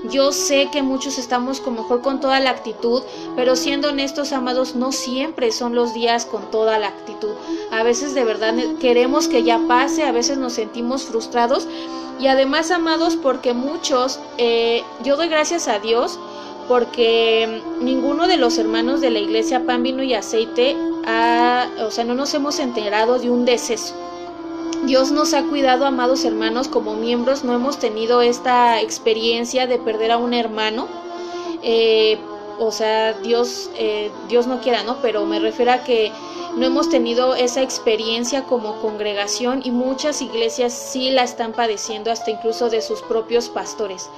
Yo 0.09 0.31
sé 0.31 0.69
que 0.71 0.83
muchos 0.83 1.17
estamos 1.17 1.59
con 1.59 1.73
mejor 1.73 2.01
con 2.01 2.21
toda 2.21 2.39
la 2.39 2.51
actitud, 2.51 3.03
pero 3.35 3.55
siendo 3.55 3.89
honestos, 3.89 4.31
amados, 4.31 4.75
no 4.75 4.91
siempre 4.91 5.51
son 5.51 5.75
los 5.75 5.93
días 5.93 6.25
con 6.25 6.49
toda 6.51 6.77
la 6.77 6.87
actitud. 6.87 7.33
A 7.71 7.83
veces 7.83 8.13
de 8.13 8.23
verdad 8.23 8.53
queremos 8.79 9.27
que 9.27 9.43
ya 9.43 9.59
pase, 9.67 10.03
a 10.03 10.11
veces 10.11 10.37
nos 10.37 10.53
sentimos 10.53 11.03
frustrados 11.03 11.67
y 12.19 12.27
además, 12.27 12.71
amados, 12.71 13.15
porque 13.15 13.53
muchos, 13.53 14.19
eh, 14.37 14.83
yo 15.03 15.17
doy 15.17 15.27
gracias 15.27 15.67
a 15.67 15.79
Dios 15.79 16.17
porque 16.67 17.61
ninguno 17.81 18.27
de 18.27 18.37
los 18.37 18.57
hermanos 18.57 19.01
de 19.01 19.09
la 19.09 19.19
iglesia 19.19 19.65
Pan, 19.65 19.83
Vino 19.83 20.03
y 20.03 20.13
Aceite, 20.13 20.75
ha, 21.05 21.67
o 21.79 21.91
sea, 21.91 22.03
no 22.03 22.13
nos 22.13 22.33
hemos 22.33 22.59
enterado 22.59 23.19
de 23.19 23.29
un 23.29 23.45
deceso. 23.45 23.95
Dios 24.85 25.11
nos 25.11 25.33
ha 25.33 25.43
cuidado, 25.43 25.85
amados 25.85 26.23
hermanos, 26.23 26.67
como 26.67 26.95
miembros, 26.95 27.43
no 27.43 27.53
hemos 27.53 27.79
tenido 27.79 28.21
esta 28.21 28.81
experiencia 28.81 29.67
de 29.67 29.79
perder 29.79 30.11
a 30.11 30.17
un 30.17 30.33
hermano. 30.33 30.87
Eh, 31.63 32.17
o 32.59 32.71
sea, 32.71 33.13
Dios, 33.13 33.69
eh, 33.75 34.11
Dios 34.27 34.47
no 34.47 34.61
quiera, 34.61 34.83
¿no? 34.83 34.97
Pero 35.01 35.25
me 35.25 35.39
refiero 35.39 35.71
a 35.71 35.83
que 35.83 36.11
no 36.55 36.65
hemos 36.65 36.89
tenido 36.89 37.35
esa 37.35 37.61
experiencia 37.61 38.43
como 38.43 38.81
congregación 38.81 39.61
y 39.63 39.71
muchas 39.71 40.21
iglesias 40.21 40.73
sí 40.73 41.11
la 41.11 41.23
están 41.23 41.53
padeciendo 41.53 42.11
hasta 42.11 42.31
incluso 42.31 42.69
de 42.69 42.81
sus 42.81 43.01
propios 43.03 43.49
pastores. 43.49 44.09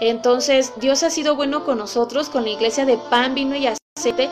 Entonces, 0.00 0.72
Dios 0.76 1.02
ha 1.02 1.10
sido 1.10 1.34
bueno 1.34 1.64
con 1.64 1.78
nosotros, 1.78 2.28
con 2.28 2.44
la 2.44 2.50
iglesia 2.50 2.84
de 2.84 2.98
pan, 2.98 3.34
vino 3.34 3.56
y 3.56 3.66
aceite. 3.66 4.28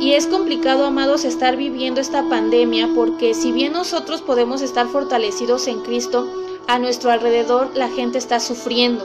Y 0.00 0.12
es 0.12 0.28
complicado, 0.28 0.86
amados, 0.86 1.24
estar 1.24 1.56
viviendo 1.56 2.00
esta 2.00 2.28
pandemia 2.28 2.88
porque 2.94 3.34
si 3.34 3.50
bien 3.50 3.72
nosotros 3.72 4.22
podemos 4.22 4.62
estar 4.62 4.86
fortalecidos 4.86 5.66
en 5.66 5.80
Cristo, 5.80 6.28
a 6.68 6.78
nuestro 6.78 7.10
alrededor 7.10 7.70
la 7.74 7.88
gente 7.88 8.18
está 8.18 8.38
sufriendo 8.38 9.04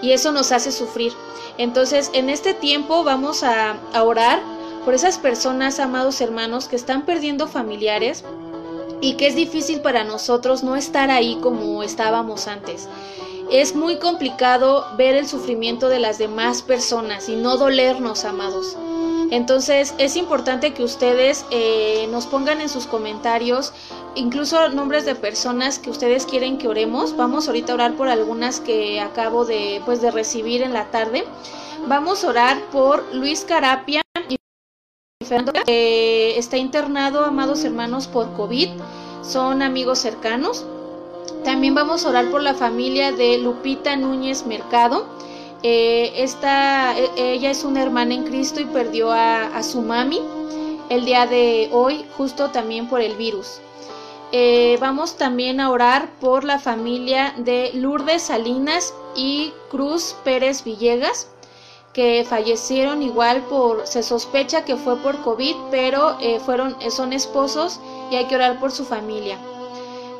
y 0.00 0.12
eso 0.12 0.30
nos 0.30 0.52
hace 0.52 0.70
sufrir. 0.70 1.12
Entonces, 1.56 2.10
en 2.12 2.30
este 2.30 2.54
tiempo 2.54 3.02
vamos 3.02 3.42
a, 3.42 3.78
a 3.92 4.04
orar 4.04 4.40
por 4.84 4.94
esas 4.94 5.18
personas, 5.18 5.80
amados 5.80 6.20
hermanos, 6.20 6.68
que 6.68 6.76
están 6.76 7.04
perdiendo 7.04 7.48
familiares 7.48 8.24
y 9.00 9.14
que 9.14 9.26
es 9.26 9.34
difícil 9.34 9.80
para 9.80 10.04
nosotros 10.04 10.62
no 10.62 10.76
estar 10.76 11.10
ahí 11.10 11.36
como 11.42 11.82
estábamos 11.82 12.46
antes 12.46 12.88
es 13.50 13.74
muy 13.74 13.98
complicado 13.98 14.86
ver 14.96 15.14
el 15.14 15.26
sufrimiento 15.26 15.88
de 15.88 15.98
las 15.98 16.18
demás 16.18 16.62
personas 16.62 17.28
y 17.28 17.36
no 17.36 17.56
dolernos, 17.56 18.24
amados. 18.24 18.76
Entonces 19.30 19.94
es 19.98 20.16
importante 20.16 20.72
que 20.72 20.82
ustedes 20.82 21.44
eh, 21.50 22.08
nos 22.10 22.26
pongan 22.26 22.60
en 22.60 22.68
sus 22.68 22.86
comentarios 22.86 23.72
incluso 24.14 24.70
nombres 24.70 25.04
de 25.04 25.14
personas 25.14 25.78
que 25.78 25.90
ustedes 25.90 26.24
quieren 26.24 26.58
que 26.58 26.68
oremos. 26.68 27.16
Vamos 27.16 27.46
ahorita 27.46 27.72
a 27.72 27.74
orar 27.74 27.94
por 27.94 28.08
algunas 28.08 28.60
que 28.60 29.00
acabo 29.00 29.44
de, 29.44 29.82
pues, 29.84 30.00
de 30.00 30.10
recibir 30.10 30.62
en 30.62 30.72
la 30.72 30.90
tarde. 30.90 31.24
Vamos 31.86 32.24
a 32.24 32.28
orar 32.28 32.60
por 32.70 33.14
Luis 33.14 33.44
Carapia 33.44 34.02
que 35.66 36.38
está 36.38 36.56
internado, 36.56 37.24
amados 37.24 37.64
hermanos, 37.64 38.06
por 38.06 38.32
COVID. 38.32 38.68
Son 39.22 39.62
amigos 39.62 39.98
cercanos. 39.98 40.64
También 41.44 41.74
vamos 41.74 42.04
a 42.04 42.10
orar 42.10 42.30
por 42.30 42.42
la 42.42 42.54
familia 42.54 43.12
de 43.12 43.38
Lupita 43.38 43.96
Núñez 43.96 44.46
Mercado. 44.46 45.06
Eh, 45.62 46.12
esta, 46.16 46.96
e, 46.98 47.32
ella 47.32 47.50
es 47.50 47.64
una 47.64 47.82
hermana 47.82 48.14
en 48.14 48.24
Cristo 48.24 48.60
y 48.60 48.66
perdió 48.66 49.10
a, 49.10 49.62
su 49.62 49.82
mami 49.82 50.20
el 50.88 51.04
día 51.04 51.26
de 51.26 51.68
hoy, 51.72 52.04
justo 52.16 52.50
también 52.50 52.88
por 52.88 53.00
el 53.00 53.16
virus. 53.16 53.60
Eh, 54.30 54.76
vamos 54.80 55.16
también 55.16 55.60
a 55.60 55.70
orar 55.70 56.10
por 56.20 56.44
la 56.44 56.58
familia 56.58 57.34
de 57.38 57.70
Lourdes 57.74 58.22
Salinas 58.22 58.94
y 59.16 59.52
Cruz 59.70 60.14
Pérez 60.22 60.64
Villegas 60.64 61.28
que 61.92 62.24
fallecieron 62.28 63.02
igual 63.02 63.42
por, 63.44 63.86
se 63.86 64.02
sospecha 64.02 64.64
que 64.64 64.76
fue 64.76 64.98
por 64.98 65.20
COVID, 65.22 65.56
pero 65.70 66.16
eh, 66.20 66.38
fueron, 66.38 66.76
son 66.90 67.12
esposos 67.12 67.80
y 68.10 68.16
hay 68.16 68.26
que 68.26 68.36
orar 68.36 68.60
por 68.60 68.70
su 68.70 68.84
familia. 68.84 69.38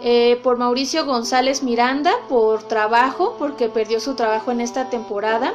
Eh, 0.02 0.40
por 0.42 0.58
Mauricio 0.58 1.04
González 1.04 1.62
Miranda, 1.62 2.12
por 2.28 2.62
trabajo, 2.62 3.36
porque 3.38 3.68
perdió 3.68 4.00
su 4.00 4.14
trabajo 4.14 4.52
en 4.52 4.60
esta 4.60 4.90
temporada. 4.90 5.52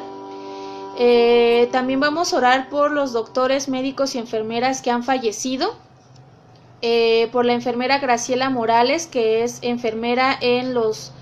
Eh, 0.97 1.69
también 1.71 1.99
vamos 1.99 2.33
a 2.33 2.37
orar 2.37 2.69
por 2.69 2.91
los 2.91 3.13
doctores, 3.13 3.69
médicos 3.69 4.15
y 4.15 4.19
enfermeras 4.19 4.81
que 4.81 4.91
han 4.91 5.03
fallecido. 5.03 5.75
por 7.31 7.45
la 7.45 7.53
enfermera 7.53 7.99
Graciela 7.99 8.49
Morales, 8.49 9.07
que 9.07 9.43
es 9.43 9.59
enfermera 9.61 10.37
en 10.41 10.73
los 10.73 11.13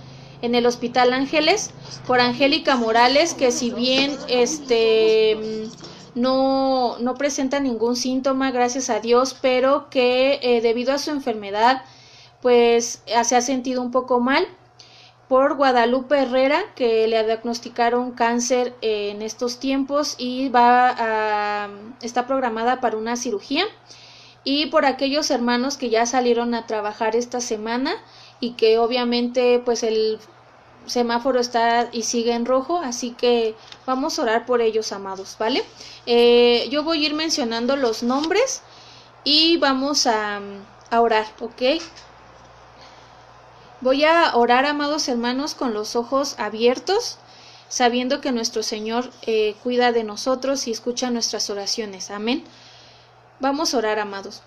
en 0.41 0.55
el 0.55 0.65
Hospital 0.65 1.13
Ángeles 1.13 1.71
por 2.07 2.19
Angélica 2.19 2.75
Morales, 2.75 3.33
que 3.33 3.51
si 3.51 3.71
bien 3.71 4.17
este 4.27 5.37
no, 6.15 6.97
no 6.99 7.15
presenta 7.15 7.59
ningún 7.59 7.95
síntoma, 7.95 8.51
gracias 8.51 8.89
a 8.89 8.99
Dios, 8.99 9.35
pero 9.39 9.89
que 9.89 10.39
eh, 10.41 10.61
debido 10.61 10.93
a 10.93 10.97
su 10.97 11.11
enfermedad, 11.11 11.83
pues 12.41 13.03
se 13.05 13.35
ha 13.35 13.41
sentido 13.41 13.81
un 13.81 13.91
poco 13.91 14.19
mal. 14.19 14.47
Por 15.27 15.55
Guadalupe 15.55 16.19
Herrera, 16.19 16.61
que 16.75 17.07
le 17.07 17.23
diagnosticaron 17.23 18.11
cáncer 18.11 18.75
en 18.81 19.21
estos 19.21 19.59
tiempos 19.59 20.15
y 20.17 20.49
va 20.49 20.93
a, 20.97 21.69
está 22.01 22.27
programada 22.27 22.81
para 22.81 22.97
una 22.97 23.15
cirugía. 23.15 23.63
Y 24.43 24.65
por 24.67 24.85
aquellos 24.85 25.31
hermanos 25.31 25.77
que 25.77 25.89
ya 25.89 26.05
salieron 26.05 26.53
a 26.53 26.65
trabajar 26.67 27.15
esta 27.15 27.39
semana, 27.39 27.95
y 28.41 28.53
que 28.53 28.79
obviamente 28.79 29.61
pues 29.63 29.83
el 29.83 30.19
semáforo 30.87 31.39
está 31.39 31.87
y 31.93 32.01
sigue 32.01 32.33
en 32.33 32.45
rojo, 32.45 32.79
así 32.79 33.11
que 33.11 33.55
vamos 33.85 34.17
a 34.17 34.23
orar 34.23 34.45
por 34.45 34.61
ellos, 34.61 34.91
amados, 34.91 35.37
¿vale? 35.39 35.63
Eh, 36.07 36.67
yo 36.71 36.83
voy 36.83 37.03
a 37.03 37.07
ir 37.07 37.13
mencionando 37.13 37.77
los 37.77 38.03
nombres 38.03 38.63
y 39.23 39.57
vamos 39.57 40.07
a, 40.07 40.41
a 40.89 41.01
orar, 41.01 41.27
¿ok? 41.39 41.61
Voy 43.81 44.03
a 44.03 44.35
orar, 44.35 44.67
amados 44.67 45.07
hermanos, 45.07 45.55
con 45.55 45.73
los 45.73 45.95
ojos 45.95 46.35
abiertos, 46.37 47.17
sabiendo 47.67 48.21
que 48.21 48.31
nuestro 48.31 48.61
Señor 48.61 49.09
eh, 49.23 49.55
cuida 49.63 49.91
de 49.91 50.03
nosotros 50.03 50.67
y 50.67 50.71
escucha 50.71 51.09
nuestras 51.09 51.49
oraciones. 51.49 52.11
Amén. 52.11 52.43
Vamos 53.39 53.73
a 53.73 53.79
orar, 53.79 53.97
amados. 53.97 54.43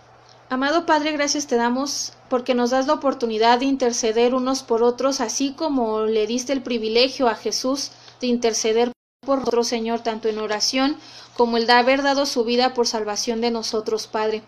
Amado 0.51 0.87
Padre, 0.87 1.11
gracias 1.11 1.49
te 1.49 1.57
damos 1.57 2.13
porque 2.29 2.55
nos 2.55 2.71
das 2.71 2.87
la 2.87 2.93
oportunidad 2.93 3.59
de 3.59 3.65
interceder 3.65 4.37
unos 4.37 4.63
por 4.63 4.85
otros, 4.85 5.21
así 5.21 5.53
como 5.53 6.03
le 6.03 6.29
diste 6.29 6.53
el 6.53 6.63
privilegio 6.63 7.27
a 7.29 7.35
Jesús 7.35 7.91
de 8.21 8.29
interceder 8.29 8.93
por 9.27 9.39
nosotros, 9.39 9.67
Señor, 9.67 10.01
tanto 10.01 10.29
en 10.29 10.39
oración 10.39 10.97
como 11.37 11.57
el 11.57 11.67
de 11.67 11.73
haber 11.73 12.03
dado 12.03 12.25
su 12.25 12.45
vida 12.45 12.73
por 12.73 12.87
salvación 12.87 13.41
de 13.41 13.51
nosotros, 13.51 14.07
Padre. 14.07 14.45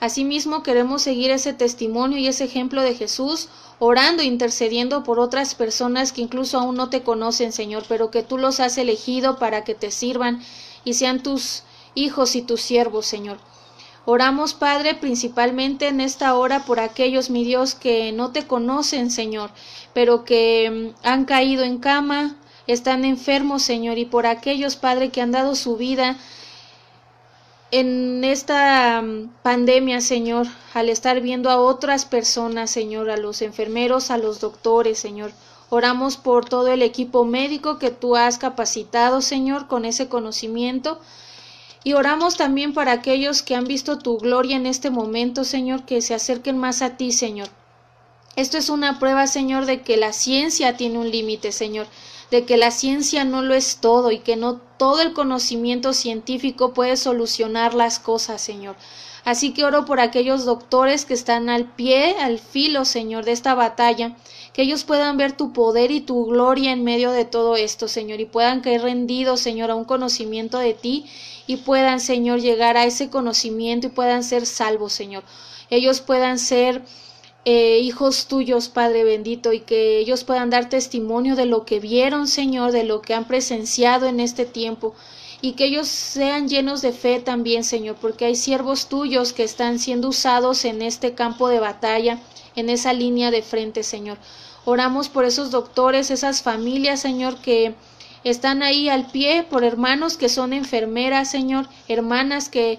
Asimismo, 0.00 0.62
queremos 0.62 1.02
seguir 1.02 1.30
ese 1.30 1.52
testimonio 1.52 2.16
y 2.16 2.26
ese 2.26 2.44
ejemplo 2.44 2.80
de 2.80 2.94
Jesús, 2.94 3.50
orando 3.78 4.22
e 4.22 4.26
intercediendo 4.26 5.04
por 5.04 5.20
otras 5.20 5.54
personas 5.54 6.12
que 6.12 6.22
incluso 6.22 6.58
aún 6.58 6.74
no 6.76 6.88
te 6.88 7.02
conocen, 7.02 7.52
Señor, 7.52 7.84
pero 7.86 8.10
que 8.10 8.22
tú 8.22 8.38
los 8.38 8.60
has 8.60 8.78
elegido 8.78 9.38
para 9.38 9.62
que 9.62 9.74
te 9.74 9.90
sirvan 9.90 10.42
y 10.84 10.94
sean 10.94 11.22
tus 11.22 11.64
hijos 11.94 12.34
y 12.34 12.40
tus 12.40 12.62
siervos, 12.62 13.04
Señor. 13.04 13.38
Oramos, 14.06 14.54
Padre, 14.54 14.94
principalmente 14.94 15.88
en 15.88 16.00
esta 16.00 16.34
hora 16.34 16.64
por 16.64 16.80
aquellos, 16.80 17.28
mi 17.28 17.44
Dios, 17.44 17.74
que 17.74 18.12
no 18.12 18.32
te 18.32 18.46
conocen, 18.46 19.10
Señor, 19.10 19.50
pero 19.92 20.24
que 20.24 20.94
mm, 20.96 21.06
han 21.06 21.26
caído 21.26 21.62
en 21.62 21.76
cama, 21.78 22.36
están 22.66 23.04
enfermos, 23.04 23.62
Señor, 23.62 23.98
y 23.98 24.06
por 24.06 24.26
aquellos, 24.26 24.76
Padre, 24.76 25.10
que 25.10 25.20
han 25.20 25.32
dado 25.32 25.54
su 25.54 25.76
vida 25.76 26.16
en 27.70 28.24
esta 28.24 29.00
mm, 29.02 29.30
pandemia, 29.42 30.00
Señor, 30.00 30.46
al 30.74 30.88
estar 30.88 31.20
viendo 31.20 31.50
a 31.50 31.60
otras 31.60 32.04
personas, 32.04 32.70
Señor, 32.70 33.10
a 33.10 33.16
los 33.16 33.42
enfermeros, 33.42 34.10
a 34.10 34.18
los 34.18 34.40
doctores, 34.40 34.98
Señor. 34.98 35.32
Oramos 35.68 36.16
por 36.16 36.48
todo 36.48 36.68
el 36.68 36.82
equipo 36.82 37.24
médico 37.24 37.78
que 37.78 37.90
tú 37.90 38.16
has 38.16 38.38
capacitado, 38.38 39.20
Señor, 39.20 39.68
con 39.68 39.84
ese 39.84 40.08
conocimiento 40.08 40.98
y 41.82 41.94
oramos 41.94 42.36
también 42.36 42.74
para 42.74 42.92
aquellos 42.92 43.42
que 43.42 43.54
han 43.54 43.64
visto 43.64 43.98
tu 43.98 44.18
gloria 44.18 44.56
en 44.56 44.66
este 44.66 44.90
momento, 44.90 45.44
Señor, 45.44 45.84
que 45.84 46.02
se 46.02 46.14
acerquen 46.14 46.58
más 46.58 46.82
a 46.82 46.96
ti, 46.96 47.10
Señor. 47.12 47.48
Esto 48.36 48.58
es 48.58 48.68
una 48.68 48.98
prueba, 48.98 49.26
Señor, 49.26 49.64
de 49.64 49.80
que 49.82 49.96
la 49.96 50.12
ciencia 50.12 50.76
tiene 50.76 50.98
un 50.98 51.10
límite, 51.10 51.52
Señor, 51.52 51.86
de 52.30 52.44
que 52.44 52.56
la 52.56 52.70
ciencia 52.70 53.24
no 53.24 53.42
lo 53.42 53.54
es 53.54 53.78
todo 53.80 54.10
y 54.10 54.20
que 54.20 54.36
no 54.36 54.60
todo 54.78 55.02
el 55.02 55.12
conocimiento 55.12 55.92
científico 55.92 56.72
puede 56.72 56.96
solucionar 56.96 57.74
las 57.74 57.98
cosas, 57.98 58.40
Señor. 58.40 58.76
Así 59.24 59.52
que 59.52 59.64
oro 59.64 59.84
por 59.84 60.00
aquellos 60.00 60.44
doctores 60.44 61.04
que 61.04 61.14
están 61.14 61.50
al 61.50 61.66
pie, 61.74 62.16
al 62.20 62.38
filo, 62.38 62.84
Señor, 62.84 63.24
de 63.24 63.32
esta 63.32 63.54
batalla, 63.54 64.16
que 64.52 64.62
ellos 64.62 64.84
puedan 64.84 65.16
ver 65.16 65.32
tu 65.32 65.52
poder 65.52 65.90
y 65.90 66.00
tu 66.00 66.26
gloria 66.26 66.72
en 66.72 66.84
medio 66.84 67.10
de 67.10 67.24
todo 67.24 67.56
esto, 67.56 67.86
Señor, 67.86 68.20
y 68.20 68.24
puedan 68.24 68.60
caer 68.60 68.82
rendidos, 68.82 69.40
Señor, 69.40 69.70
a 69.70 69.74
un 69.74 69.84
conocimiento 69.84 70.58
de 70.58 70.74
ti 70.74 71.04
y 71.46 71.58
puedan, 71.58 72.00
Señor, 72.00 72.40
llegar 72.40 72.76
a 72.76 72.84
ese 72.84 73.10
conocimiento 73.10 73.88
y 73.88 73.90
puedan 73.90 74.24
ser 74.24 74.46
salvos, 74.46 74.92
Señor. 74.92 75.24
Ellos 75.68 76.00
puedan 76.00 76.38
ser 76.38 76.82
eh, 77.44 77.78
hijos 77.78 78.26
tuyos, 78.26 78.68
Padre 78.68 79.04
bendito, 79.04 79.52
y 79.52 79.60
que 79.60 79.98
ellos 79.98 80.24
puedan 80.24 80.50
dar 80.50 80.68
testimonio 80.68 81.36
de 81.36 81.46
lo 81.46 81.64
que 81.64 81.80
vieron, 81.80 82.28
Señor, 82.28 82.72
de 82.72 82.84
lo 82.84 83.00
que 83.00 83.14
han 83.14 83.26
presenciado 83.26 84.06
en 84.06 84.20
este 84.20 84.44
tiempo, 84.44 84.94
y 85.40 85.52
que 85.52 85.64
ellos 85.64 85.88
sean 85.88 86.48
llenos 86.48 86.82
de 86.82 86.92
fe 86.92 87.18
también, 87.18 87.64
Señor, 87.64 87.96
porque 88.00 88.26
hay 88.26 88.36
siervos 88.36 88.88
tuyos 88.88 89.32
que 89.32 89.42
están 89.42 89.78
siendo 89.78 90.08
usados 90.08 90.64
en 90.66 90.82
este 90.82 91.14
campo 91.14 91.48
de 91.48 91.60
batalla, 91.60 92.20
en 92.56 92.68
esa 92.68 92.92
línea 92.92 93.30
de 93.30 93.42
frente, 93.42 93.82
Señor. 93.82 94.18
Oramos 94.66 95.08
por 95.08 95.24
esos 95.24 95.50
doctores, 95.50 96.10
esas 96.10 96.42
familias, 96.42 97.00
Señor, 97.00 97.40
que 97.40 97.74
están 98.22 98.62
ahí 98.62 98.90
al 98.90 99.06
pie 99.10 99.46
por 99.48 99.64
hermanos 99.64 100.18
que 100.18 100.28
son 100.28 100.52
enfermeras, 100.52 101.30
Señor, 101.30 101.66
hermanas 101.88 102.50
que 102.50 102.78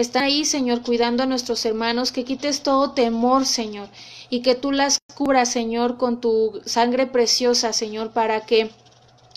están 0.00 0.24
ahí, 0.24 0.44
Señor, 0.44 0.82
cuidando 0.82 1.22
a 1.22 1.26
nuestros 1.26 1.64
hermanos, 1.64 2.12
que 2.12 2.24
quites 2.24 2.62
todo 2.62 2.92
temor, 2.92 3.46
Señor, 3.46 3.88
y 4.28 4.40
que 4.42 4.54
tú 4.54 4.72
las 4.72 4.98
cubras, 5.14 5.50
Señor, 5.50 5.96
con 5.96 6.20
tu 6.20 6.60
sangre 6.64 7.06
preciosa, 7.06 7.72
Señor, 7.72 8.10
para 8.12 8.46
que 8.46 8.70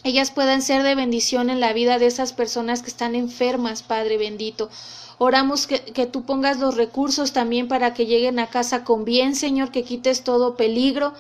ellas 0.04 0.32
puedan 0.32 0.62
ser 0.62 0.84
de 0.84 0.96
bendición 0.96 1.50
en 1.50 1.60
la 1.60 1.74
vida 1.74 1.98
de 1.98 2.08
esas 2.08 2.34
personas 2.34 2.82
que 2.82 2.90
están 2.90 3.16
enfermas, 3.16 3.84
Padre 3.84 4.18
bendito. 4.18 4.70
Oramos 5.18 5.68
que, 5.68 5.80
que, 5.80 6.06
tú 6.06 6.24
pongas 6.24 6.60
los 6.60 6.76
recursos 6.76 7.32
también 7.32 7.68
para 7.68 7.94
que 7.94 8.06
lleguen 8.06 8.40
a 8.40 8.48
casa 8.48 8.84
con 8.84 9.06
bien, 9.06 9.36
Señor, 9.36 9.72
que 9.72 9.84
quites 9.84 10.24
todo 10.24 10.58
peligro, 10.58 11.14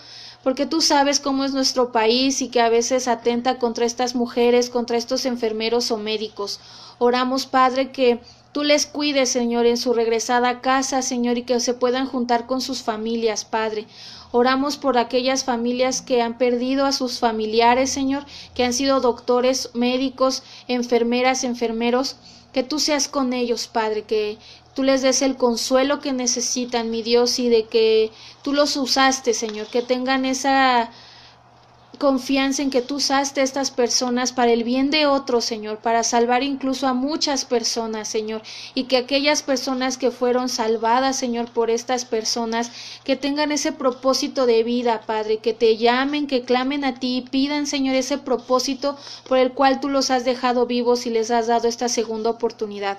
porque 0.44 0.66
tú 0.66 0.82
sabes 0.82 1.22
cómo 1.22 1.46
es 1.46 1.54
nuestro 1.54 1.94
país 1.94 2.41
y 2.41 2.50
que 2.50 2.60
a 2.60 2.70
veces 2.70 3.08
atenta 3.08 3.58
contra 3.58 3.86
estas 3.86 4.16
mujeres, 4.16 4.70
contra 4.70 4.98
estos 4.98 5.26
enfermeros 5.26 5.89
o 5.91 5.98
médicos. 5.98 6.60
Oramos, 7.00 7.46
Padre, 7.46 7.91
que 7.91 8.20
tú 8.54 8.64
les 8.64 8.86
cuides, 8.86 9.30
Señor, 9.30 9.66
en 9.66 9.78
su 9.78 9.93
regresada 9.93 10.62
casa, 10.62 11.01
Señor, 11.01 11.38
y 11.38 11.43
que 11.43 11.60
se 11.60 11.74
puedan 11.74 12.08
juntar 12.08 12.45
con 12.45 12.62
sus 12.62 12.84
familias, 12.84 13.43
Padre. 13.43 13.88
Oramos 14.32 14.78
por 14.78 14.97
aquellas 14.97 15.43
familias 15.43 16.01
que 16.01 16.22
han 16.22 16.38
perdido 16.38 16.86
a 16.86 16.91
sus 16.91 17.20
familiares, 17.20 17.89
Señor, 17.89 18.26
que 18.54 18.64
han 18.64 18.74
sido 18.74 19.01
doctores, 19.01 19.72
médicos, 19.74 20.43
enfermeras, 20.68 21.43
enfermeros, 21.43 22.16
que 22.54 22.64
tú 22.64 22.80
seas 22.80 23.08
con 23.08 23.34
ellos, 23.34 23.68
Padre, 23.68 24.04
que 24.04 24.38
tú 24.76 24.84
les 24.84 25.01
des 25.01 25.24
el 25.24 25.36
consuelo 25.36 25.99
que 25.99 26.14
necesitan, 26.14 26.91
mi 26.91 27.01
Dios, 27.01 27.39
y 27.39 27.49
de 27.49 27.66
que 27.66 28.12
tú 28.43 28.54
los 28.54 28.78
usaste, 28.78 29.34
Señor, 29.34 29.68
que 29.68 29.82
tengan 29.82 30.26
esa 30.26 30.91
confianza 31.98 32.62
en 32.62 32.70
que 32.70 32.82
tú 32.82 32.96
usaste 32.96 33.41
estas 33.41 33.72
personas 33.72 34.32
para 34.32 34.52
el 34.52 34.64
bien 34.64 34.89
de 34.91 35.06
otros, 35.06 35.46
Señor, 35.46 35.78
para 35.78 36.04
salvar 36.04 36.44
incluso 36.44 36.88
a 36.88 36.94
muchas 36.94 37.46
personas, 37.46 38.08
Señor, 38.08 38.41
y 38.74 38.86
que 38.86 38.98
aquellas 38.98 39.44
personas 39.44 39.98
que 39.98 40.12
fueron 40.12 40.50
salvadas, 40.50 41.16
Señor, 41.16 41.50
por 41.52 41.70
estas 41.70 42.06
personas, 42.06 42.72
que 43.04 43.16
tengan 43.16 43.52
ese 43.52 43.72
propósito 43.72 44.46
de 44.46 44.64
vida, 44.64 45.02
Padre, 45.06 45.38
que 45.38 45.54
te 45.54 45.78
llamen, 45.78 46.28
que 46.28 46.44
clamen 46.44 46.84
a 46.84 47.00
ti 47.00 47.18
y 47.18 47.22
pidan, 47.22 47.68
Señor, 47.68 47.96
ese 47.96 48.18
propósito 48.18 48.98
por 49.28 49.38
el 49.38 49.54
cual 49.54 49.80
tú 49.80 49.89
los 49.89 50.12
has 50.12 50.26
dejado 50.26 50.66
vivos 50.66 51.06
y 51.06 51.10
les 51.10 51.32
has 51.32 51.48
dado 51.48 51.68
esta 51.68 51.89
segunda 51.89 52.30
oportunidad. 52.30 52.98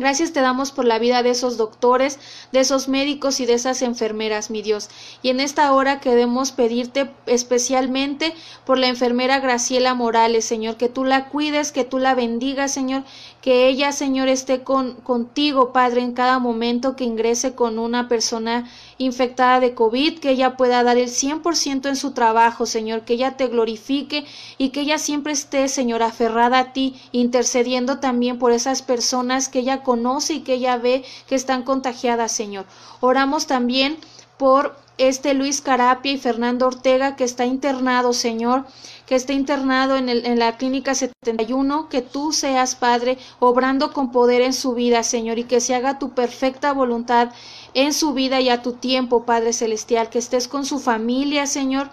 Gracias 0.00 0.32
te 0.32 0.40
damos 0.40 0.72
por 0.72 0.86
la 0.86 0.98
vida 0.98 1.22
de 1.22 1.28
esos 1.28 1.58
doctores, 1.58 2.18
de 2.52 2.60
esos 2.60 2.88
médicos 2.88 3.38
y 3.38 3.44
de 3.44 3.52
esas 3.52 3.82
enfermeras, 3.82 4.50
mi 4.50 4.62
Dios. 4.62 4.88
Y 5.20 5.28
en 5.28 5.40
esta 5.40 5.70
hora 5.74 6.00
queremos 6.00 6.52
pedirte 6.52 7.10
especialmente 7.26 8.32
por 8.64 8.78
la 8.78 8.86
enfermera 8.86 9.40
Graciela 9.40 9.92
Morales, 9.92 10.46
Señor, 10.46 10.78
que 10.78 10.88
tú 10.88 11.04
la 11.04 11.28
cuides, 11.28 11.70
que 11.70 11.84
tú 11.84 11.98
la 11.98 12.14
bendigas, 12.14 12.72
Señor, 12.72 13.04
que 13.40 13.68
ella, 13.68 13.92
Señor, 13.92 14.28
esté 14.28 14.62
con, 14.62 14.94
contigo, 14.96 15.72
Padre, 15.72 16.02
en 16.02 16.12
cada 16.12 16.38
momento 16.38 16.94
que 16.94 17.04
ingrese 17.04 17.54
con 17.54 17.78
una 17.78 18.06
persona 18.06 18.68
infectada 18.98 19.60
de 19.60 19.74
COVID, 19.74 20.18
que 20.18 20.30
ella 20.30 20.56
pueda 20.56 20.82
dar 20.82 20.98
el 20.98 21.08
100% 21.08 21.88
en 21.88 21.96
su 21.96 22.12
trabajo, 22.12 22.66
Señor, 22.66 23.02
que 23.02 23.14
ella 23.14 23.38
te 23.38 23.46
glorifique 23.46 24.26
y 24.58 24.68
que 24.70 24.82
ella 24.82 24.98
siempre 24.98 25.32
esté, 25.32 25.68
Señor, 25.68 26.02
aferrada 26.02 26.58
a 26.58 26.72
ti, 26.74 27.00
intercediendo 27.12 27.98
también 27.98 28.38
por 28.38 28.52
esas 28.52 28.82
personas 28.82 29.48
que 29.48 29.60
ella 29.60 29.82
conoce 29.82 30.34
y 30.34 30.40
que 30.40 30.54
ella 30.54 30.76
ve 30.76 31.04
que 31.26 31.34
están 31.34 31.62
contagiadas, 31.62 32.32
Señor. 32.32 32.66
Oramos 33.00 33.46
también 33.46 33.96
por 34.36 34.76
este 35.00 35.32
Luis 35.32 35.62
Carapia 35.62 36.12
y 36.12 36.18
Fernando 36.18 36.66
Ortega 36.66 37.16
que 37.16 37.24
está 37.24 37.46
internado, 37.46 38.12
Señor, 38.12 38.66
que 39.10 39.16
está 39.16 39.32
internado 39.32 39.96
en, 39.96 40.08
el, 40.08 40.24
en, 40.24 40.38
la 40.38 40.56
clínica 40.56 40.94
71, 40.94 41.88
que 41.88 42.00
tú 42.00 42.30
seas, 42.30 42.76
Padre, 42.76 43.18
obrando 43.40 43.92
con 43.92 44.12
poder 44.12 44.40
en 44.40 44.52
su 44.52 44.72
vida, 44.72 45.02
Señor, 45.02 45.40
y 45.40 45.42
que 45.42 45.60
se 45.60 45.74
haga 45.74 45.98
tu 45.98 46.10
perfecta 46.10 46.72
voluntad 46.72 47.30
en 47.74 47.92
su 47.92 48.12
vida 48.12 48.40
y 48.40 48.50
a 48.50 48.62
tu 48.62 48.74
tiempo, 48.74 49.24
Padre 49.24 49.52
Celestial, 49.52 50.10
que 50.10 50.20
estés 50.20 50.46
con 50.46 50.64
su 50.64 50.78
familia, 50.78 51.48
Señor, 51.48 51.90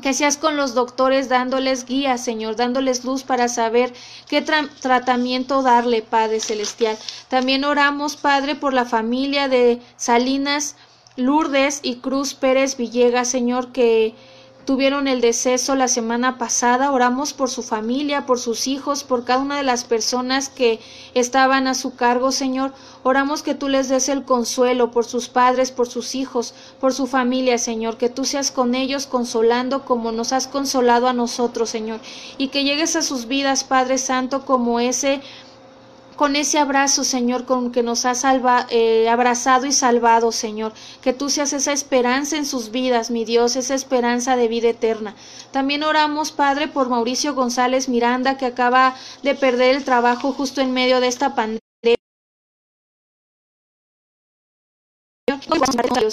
que 0.00 0.14
seas 0.14 0.38
con 0.38 0.56
los 0.56 0.72
doctores 0.72 1.28
dándoles 1.28 1.84
guía, 1.84 2.16
Señor, 2.16 2.56
dándoles 2.56 3.04
luz 3.04 3.24
para 3.24 3.48
saber 3.48 3.92
qué 4.26 4.40
tra 4.40 4.70
tratamiento 4.80 5.62
darle, 5.62 6.00
Padre 6.00 6.40
Celestial. 6.40 6.96
También 7.28 7.66
oramos, 7.66 8.16
Padre, 8.16 8.54
por 8.54 8.72
la 8.72 8.86
familia 8.86 9.48
de 9.48 9.82
Salinas 9.98 10.76
Lourdes 11.16 11.80
y 11.82 11.96
Cruz 11.96 12.32
Pérez 12.32 12.78
Villegas, 12.78 13.28
Señor, 13.28 13.70
que 13.72 14.14
tuvieron 14.68 15.08
el 15.08 15.22
deceso 15.22 15.76
la 15.76 15.88
semana 15.88 16.36
pasada. 16.36 16.92
Oramos 16.92 17.32
por 17.32 17.48
su 17.48 17.62
familia, 17.62 18.26
por 18.26 18.38
sus 18.38 18.66
hijos, 18.66 19.02
por 19.02 19.24
cada 19.24 19.40
una 19.40 19.56
de 19.56 19.62
las 19.62 19.84
personas 19.84 20.50
que 20.50 20.78
estaban 21.14 21.66
a 21.66 21.74
su 21.74 21.96
cargo, 21.96 22.32
Señor. 22.32 22.74
Oramos 23.02 23.42
que 23.42 23.54
tú 23.54 23.68
les 23.70 23.88
des 23.88 24.10
el 24.10 24.24
consuelo 24.24 24.90
por 24.90 25.06
sus 25.06 25.30
padres, 25.30 25.70
por 25.72 25.88
sus 25.88 26.14
hijos, 26.14 26.52
por 26.82 26.92
su 26.92 27.06
familia, 27.06 27.56
Señor. 27.56 27.96
Que 27.96 28.10
tú 28.10 28.26
seas 28.26 28.50
con 28.50 28.74
ellos 28.74 29.06
consolando 29.06 29.86
como 29.86 30.12
nos 30.12 30.34
has 30.34 30.46
consolado 30.46 31.08
a 31.08 31.14
nosotros, 31.14 31.70
Señor. 31.70 32.00
Y 32.36 32.48
que 32.48 32.64
llegues 32.64 32.94
a 32.94 33.00
sus 33.00 33.26
vidas, 33.26 33.64
Padre 33.64 33.96
Santo, 33.96 34.44
como 34.44 34.80
ese 34.80 35.22
con 36.18 36.34
ese 36.34 36.58
abrazo, 36.58 37.04
Señor, 37.04 37.44
con 37.44 37.70
que 37.70 37.84
nos 37.84 38.04
has 38.04 38.22
salva, 38.22 38.66
eh, 38.70 39.08
abrazado 39.08 39.66
y 39.66 39.72
salvado, 39.72 40.32
Señor. 40.32 40.72
Que 41.00 41.12
tú 41.12 41.30
seas 41.30 41.52
esa 41.52 41.72
esperanza 41.72 42.36
en 42.36 42.44
sus 42.44 42.72
vidas, 42.72 43.12
mi 43.12 43.24
Dios, 43.24 43.54
esa 43.54 43.76
esperanza 43.76 44.34
de 44.34 44.48
vida 44.48 44.68
eterna. 44.68 45.14
También 45.52 45.84
oramos, 45.84 46.32
Padre, 46.32 46.66
por 46.66 46.88
Mauricio 46.88 47.36
González 47.36 47.88
Miranda, 47.88 48.36
que 48.36 48.46
acaba 48.46 48.96
de 49.22 49.36
perder 49.36 49.76
el 49.76 49.84
trabajo 49.84 50.32
justo 50.32 50.60
en 50.60 50.72
medio 50.72 51.00
de 51.00 51.06
esta 51.06 51.36
pandemia. 51.36 51.67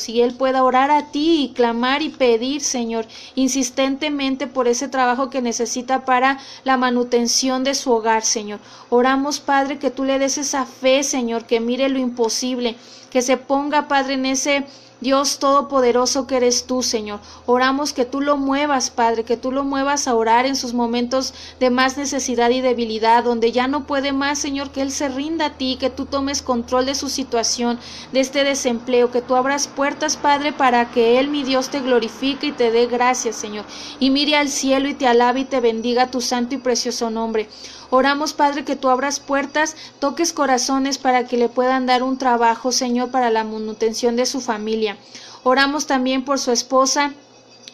Y 0.08 0.22
Él 0.22 0.34
pueda 0.34 0.64
orar 0.64 0.92
a 0.92 1.12
ti 1.12 1.44
y 1.44 1.54
clamar 1.54 2.02
y 2.02 2.10
pedir, 2.10 2.62
Señor, 2.62 3.06
insistentemente 3.36 4.48
por 4.48 4.68
ese 4.68 4.88
trabajo 4.88 5.30
que 5.30 5.42
necesita 5.42 6.06
para 6.06 6.40
la 6.64 6.78
manutención 6.78 7.64
de 7.64 7.76
su 7.76 7.92
hogar, 7.92 8.24
Señor. 8.24 8.60
Oramos, 8.90 9.40
Padre, 9.40 9.80
que 9.80 9.92
tú 9.92 10.04
le 10.04 10.20
des 10.20 10.38
esa 10.38 10.66
fe, 10.66 11.04
Señor, 11.04 11.46
que 11.46 11.60
mire 11.60 11.90
lo 11.90 12.00
imposible, 12.00 12.76
que 13.10 13.22
se 13.22 13.38
ponga, 13.38 13.88
Padre, 13.88 14.16
en 14.16 14.26
ese 14.26 14.66
Dios 15.02 15.40
Todopoderoso 15.40 16.26
que 16.26 16.38
eres 16.38 16.66
tú, 16.66 16.82
Señor. 16.82 17.20
Oramos 17.46 17.92
que 17.92 18.06
tú 18.06 18.22
lo 18.22 18.38
muevas, 18.38 18.90
Padre, 18.90 19.24
que 19.24 19.36
tú 19.38 19.52
lo 19.52 19.64
muevas 19.64 20.08
a 20.08 20.16
orar 20.16 20.46
en 20.46 20.56
sus 20.56 20.74
momentos 20.74 21.34
de 21.60 21.70
más 21.70 21.98
necesidad 21.98 22.50
y 22.50 22.62
debilidad, 22.62 23.24
donde 23.24 23.52
ya 23.52 23.68
no 23.68 23.86
puede 23.86 24.14
más, 24.14 24.40
Señor, 24.40 24.72
que 24.72 24.82
Él 24.82 24.92
se 24.92 25.10
rinda 25.10 25.48
a 25.48 25.58
ti, 25.58 25.78
que 25.80 25.90
tú 25.90 26.06
tomes 26.06 26.42
control 26.42 26.86
de 26.86 26.96
su 26.96 27.10
situación, 27.10 27.78
de 28.14 28.22
este 28.22 28.44
desempleo, 28.44 29.12
que 29.12 29.22
tú 29.22 29.36
abras 29.36 29.68
puertas, 29.68 30.18
Padre, 30.18 30.54
para 30.54 30.90
que 30.92 31.20
Él, 31.20 31.28
mi 31.30 31.44
Dios, 31.44 31.70
te 31.70 31.82
glorifique 31.82 32.48
y 32.48 32.52
te 32.54 32.72
dé 32.72 32.88
gracias, 32.88 33.36
Señor. 33.36 33.66
Y 34.00 34.10
mire 34.10 34.36
al 34.38 34.50
cielo 34.50 34.88
y 34.88 34.94
te 34.94 35.08
alabe 35.08 35.42
y 35.42 35.46
te 35.46 35.60
bendiga 35.60 36.10
tu 36.10 36.22
santo 36.22 36.56
y 36.56 36.60
precioso 36.60 37.10
nombre. 37.10 37.50
Oramos, 37.90 38.34
Padre, 38.34 38.66
que 38.66 38.76
tú 38.76 38.90
abras 38.90 39.20
puertas, 39.20 39.76
toques 40.00 40.34
corazones 40.34 40.98
para 40.98 41.26
que 41.26 41.38
le 41.38 41.50
puedan 41.50 41.86
dar 41.86 42.04
un 42.04 42.18
trabajo, 42.18 42.72
Señor, 42.72 43.12
para 43.12 43.30
la 43.30 43.44
manutención 43.44 44.16
de 44.16 44.26
su 44.26 44.42
familia. 44.42 44.98
Oramos 45.44 45.86
también 45.86 46.26
por 46.26 46.40
su 46.40 46.52
esposa, 46.52 47.14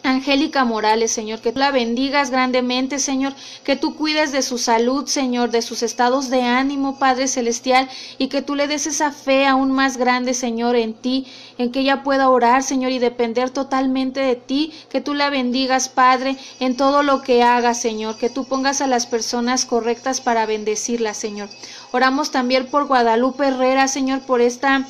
Angélica 0.04 0.64
Morales, 0.64 1.12
Señor, 1.12 1.40
que 1.40 1.52
tú 1.52 1.60
la 1.60 1.70
bendigas 1.70 2.30
grandemente, 2.30 2.98
Señor, 2.98 3.34
que 3.62 3.76
tú 3.76 3.94
cuides 3.94 4.32
de 4.32 4.42
su 4.42 4.58
salud, 4.58 5.06
Señor, 5.06 5.50
de 5.50 5.62
sus 5.62 5.82
estados 5.84 6.28
de 6.28 6.42
ánimo, 6.42 6.98
Padre 6.98 7.28
Celestial, 7.28 7.88
y 8.18 8.26
que 8.26 8.42
tú 8.42 8.56
le 8.56 8.66
des 8.66 8.88
esa 8.88 9.12
fe 9.12 9.46
aún 9.46 9.70
más 9.70 9.96
grande, 9.96 10.34
Señor, 10.34 10.74
en 10.74 10.94
ti, 10.94 11.26
en 11.56 11.70
que 11.70 11.80
ella 11.80 12.02
pueda 12.02 12.30
orar, 12.30 12.64
Señor, 12.64 12.90
y 12.90 12.98
depender 12.98 13.50
totalmente 13.50 14.20
de 14.20 14.34
ti, 14.34 14.72
que 14.90 15.00
tú 15.00 15.14
la 15.14 15.30
bendigas, 15.30 15.88
Padre, 15.88 16.36
en 16.58 16.76
todo 16.76 17.04
lo 17.04 17.22
que 17.22 17.44
haga, 17.44 17.72
Señor, 17.74 18.16
que 18.16 18.30
tú 18.30 18.44
pongas 18.44 18.80
a 18.80 18.88
las 18.88 19.06
personas 19.06 19.64
correctas 19.64 20.20
para 20.20 20.46
bendecirla, 20.46 21.14
Señor. 21.14 21.48
Oramos 21.92 22.32
también 22.32 22.66
por 22.66 22.86
Guadalupe 22.88 23.46
Herrera, 23.46 23.86
Señor, 23.86 24.22
por 24.22 24.40
esta 24.40 24.88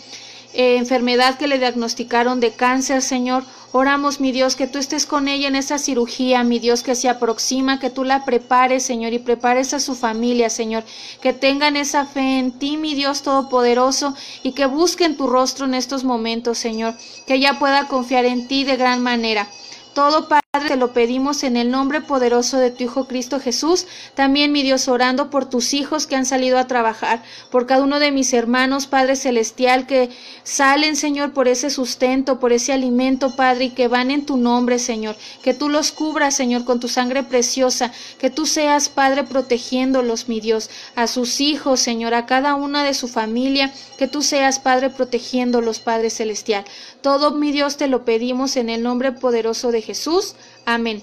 eh, 0.54 0.76
enfermedad 0.76 1.38
que 1.38 1.48
le 1.48 1.58
diagnosticaron 1.58 2.40
de 2.40 2.52
cáncer, 2.52 3.02
Señor. 3.02 3.44
Oramos, 3.74 4.20
mi 4.20 4.32
Dios, 4.32 4.54
que 4.54 4.66
tú 4.66 4.78
estés 4.78 5.06
con 5.06 5.28
ella 5.28 5.48
en 5.48 5.56
esa 5.56 5.78
cirugía, 5.78 6.44
mi 6.44 6.58
Dios, 6.58 6.82
que 6.82 6.94
se 6.94 7.08
aproxima, 7.08 7.80
que 7.80 7.88
tú 7.88 8.04
la 8.04 8.26
prepares, 8.26 8.82
Señor, 8.82 9.14
y 9.14 9.18
prepares 9.18 9.72
a 9.72 9.80
su 9.80 9.94
familia, 9.94 10.50
Señor, 10.50 10.84
que 11.22 11.32
tengan 11.32 11.76
esa 11.76 12.04
fe 12.04 12.38
en 12.38 12.52
ti, 12.58 12.76
mi 12.76 12.94
Dios 12.94 13.22
Todopoderoso, 13.22 14.14
y 14.42 14.52
que 14.52 14.66
busquen 14.66 15.16
tu 15.16 15.26
rostro 15.26 15.64
en 15.64 15.72
estos 15.72 16.04
momentos, 16.04 16.58
Señor, 16.58 16.94
que 17.26 17.36
ella 17.36 17.58
pueda 17.58 17.88
confiar 17.88 18.26
en 18.26 18.46
ti 18.46 18.64
de 18.64 18.76
gran 18.76 19.02
manera. 19.02 19.48
Todo 19.94 20.28
Padre, 20.54 20.68
te 20.68 20.76
lo 20.76 20.92
pedimos 20.92 21.44
en 21.44 21.56
el 21.56 21.70
nombre 21.70 22.02
poderoso 22.02 22.58
de 22.58 22.70
tu 22.70 22.84
Hijo 22.84 23.08
Cristo 23.08 23.40
Jesús. 23.40 23.86
También, 24.14 24.52
mi 24.52 24.62
Dios, 24.62 24.86
orando 24.86 25.30
por 25.30 25.48
tus 25.48 25.72
hijos 25.72 26.06
que 26.06 26.14
han 26.14 26.26
salido 26.26 26.58
a 26.58 26.66
trabajar, 26.66 27.22
por 27.50 27.66
cada 27.66 27.82
uno 27.82 27.98
de 27.98 28.12
mis 28.12 28.34
hermanos, 28.34 28.86
Padre 28.86 29.16
Celestial, 29.16 29.86
que 29.86 30.10
salen, 30.44 30.94
Señor, 30.94 31.32
por 31.32 31.48
ese 31.48 31.70
sustento, 31.70 32.38
por 32.38 32.52
ese 32.52 32.74
alimento, 32.74 33.34
Padre, 33.34 33.64
y 33.64 33.70
que 33.70 33.88
van 33.88 34.10
en 34.10 34.26
tu 34.26 34.36
nombre, 34.36 34.78
Señor. 34.78 35.16
Que 35.42 35.54
tú 35.54 35.70
los 35.70 35.90
cubras, 35.90 36.36
Señor, 36.36 36.66
con 36.66 36.80
tu 36.80 36.88
sangre 36.88 37.22
preciosa. 37.22 37.90
Que 38.18 38.28
tú 38.28 38.44
seas, 38.44 38.90
Padre, 38.90 39.24
protegiéndolos, 39.24 40.28
mi 40.28 40.40
Dios, 40.40 40.68
a 40.96 41.06
sus 41.06 41.40
hijos, 41.40 41.80
Señor, 41.80 42.12
a 42.12 42.26
cada 42.26 42.56
una 42.56 42.84
de 42.84 42.92
su 42.92 43.08
familia. 43.08 43.72
Que 43.96 44.06
tú 44.06 44.20
seas, 44.20 44.58
Padre, 44.58 44.90
protegiéndolos, 44.90 45.80
Padre 45.80 46.10
Celestial. 46.10 46.66
Todo, 47.00 47.30
mi 47.30 47.52
Dios, 47.52 47.78
te 47.78 47.88
lo 47.88 48.04
pedimos 48.04 48.56
en 48.56 48.68
el 48.68 48.82
nombre 48.82 49.12
poderoso 49.12 49.72
de 49.72 49.80
Jesús. 49.80 50.34
Amén. 50.64 51.02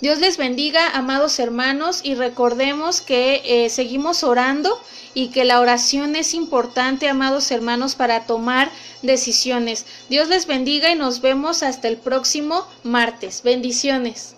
Dios 0.00 0.18
les 0.18 0.36
bendiga, 0.36 0.90
amados 0.90 1.38
hermanos, 1.38 2.00
y 2.02 2.14
recordemos 2.14 3.00
que 3.00 3.42
eh, 3.44 3.70
seguimos 3.70 4.24
orando 4.24 4.78
y 5.14 5.28
que 5.28 5.46
la 5.46 5.60
oración 5.60 6.16
es 6.16 6.34
importante, 6.34 7.08
amados 7.08 7.50
hermanos, 7.50 7.94
para 7.94 8.26
tomar 8.26 8.70
decisiones. 9.00 9.86
Dios 10.10 10.28
les 10.28 10.46
bendiga 10.46 10.90
y 10.90 10.96
nos 10.96 11.22
vemos 11.22 11.62
hasta 11.62 11.88
el 11.88 11.96
próximo 11.96 12.66
martes. 12.84 13.42
Bendiciones. 13.42 14.35